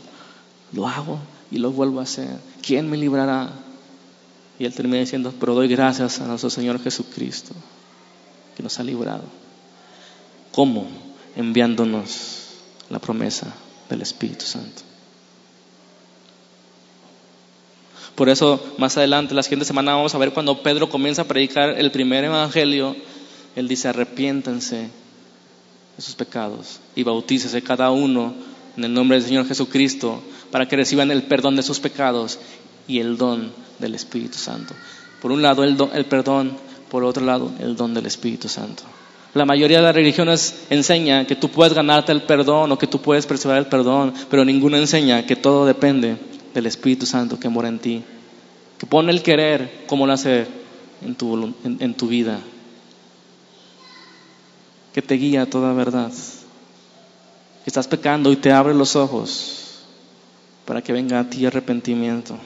Lo 0.72 0.86
hago 0.88 1.18
y 1.50 1.58
lo 1.58 1.70
vuelvo 1.70 2.00
a 2.00 2.04
hacer. 2.04 2.38
¿Quién 2.62 2.90
me 2.90 2.96
librará? 2.96 3.50
Y 4.58 4.64
él 4.64 4.74
termina 4.74 5.00
diciendo, 5.00 5.32
pero 5.38 5.54
doy 5.54 5.68
gracias 5.68 6.20
a 6.20 6.26
nuestro 6.26 6.50
Señor 6.50 6.82
Jesucristo, 6.82 7.54
que 8.56 8.62
nos 8.62 8.78
ha 8.78 8.84
librado. 8.84 9.24
¿Cómo? 10.52 10.86
Enviándonos 11.36 12.48
la 12.90 12.98
promesa 12.98 13.52
del 13.88 14.02
Espíritu 14.02 14.44
Santo. 14.44 14.82
Por 18.14 18.28
eso, 18.28 18.64
más 18.78 18.96
adelante, 18.96 19.34
la 19.34 19.42
siguiente 19.42 19.64
semana 19.64 19.96
vamos 19.96 20.14
a 20.14 20.18
ver 20.18 20.32
cuando 20.32 20.62
Pedro 20.62 20.88
comienza 20.88 21.22
a 21.22 21.24
predicar 21.26 21.70
el 21.70 21.90
primer 21.90 22.22
evangelio, 22.22 22.94
él 23.56 23.66
dice, 23.66 23.88
arrepiéntanse 23.88 24.88
de 25.96 26.02
sus 26.02 26.14
pecados 26.14 26.80
y 26.94 27.02
bautícese 27.02 27.62
cada 27.62 27.90
uno 27.90 28.34
en 28.76 28.84
el 28.84 28.92
nombre 28.92 29.18
del 29.18 29.26
Señor 29.26 29.46
Jesucristo 29.46 30.22
para 30.50 30.66
que 30.66 30.76
reciban 30.76 31.10
el 31.10 31.24
perdón 31.24 31.56
de 31.56 31.62
sus 31.62 31.80
pecados 31.80 32.38
y 32.86 32.98
el 32.98 33.16
don 33.16 33.52
del 33.78 33.94
Espíritu 33.94 34.38
Santo. 34.38 34.74
Por 35.20 35.32
un 35.32 35.42
lado 35.42 35.64
el, 35.64 35.76
el 35.94 36.04
perdón, 36.06 36.56
por 36.90 37.04
otro 37.04 37.24
lado 37.24 37.50
el 37.60 37.76
don 37.76 37.94
del 37.94 38.06
Espíritu 38.06 38.48
Santo. 38.48 38.82
La 39.34 39.44
mayoría 39.44 39.78
de 39.78 39.84
las 39.84 39.94
religiones 39.94 40.66
enseña 40.70 41.26
que 41.26 41.34
tú 41.34 41.48
puedes 41.48 41.74
ganarte 41.74 42.12
el 42.12 42.22
perdón 42.22 42.70
o 42.70 42.78
que 42.78 42.86
tú 42.86 43.00
puedes 43.00 43.26
perseverar 43.26 43.62
el 43.64 43.68
perdón, 43.68 44.14
pero 44.30 44.44
ninguna 44.44 44.78
enseña 44.78 45.26
que 45.26 45.34
todo 45.34 45.66
depende 45.66 46.16
del 46.52 46.66
Espíritu 46.66 47.04
Santo 47.04 47.38
que 47.40 47.48
mora 47.48 47.68
en 47.68 47.80
ti, 47.80 48.02
que 48.78 48.86
pone 48.86 49.10
el 49.10 49.22
querer 49.22 49.84
como 49.88 50.06
lo 50.06 50.12
hace 50.12 50.46
en 51.02 51.16
tu, 51.16 51.52
en 51.64 51.94
tu 51.94 52.06
vida 52.06 52.38
que 54.94 55.02
te 55.02 55.16
guía 55.16 55.42
a 55.42 55.46
toda 55.46 55.72
verdad. 55.72 56.12
Estás 57.66 57.88
pecando 57.88 58.30
y 58.30 58.36
te 58.36 58.52
abre 58.52 58.72
los 58.74 58.94
ojos 58.94 59.80
para 60.64 60.82
que 60.82 60.92
venga 60.92 61.18
a 61.18 61.28
ti 61.28 61.44
arrepentimiento. 61.44 62.38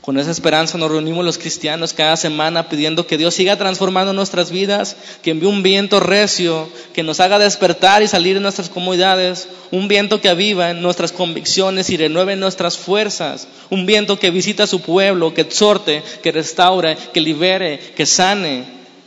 Con 0.00 0.18
esa 0.18 0.32
esperanza 0.32 0.76
nos 0.76 0.90
reunimos 0.90 1.24
los 1.24 1.38
cristianos 1.38 1.94
cada 1.94 2.16
semana 2.16 2.68
pidiendo 2.68 3.06
que 3.06 3.16
Dios 3.16 3.34
siga 3.34 3.56
transformando 3.56 4.12
nuestras 4.12 4.50
vidas, 4.50 4.96
que 5.22 5.30
envíe 5.30 5.46
un 5.46 5.62
viento 5.62 6.00
recio, 6.00 6.68
que 6.92 7.04
nos 7.04 7.20
haga 7.20 7.38
despertar 7.38 8.02
y 8.02 8.08
salir 8.08 8.34
de 8.34 8.40
nuestras 8.40 8.68
comodidades, 8.68 9.48
un 9.70 9.86
viento 9.88 10.20
que 10.20 10.28
aviva 10.28 10.74
nuestras 10.74 11.12
convicciones 11.12 11.88
y 11.88 11.96
renueve 11.96 12.36
nuestras 12.36 12.76
fuerzas, 12.76 13.46
un 13.70 13.86
viento 13.86 14.18
que 14.18 14.30
visita 14.30 14.64
a 14.64 14.66
su 14.66 14.82
pueblo, 14.82 15.32
que 15.32 15.42
exhorte, 15.42 16.02
que 16.22 16.32
restaure, 16.32 16.98
que 17.14 17.20
libere, 17.20 17.78
que 17.96 18.04
sane. 18.04 18.64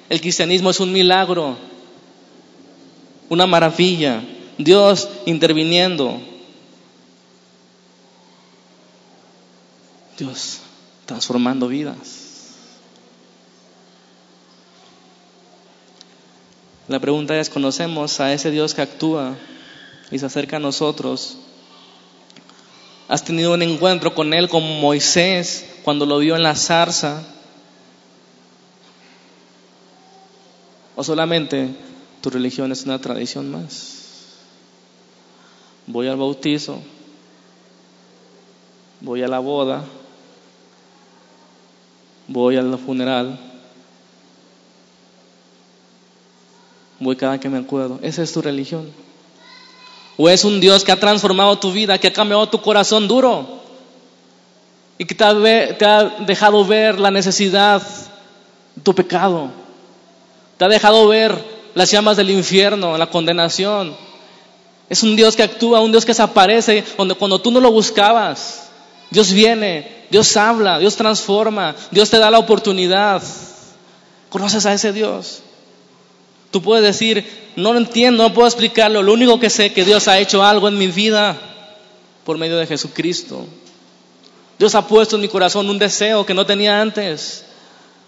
El 0.09 0.21
cristianismo 0.21 0.71
es 0.71 0.79
un 0.79 0.93
milagro, 0.93 1.57
una 3.30 3.45
maravilla. 3.45 4.23
Dios 4.57 5.07
interviniendo. 5.25 6.19
Dios 10.17 10.59
transformando 11.05 11.67
vidas. 11.67 12.28
La 16.88 16.99
pregunta 16.99 17.38
es, 17.38 17.49
¿conocemos 17.49 18.19
a 18.19 18.32
ese 18.34 18.49
Dios 18.49 18.73
que 18.73 18.82
actúa 18.82 19.36
y 20.09 20.19
se 20.19 20.25
acerca 20.25 20.57
a 20.57 20.59
nosotros? 20.61 21.38
¿Has 23.09 23.23
tenido 23.23 23.53
un 23.53 23.61
encuentro 23.61 24.15
con 24.15 24.34
Él 24.34 24.49
como 24.49 24.80
Moisés 24.80 25.65
cuando 25.84 26.05
lo 26.05 26.19
vio 26.19 26.36
en 26.36 26.43
la 26.43 26.55
zarza? 26.55 27.23
¿O 30.95 31.03
solamente 31.03 31.69
tu 32.28 32.32
religión 32.32 32.69
es 32.73 32.84
una 32.84 32.99
tradición 32.99 33.49
más. 33.49 34.03
voy 35.86 36.09
al 36.09 36.17
bautizo, 36.17 36.82
voy 38.99 39.23
a 39.23 39.30
la 39.30 39.39
boda, 39.39 39.86
voy 42.28 42.57
al 42.57 42.78
funeral, 42.80 43.39
voy 46.99 47.15
cada 47.15 47.39
que 47.39 47.47
me 47.47 47.59
acuerdo. 47.59 47.97
Esa 48.01 48.23
es 48.23 48.34
tu 48.34 48.41
religión. 48.41 48.91
O 50.17 50.28
es 50.28 50.43
un 50.43 50.59
Dios 50.59 50.84
que 50.84 50.91
ha 50.91 50.99
transformado 50.99 51.57
tu 51.57 51.71
vida, 51.71 51.97
que 51.97 52.07
ha 52.07 52.13
cambiado 52.13 52.49
tu 52.49 52.61
corazón 52.61 53.07
duro 53.07 53.61
y 54.97 55.05
que 55.05 55.15
te 55.15 55.23
ha, 55.23 56.03
dejado 56.25 56.65
ver 56.65 56.99
la 56.99 57.09
necesidad 57.09 57.82
tu 58.84 58.93
pecado. 58.93 59.49
Te 60.57 60.65
ha 60.65 60.67
dejado 60.67 61.07
ver 61.07 61.57
las 61.78 61.91
llamas 61.91 62.17
del 62.17 62.32
infierno, 62.32 62.97
la 62.97 63.05
condenación. 63.05 63.95
Es 64.89 65.03
un 65.03 65.15
Dios 65.15 65.36
que 65.36 65.43
actúa, 65.43 65.80
un 65.80 65.91
Dios 65.91 66.05
que 66.05 66.11
desaparece 66.11 66.84
donde 66.97 67.13
cuando 67.13 67.39
tú 67.39 67.51
no 67.51 67.59
lo 67.59 67.71
buscabas. 67.71 68.69
Dios 69.11 69.32
viene, 69.32 70.05
Dios 70.09 70.36
habla, 70.38 70.80
Dios 70.80 70.95
transforma, 70.95 71.75
Dios 71.91 72.09
te 72.09 72.17
da 72.17 72.32
la 72.32 72.39
oportunidad. 72.39 73.21
¿Conoces 74.30 74.65
a 74.65 74.73
ese 74.73 74.91
Dios? 74.91 75.43
Tú 76.49 76.63
puedes 76.63 76.84
decir, 76.84 77.51
no 77.55 77.73
lo 77.73 77.78
entiendo, 77.78 78.23
no 78.23 78.34
puedo 78.34 78.47
explicarlo. 78.47 79.03
Lo 79.03 79.13
único 79.13 79.39
que 79.39 79.51
sé 79.51 79.67
es 79.67 79.73
que 79.73 79.86
Dios 79.86 80.07
ha 80.07 80.17
hecho 80.17 80.43
algo 80.43 80.67
en 80.67 80.80
mi 80.80 80.88
vida 80.88 81.38
por 82.23 82.39
medio 82.39 82.57
de 82.57 82.65
Jesucristo. 82.65 83.45
Dios 84.57 84.73
ha 84.73 84.88
puesto 84.88 85.15
en 85.15 85.21
mi 85.21 85.28
corazón 85.28 85.69
un 85.69 85.78
deseo 85.78 86.25
que 86.25 86.34
no 86.34 86.43
tenía 86.43 86.82
antes. 86.82 87.45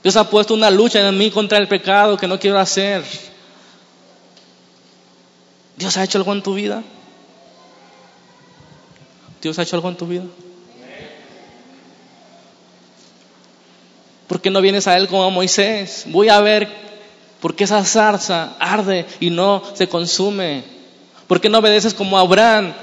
Dios 0.01 0.15
ha 0.15 0.27
puesto 0.27 0.55
una 0.55 0.71
lucha 0.71 1.07
en 1.07 1.15
mí 1.15 1.29
contra 1.29 1.59
el 1.59 1.67
pecado 1.67 2.17
que 2.17 2.27
no 2.27 2.39
quiero 2.39 2.57
hacer. 2.57 3.03
Dios 5.79 5.95
ha 5.95 6.03
hecho 6.03 6.17
algo 6.17 6.33
en 6.33 6.43
tu 6.43 6.53
vida. 6.53 6.83
Dios 9.41 9.57
ha 9.57 9.63
hecho 9.63 9.77
algo 9.77 9.87
en 9.87 9.95
tu 9.95 10.05
vida. 10.05 10.25
¿Por 14.27 14.41
qué 14.41 14.49
no 14.49 14.59
vienes 14.59 14.89
a 14.89 14.97
Él 14.97 15.07
como 15.07 15.23
a 15.23 15.29
Moisés? 15.29 16.03
Voy 16.07 16.27
a 16.27 16.41
ver 16.41 16.67
por 17.39 17.55
qué 17.55 17.63
esa 17.63 17.85
zarza 17.85 18.57
arde 18.59 19.05
y 19.21 19.29
no 19.29 19.63
se 19.73 19.87
consume. 19.87 20.65
¿Por 21.27 21.39
qué 21.39 21.47
no 21.47 21.59
obedeces 21.59 21.93
como 21.93 22.19
Abraham? 22.19 22.73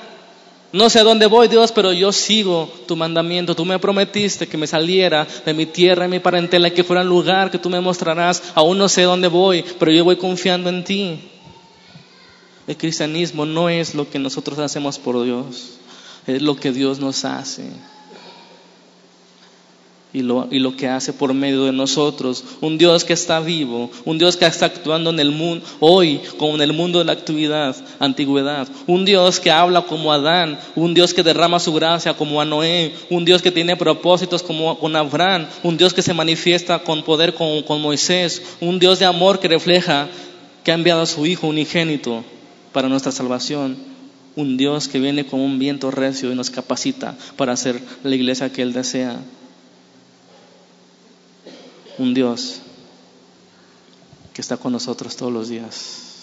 No 0.72 0.88
sé 0.88 1.00
a 1.00 1.04
dónde 1.04 1.26
voy, 1.26 1.48
Dios, 1.48 1.72
pero 1.72 1.92
yo 1.92 2.12
sigo 2.12 2.72
tu 2.88 2.96
mandamiento. 2.96 3.54
Tú 3.54 3.66
me 3.66 3.78
prometiste 3.78 4.48
que 4.48 4.56
me 4.56 4.66
saliera 4.66 5.26
de 5.44 5.52
mi 5.52 5.66
tierra 5.66 6.06
y 6.06 6.08
mi 6.08 6.20
parentela 6.20 6.68
y 6.68 6.70
que 6.70 6.82
fuera 6.82 7.02
un 7.02 7.08
lugar 7.08 7.50
que 7.50 7.58
tú 7.58 7.68
me 7.68 7.78
mostrarás. 7.82 8.42
Aún 8.54 8.78
no 8.78 8.88
sé 8.88 9.02
dónde 9.02 9.28
voy, 9.28 9.66
pero 9.78 9.92
yo 9.92 10.02
voy 10.02 10.16
confiando 10.16 10.70
en 10.70 10.82
ti. 10.82 11.20
El 12.66 12.76
cristianismo 12.76 13.46
no 13.46 13.68
es 13.68 13.94
lo 13.94 14.10
que 14.10 14.18
nosotros 14.18 14.58
hacemos 14.58 14.98
por 14.98 15.22
Dios, 15.22 15.74
es 16.26 16.42
lo 16.42 16.56
que 16.56 16.72
Dios 16.72 16.98
nos 16.98 17.24
hace 17.24 17.70
y 20.12 20.22
lo, 20.22 20.48
y 20.50 20.60
lo, 20.60 20.74
que 20.74 20.88
hace 20.88 21.12
por 21.12 21.34
medio 21.34 21.64
de 21.64 21.72
nosotros. 21.72 22.42
Un 22.62 22.78
Dios 22.78 23.04
que 23.04 23.12
está 23.12 23.38
vivo, 23.38 23.90
un 24.06 24.16
Dios 24.18 24.36
que 24.36 24.46
está 24.46 24.66
actuando 24.66 25.10
en 25.10 25.20
el 25.20 25.30
mundo 25.30 25.64
hoy, 25.78 26.20
como 26.38 26.54
en 26.54 26.62
el 26.62 26.72
mundo 26.72 26.98
de 26.98 27.04
la 27.04 27.12
actividad, 27.12 27.76
antigüedad. 27.98 28.66
Un 28.86 29.04
Dios 29.04 29.38
que 29.38 29.50
habla 29.50 29.82
como 29.82 30.12
Adán, 30.12 30.58
un 30.74 30.94
Dios 30.94 31.12
que 31.12 31.22
derrama 31.22 31.60
su 31.60 31.72
gracia 31.72 32.14
como 32.14 32.40
a 32.40 32.46
Noé, 32.46 32.94
un 33.10 33.26
Dios 33.26 33.42
que 33.42 33.52
tiene 33.52 33.76
propósitos 33.76 34.42
como 34.42 34.78
con 34.78 34.96
Abraham, 34.96 35.46
un 35.62 35.76
Dios 35.76 35.92
que 35.92 36.02
se 36.02 36.14
manifiesta 36.14 36.78
con 36.78 37.02
poder 37.02 37.34
con, 37.34 37.62
con 37.62 37.82
Moisés, 37.82 38.42
un 38.60 38.78
Dios 38.78 38.98
de 38.98 39.04
amor 39.04 39.38
que 39.38 39.48
refleja 39.48 40.08
que 40.64 40.72
ha 40.72 40.74
enviado 40.74 41.02
a 41.02 41.06
su 41.06 41.26
Hijo 41.26 41.46
unigénito 41.46 42.24
para 42.76 42.90
nuestra 42.90 43.10
salvación. 43.10 43.74
Un 44.34 44.58
Dios 44.58 44.86
que 44.86 45.00
viene 45.00 45.24
con 45.24 45.40
un 45.40 45.58
viento 45.58 45.90
recio 45.90 46.30
y 46.30 46.34
nos 46.34 46.50
capacita 46.50 47.16
para 47.38 47.54
hacer 47.54 47.80
la 48.02 48.14
iglesia 48.14 48.52
que 48.52 48.60
Él 48.60 48.74
desea 48.74 49.18
un 51.96 52.12
Dios 52.12 52.60
que 54.34 54.42
está 54.42 54.58
con 54.58 54.72
nosotros 54.72 55.16
todos 55.16 55.32
los 55.32 55.48
días. 55.48 56.15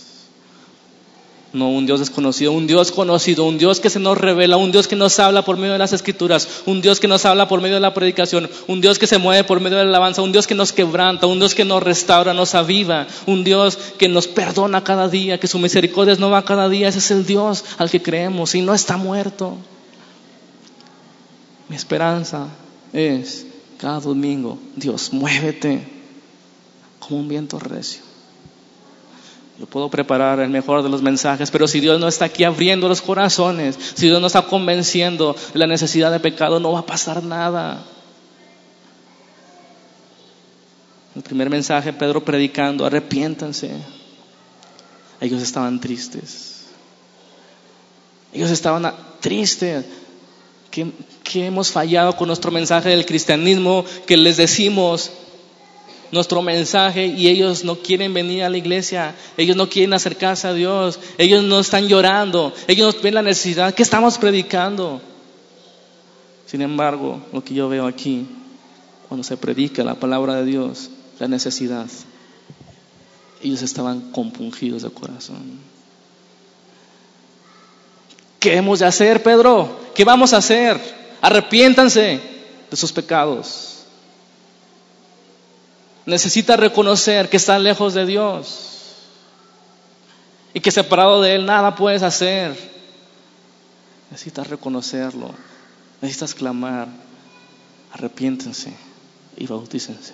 No 1.53 1.69
un 1.69 1.85
Dios 1.85 1.99
desconocido, 1.99 2.51
un 2.51 2.65
Dios 2.65 2.91
conocido, 2.91 3.45
un 3.45 3.59
Dios 3.59 3.79
que 3.79 3.91
se 3.91 3.99
nos 3.99 4.17
revela, 4.17 4.57
un 4.57 4.71
Dios 4.71 4.87
que 4.87 4.95
nos 4.95 5.19
habla 5.19 5.45
por 5.45 5.57
medio 5.57 5.73
de 5.73 5.77
las 5.77 5.93
escrituras, 5.93 6.63
un 6.65 6.81
Dios 6.81 6.99
que 6.99 7.07
nos 7.07 7.25
habla 7.25 7.47
por 7.47 7.61
medio 7.61 7.75
de 7.75 7.79
la 7.79 7.93
predicación, 7.93 8.49
un 8.67 8.81
Dios 8.81 8.97
que 8.97 9.05
se 9.05 9.19
mueve 9.19 9.43
por 9.43 9.59
medio 9.59 9.77
de 9.77 9.83
la 9.83 9.89
alabanza, 9.91 10.23
un 10.23 10.31
Dios 10.31 10.47
que 10.47 10.55
nos 10.55 10.73
quebranta, 10.73 11.27
un 11.27 11.37
Dios 11.37 11.53
que 11.53 11.63
nos 11.63 11.83
restaura, 11.83 12.33
nos 12.33 12.55
aviva, 12.55 13.05
un 13.27 13.43
Dios 13.43 13.77
que 13.99 14.09
nos 14.09 14.27
perdona 14.27 14.83
cada 14.83 15.07
día, 15.09 15.39
que 15.39 15.45
su 15.45 15.59
misericordia 15.59 16.15
no 16.15 16.31
va 16.31 16.43
cada 16.43 16.69
día. 16.69 16.87
Ese 16.87 16.97
es 16.97 17.11
el 17.11 17.23
Dios 17.23 17.63
al 17.77 17.91
que 17.91 18.01
creemos 18.01 18.55
y 18.55 18.61
no 18.61 18.73
está 18.73 18.97
muerto. 18.97 19.55
Mi 21.69 21.75
esperanza 21.75 22.47
es 22.93 23.45
cada 23.77 23.99
domingo, 23.99 24.57
Dios, 24.75 25.13
muévete 25.13 25.87
como 26.99 27.19
un 27.19 27.27
viento 27.27 27.59
recio. 27.59 28.12
Yo 29.59 29.67
puedo 29.67 29.89
preparar 29.89 30.39
el 30.39 30.49
mejor 30.49 30.81
de 30.81 30.89
los 30.89 31.01
mensajes, 31.01 31.51
pero 31.51 31.67
si 31.67 31.79
Dios 31.79 31.99
no 31.99 32.07
está 32.07 32.25
aquí 32.25 32.43
abriendo 32.43 32.87
los 32.87 33.01
corazones, 33.01 33.77
si 33.93 34.07
Dios 34.07 34.19
no 34.19 34.27
está 34.27 34.41
convenciendo 34.41 35.35
la 35.53 35.67
necesidad 35.67 36.11
de 36.11 36.19
pecado, 36.19 36.59
no 36.59 36.71
va 36.71 36.79
a 36.79 36.85
pasar 36.85 37.23
nada. 37.23 37.85
El 41.15 41.21
primer 41.21 41.49
mensaje, 41.49 41.93
Pedro 41.93 42.25
predicando, 42.25 42.85
arrepiéntanse. 42.85 43.71
Ellos 45.21 45.41
estaban 45.41 45.79
tristes. 45.79 46.65
Ellos 48.33 48.49
estaban 48.49 48.91
tristes 49.19 49.85
que, 50.71 50.91
hemos 51.45 51.71
fallado 51.71 52.15
con 52.15 52.27
nuestro 52.27 52.51
mensaje 52.51 52.89
del 52.89 53.05
cristianismo, 53.05 53.85
que 54.07 54.17
les 54.17 54.37
decimos 54.37 55.11
nuestro 56.13 56.43
mensaje 56.43 57.07
y 57.07 57.27
ellos 57.27 57.63
no 57.63 57.75
quieren 57.77 58.13
venir 58.13 58.43
a 58.43 58.49
la 58.49 58.57
iglesia, 58.57 59.15
ellos 59.35 59.57
no 59.57 59.67
quieren 59.67 59.93
acercarse 59.93 60.47
a 60.47 60.53
Dios, 60.53 60.99
ellos 61.17 61.43
no 61.43 61.59
están 61.59 61.87
llorando, 61.87 62.53
ellos 62.67 62.95
no 62.95 63.01
ven 63.01 63.15
la 63.15 63.23
necesidad 63.23 63.73
que 63.73 63.81
estamos 63.81 64.19
predicando. 64.19 65.01
Sin 66.45 66.61
embargo, 66.61 67.19
lo 67.33 67.43
que 67.43 67.55
yo 67.55 67.67
veo 67.67 67.87
aquí, 67.87 68.27
cuando 69.07 69.23
se 69.23 69.37
predica 69.37 69.83
la 69.83 69.95
palabra 69.95 70.35
de 70.35 70.45
Dios, 70.45 70.91
la 71.17 71.27
necesidad, 71.27 71.87
ellos 73.41 73.63
estaban 73.63 74.11
compungidos 74.11 74.83
de 74.83 74.91
corazón. 74.91 75.59
¿Qué 78.39 78.55
hemos 78.55 78.79
de 78.79 78.85
hacer, 78.85 79.23
Pedro? 79.23 79.79
¿Qué 79.95 80.03
vamos 80.03 80.31
a 80.33 80.37
hacer? 80.37 80.79
Arrepiéntanse 81.21 82.19
de 82.69 82.77
sus 82.77 82.91
pecados. 82.91 83.72
Necesita 86.05 86.57
reconocer 86.57 87.29
que 87.29 87.37
están 87.37 87.63
lejos 87.63 87.93
de 87.93 88.05
Dios 88.05 88.69
y 90.53 90.59
que 90.59 90.71
separado 90.71 91.21
de 91.21 91.35
Él 91.35 91.45
nada 91.45 91.75
puedes 91.75 92.03
hacer. 92.03 92.57
Necesitas 94.11 94.47
reconocerlo. 94.47 95.33
Necesitas 96.01 96.35
clamar. 96.35 96.87
Arrepiéntense 97.93 98.73
y 99.37 99.47
bautícense. 99.47 100.13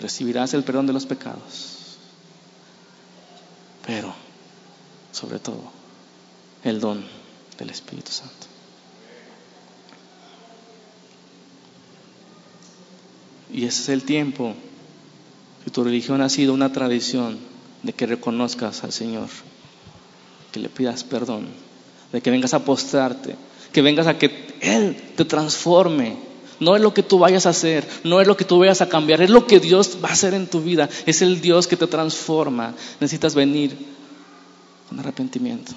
Recibirás 0.00 0.54
el 0.54 0.64
perdón 0.64 0.86
de 0.86 0.92
los 0.92 1.04
pecados. 1.04 1.98
Pero 3.86 4.14
sobre 5.12 5.38
todo 5.38 5.70
el 6.64 6.80
don 6.80 7.04
del 7.58 7.70
Espíritu 7.70 8.10
Santo. 8.10 8.53
Y 13.54 13.66
ese 13.66 13.82
es 13.82 13.88
el 13.88 14.02
tiempo 14.02 14.52
que 15.64 15.70
tu 15.70 15.84
religión 15.84 16.20
ha 16.20 16.28
sido 16.28 16.52
una 16.52 16.72
tradición 16.72 17.38
de 17.84 17.92
que 17.92 18.04
reconozcas 18.04 18.82
al 18.82 18.92
Señor, 18.92 19.28
que 20.50 20.58
le 20.58 20.68
pidas 20.68 21.04
perdón, 21.04 21.46
de 22.12 22.20
que 22.20 22.32
vengas 22.32 22.52
a 22.52 22.64
postrarte, 22.64 23.36
que 23.72 23.80
vengas 23.80 24.08
a 24.08 24.18
que 24.18 24.56
Él 24.60 24.96
te 25.16 25.24
transforme. 25.24 26.16
No 26.58 26.74
es 26.74 26.82
lo 26.82 26.92
que 26.92 27.04
tú 27.04 27.18
vayas 27.18 27.46
a 27.46 27.50
hacer, 27.50 27.86
no 28.02 28.20
es 28.20 28.26
lo 28.26 28.36
que 28.36 28.44
tú 28.44 28.58
vayas 28.58 28.80
a 28.80 28.88
cambiar, 28.88 29.22
es 29.22 29.30
lo 29.30 29.46
que 29.46 29.60
Dios 29.60 29.98
va 30.02 30.08
a 30.08 30.12
hacer 30.12 30.34
en 30.34 30.48
tu 30.48 30.60
vida. 30.60 30.88
Es 31.06 31.22
el 31.22 31.40
Dios 31.40 31.68
que 31.68 31.76
te 31.76 31.86
transforma. 31.86 32.74
Necesitas 33.00 33.36
venir 33.36 33.76
con 34.88 34.98
arrepentimiento. 34.98 35.72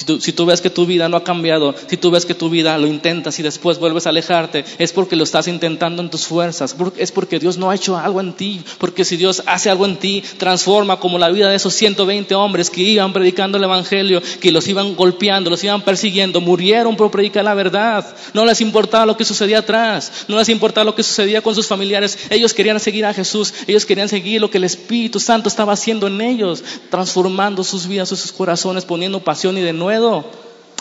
Si 0.00 0.32
tú, 0.32 0.46
ves 0.46 0.62
que 0.62 0.70
tu 0.70 0.86
vida 0.86 1.10
no 1.10 1.18
ha 1.18 1.24
cambiado, 1.24 1.74
si 1.86 1.98
tú 1.98 2.10
ves 2.10 2.24
que 2.24 2.34
tu 2.34 2.48
vida 2.48 2.78
lo 2.78 2.86
intentas 2.86 3.38
y 3.38 3.42
después 3.42 3.78
vuelves 3.78 4.06
a 4.06 4.08
alejarte, 4.08 4.64
es 4.78 4.94
porque 4.94 5.14
lo 5.14 5.24
estás 5.24 5.46
intentando 5.46 6.00
en 6.00 6.08
tus 6.08 6.26
fuerzas, 6.26 6.74
es 6.96 7.12
porque 7.12 7.38
Dios 7.38 7.58
no 7.58 7.68
ha 7.68 7.74
hecho 7.74 7.98
algo 7.98 8.20
en 8.20 8.32
ti, 8.32 8.62
porque 8.78 9.04
si 9.04 9.18
Dios 9.18 9.42
hace 9.44 9.68
algo 9.68 9.84
en 9.84 9.98
ti, 9.98 10.24
transforma 10.38 10.98
como 10.98 11.18
la 11.18 11.28
vida 11.28 11.50
de 11.50 11.56
esos 11.56 11.74
120 11.74 12.34
hombres 12.34 12.70
que 12.70 12.80
iban 12.80 13.12
predicando 13.12 13.58
el 13.58 13.64
Evangelio, 13.64 14.22
que 14.40 14.50
los 14.50 14.66
iban 14.68 14.96
golpeando, 14.96 15.50
los 15.50 15.62
iban 15.62 15.82
persiguiendo, 15.82 16.40
murieron 16.40 16.96
por 16.96 17.10
predicar 17.10 17.44
la 17.44 17.52
verdad, 17.52 18.06
no 18.32 18.46
les 18.46 18.62
importaba 18.62 19.04
lo 19.04 19.18
que 19.18 19.26
sucedía 19.26 19.58
atrás, 19.58 20.24
no 20.28 20.38
les 20.38 20.48
importaba 20.48 20.86
lo 20.86 20.94
que 20.94 21.02
sucedía 21.02 21.42
con 21.42 21.54
sus 21.54 21.66
familiares, 21.66 22.18
ellos 22.30 22.54
querían 22.54 22.80
seguir 22.80 23.04
a 23.04 23.12
Jesús, 23.12 23.52
ellos 23.66 23.84
querían 23.84 24.08
seguir 24.08 24.40
lo 24.40 24.50
que 24.50 24.56
el 24.56 24.64
Espíritu 24.64 25.20
Santo 25.20 25.50
estaba 25.50 25.74
haciendo 25.74 26.06
en 26.06 26.22
ellos, 26.22 26.64
transformando 26.88 27.62
sus 27.64 27.86
vidas, 27.86 28.08
sus 28.08 28.32
corazones, 28.32 28.86
poniendo 28.86 29.20
pasión 29.20 29.58
y 29.58 29.60
de 29.60 29.74
nuevo 29.74 29.89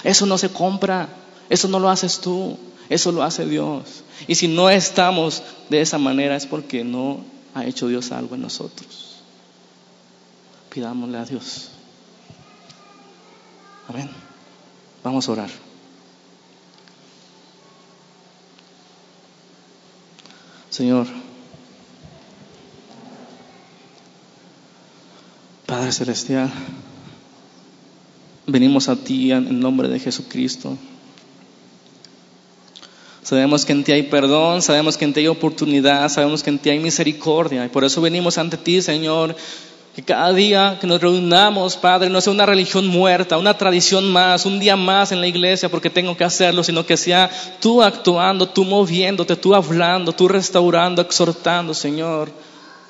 eso 0.03 0.25
no 0.25 0.37
se 0.37 0.49
compra, 0.49 1.09
eso 1.49 1.67
no 1.67 1.79
lo 1.79 1.89
haces 1.89 2.19
tú, 2.19 2.57
eso 2.89 3.11
lo 3.11 3.23
hace 3.23 3.45
Dios. 3.45 4.03
Y 4.27 4.35
si 4.35 4.47
no 4.47 4.69
estamos 4.69 5.43
de 5.69 5.81
esa 5.81 5.97
manera 5.97 6.35
es 6.35 6.45
porque 6.45 6.83
no 6.83 7.23
ha 7.53 7.65
hecho 7.65 7.87
Dios 7.87 8.11
algo 8.11 8.35
en 8.35 8.41
nosotros. 8.41 9.15
Pidámosle 10.69 11.17
a 11.17 11.25
Dios. 11.25 11.69
Amén. 13.87 14.09
Vamos 15.03 15.27
a 15.27 15.31
orar. 15.31 15.49
Señor, 20.69 21.07
Padre 25.65 25.91
Celestial, 25.91 26.51
venimos 28.51 28.89
a 28.89 28.95
ti 28.95 29.31
en 29.31 29.59
nombre 29.59 29.87
de 29.87 29.99
Jesucristo. 29.99 30.77
Sabemos 33.29 33.63
que 33.63 33.73
en 33.73 33.83
ti 33.83 33.91
hay 33.91 34.03
perdón, 34.03 34.61
sabemos 34.63 34.97
que 34.97 35.05
en 35.05 35.13
ti 35.13 35.19
hay 35.19 35.27
oportunidad, 35.27 36.09
sabemos 36.09 36.41
que 36.41 36.49
en 36.49 36.57
ti 36.57 36.71
hay 36.71 36.79
misericordia. 36.79 37.63
Y 37.63 37.69
por 37.69 37.83
eso 37.83 38.01
venimos 38.01 38.39
ante 38.39 38.57
ti, 38.57 38.81
Señor, 38.81 39.35
que 39.95 40.01
cada 40.01 40.33
día 40.33 40.77
que 40.81 40.87
nos 40.87 40.99
reunamos, 40.99 41.77
Padre, 41.77 42.09
no 42.09 42.21
sea 42.21 42.33
una 42.33 42.47
religión 42.47 42.87
muerta, 42.87 43.37
una 43.37 43.55
tradición 43.55 44.11
más, 44.11 44.47
un 44.47 44.59
día 44.59 44.75
más 44.75 45.11
en 45.11 45.21
la 45.21 45.27
iglesia 45.27 45.69
porque 45.69 45.91
tengo 45.91 46.17
que 46.17 46.23
hacerlo, 46.23 46.63
sino 46.63 46.85
que 46.87 46.97
sea 46.97 47.29
tú 47.59 47.83
actuando, 47.83 48.49
tú 48.49 48.65
moviéndote, 48.65 49.35
tú 49.35 49.53
hablando, 49.53 50.11
tú 50.13 50.27
restaurando, 50.27 51.01
exhortando, 51.01 51.75
Señor. 51.75 52.31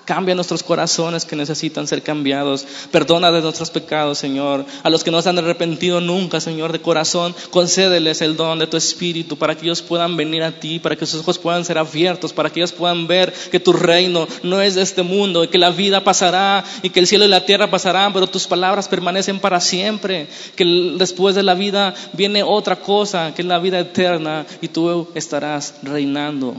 Cambia 0.10 0.34
nuestros 0.34 0.64
corazones 0.64 1.24
que 1.24 1.36
necesitan 1.36 1.86
ser 1.86 2.02
cambiados. 2.02 2.66
Perdona 2.90 3.32
de 3.32 3.42
nuestros 3.42 3.70
pecados, 3.70 4.18
Señor. 4.18 4.66
A 4.82 4.90
los 4.90 5.04
que 5.04 5.12
no 5.12 5.22
se 5.22 5.30
han 5.30 5.38
arrepentido 5.38 6.02
nunca, 6.02 6.40
Señor, 6.40 6.72
de 6.72 6.82
corazón, 6.82 7.36
concédeles 7.52 8.24
el 8.24 8.36
don 8.36 8.58
de 8.58 8.66
tu 8.66 8.76
Espíritu 8.76 9.38
para 9.38 9.54
que 9.54 9.66
ellos 9.66 9.84
puedan 9.84 10.18
venir 10.18 10.42
a 10.42 10.60
ti, 10.60 10.80
para 10.80 10.96
que 10.96 11.06
sus 11.06 11.20
ojos 11.20 11.38
puedan 11.38 11.64
ser 11.64 11.78
abiertos, 11.78 12.34
para 12.34 12.50
que 12.50 12.60
ellos 12.60 12.72
puedan 12.72 13.06
ver 13.06 13.32
que 13.52 13.60
tu 13.60 13.72
reino 13.72 14.28
no 14.42 14.60
es 14.64 14.74
de 14.74 14.82
este 14.82 15.04
mundo 15.04 15.44
y 15.44 15.48
que 15.50 15.60
la 15.60 15.70
vida 15.70 16.04
pasará 16.04 16.66
y 16.82 16.90
que 16.90 17.02
el 17.02 17.06
cielo 17.06 17.26
y 17.26 17.28
la 17.28 17.46
tierra 17.46 17.70
pasarán, 17.70 18.12
pero 18.12 18.26
tus 18.26 18.48
palabras 18.48 18.88
permanecen 18.88 19.40
para 19.40 19.62
siempre. 19.62 20.28
Que 20.56 20.66
después 20.98 21.36
de 21.36 21.44
la 21.44 21.54
vida 21.54 21.94
viene 22.14 22.42
otra 22.42 22.78
cosa, 22.78 23.36
que 23.36 23.44
es 23.44 23.48
la 23.48 23.60
vida 23.60 23.78
eterna 23.78 24.48
y 24.60 24.70
tú 24.70 25.10
estarás 25.14 25.76
reinando. 25.84 26.56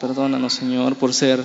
Perdónanos, 0.00 0.54
Señor, 0.54 0.96
por 0.96 1.12
ser 1.12 1.44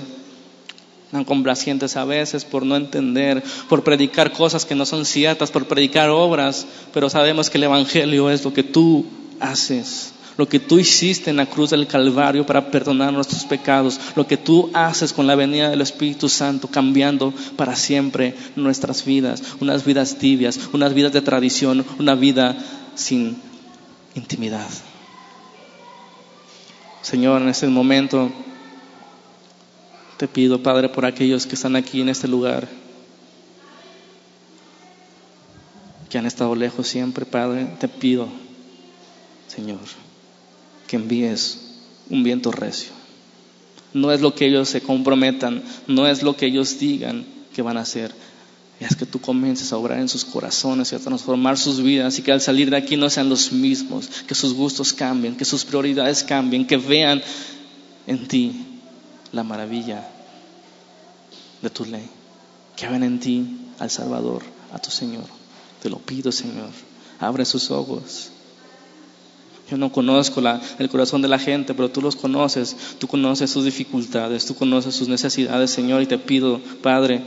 tan 1.11 1.25
complacientes 1.25 1.97
a 1.97 2.05
veces, 2.05 2.45
por 2.45 2.65
no 2.65 2.75
entender, 2.75 3.43
por 3.67 3.83
predicar 3.83 4.31
cosas 4.31 4.65
que 4.65 4.75
no 4.75 4.85
son 4.85 5.05
ciertas, 5.05 5.51
por 5.51 5.67
predicar 5.67 6.09
obras, 6.09 6.65
pero 6.93 7.09
sabemos 7.09 7.49
que 7.49 7.57
el 7.57 7.65
Evangelio 7.65 8.29
es 8.29 8.43
lo 8.45 8.53
que 8.53 8.63
tú 8.63 9.05
haces, 9.41 10.13
lo 10.37 10.47
que 10.47 10.59
tú 10.59 10.79
hiciste 10.79 11.29
en 11.29 11.37
la 11.37 11.45
cruz 11.45 11.71
del 11.71 11.87
Calvario 11.87 12.45
para 12.45 12.71
perdonar 12.71 13.11
nuestros 13.11 13.43
pecados, 13.43 13.99
lo 14.15 14.25
que 14.25 14.37
tú 14.37 14.69
haces 14.73 15.11
con 15.11 15.27
la 15.27 15.35
venida 15.35 15.69
del 15.69 15.81
Espíritu 15.81 16.29
Santo, 16.29 16.69
cambiando 16.69 17.33
para 17.57 17.75
siempre 17.75 18.35
nuestras 18.55 19.03
vidas, 19.03 19.43
unas 19.59 19.85
vidas 19.85 20.17
tibias, 20.17 20.59
unas 20.71 20.93
vidas 20.93 21.11
de 21.11 21.21
tradición, 21.21 21.85
una 21.99 22.15
vida 22.15 22.57
sin 22.95 23.37
intimidad. 24.15 24.67
Señor, 27.05 27.43
en 27.43 27.49
este 27.49 27.67
momento 27.67 28.31
te 30.17 30.27
pido, 30.27 30.63
Padre, 30.63 30.89
por 30.89 31.05
aquellos 31.05 31.45
que 31.45 31.53
están 31.53 31.75
aquí 31.75 32.01
en 32.01 32.09
este 32.09 32.27
lugar, 32.27 32.67
que 36.09 36.17
han 36.17 36.25
estado 36.25 36.55
lejos 36.55 36.87
siempre, 36.87 37.27
Padre, 37.27 37.67
te 37.79 37.87
pido, 37.87 38.27
Señor, 39.47 39.81
que 40.87 40.95
envíes 40.95 41.75
un 42.09 42.23
viento 42.23 42.51
recio. 42.51 42.91
No 43.93 44.11
es 44.11 44.21
lo 44.21 44.33
que 44.33 44.47
ellos 44.47 44.67
se 44.67 44.81
comprometan, 44.81 45.63
no 45.85 46.07
es 46.07 46.23
lo 46.23 46.35
que 46.35 46.47
ellos 46.47 46.79
digan 46.79 47.23
que 47.53 47.61
van 47.61 47.77
a 47.77 47.81
hacer, 47.81 48.15
es 48.79 48.95
que 48.95 49.05
tú 49.05 49.21
comiences 49.21 49.71
a 49.71 49.77
obrar 49.77 49.99
en 49.99 50.09
sus 50.09 50.25
corazones 50.25 50.91
y 50.91 50.95
a 50.95 50.99
transformar 50.99 51.57
sus 51.57 51.81
vidas 51.81 52.19
y 52.19 52.21
que 52.21 52.31
al 52.31 52.41
salir 52.41 52.69
de 52.69 52.77
aquí 52.77 52.97
no 52.97 53.09
sean 53.09 53.29
los 53.29 53.51
mismos, 53.51 54.09
que 54.27 54.35
sus 54.35 54.53
gustos 54.53 54.91
cambien, 54.91 55.37
que 55.37 55.45
sus 55.45 55.63
prioridades 55.63 56.23
cambien, 56.23 56.67
que 56.67 56.77
vean 56.77 57.21
en 58.05 58.27
ti 58.27 58.65
la 59.31 59.43
maravilla 59.43 60.07
de 61.61 61.69
tu 61.69 61.85
ley, 61.85 62.07
que 62.75 62.87
vean 62.87 63.03
en 63.03 63.19
ti 63.19 63.45
al 63.79 63.89
Salvador, 63.89 64.43
a 64.73 64.79
tu 64.79 64.91
Señor. 64.91 65.25
Te 65.81 65.89
lo 65.89 65.99
pido, 65.99 66.31
Señor. 66.31 66.69
Abre 67.19 67.45
sus 67.45 67.71
ojos. 67.71 68.31
Yo 69.69 69.77
no 69.77 69.91
conozco 69.91 70.41
el 70.79 70.89
corazón 70.89 71.21
de 71.21 71.27
la 71.27 71.39
gente, 71.39 71.73
pero 71.73 71.89
tú 71.89 72.01
los 72.01 72.15
conoces. 72.15 72.75
Tú 72.99 73.07
conoces 73.07 73.49
sus 73.49 73.65
dificultades, 73.65 74.45
tú 74.45 74.53
conoces 74.53 74.93
sus 74.95 75.07
necesidades, 75.07 75.71
Señor, 75.71 76.01
y 76.01 76.05
te 76.05 76.19
pido, 76.19 76.59
Padre, 76.83 77.21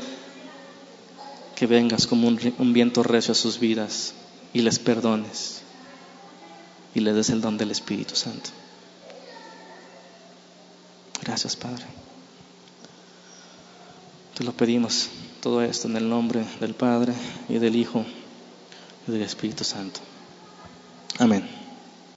que 1.58 1.66
vengas 1.66 2.06
como 2.06 2.28
un, 2.28 2.72
viento 2.72 3.02
recio 3.02 3.32
a 3.32 3.34
sus 3.34 3.58
vidas 3.58 4.14
y 4.52 4.62
les 4.62 4.78
perdones 4.78 5.62
y 6.94 7.00
les 7.00 7.16
des 7.16 7.30
el 7.30 7.40
don 7.40 7.58
del 7.58 7.72
Espíritu 7.72 8.14
Santo. 8.14 8.50
Gracias, 11.20 11.56
Padre. 11.56 11.84
Te 14.36 14.44
lo 14.44 14.52
pedimos 14.52 15.08
todo 15.42 15.60
esto 15.60 15.88
en 15.88 15.96
el 15.96 16.08
nombre 16.08 16.46
del 16.60 16.74
Padre 16.74 17.12
y 17.48 17.58
del 17.58 17.74
Hijo 17.74 18.04
y 19.08 19.10
del 19.10 19.22
Espíritu 19.22 19.64
Santo. 19.64 19.98
Amén. 21.18 21.67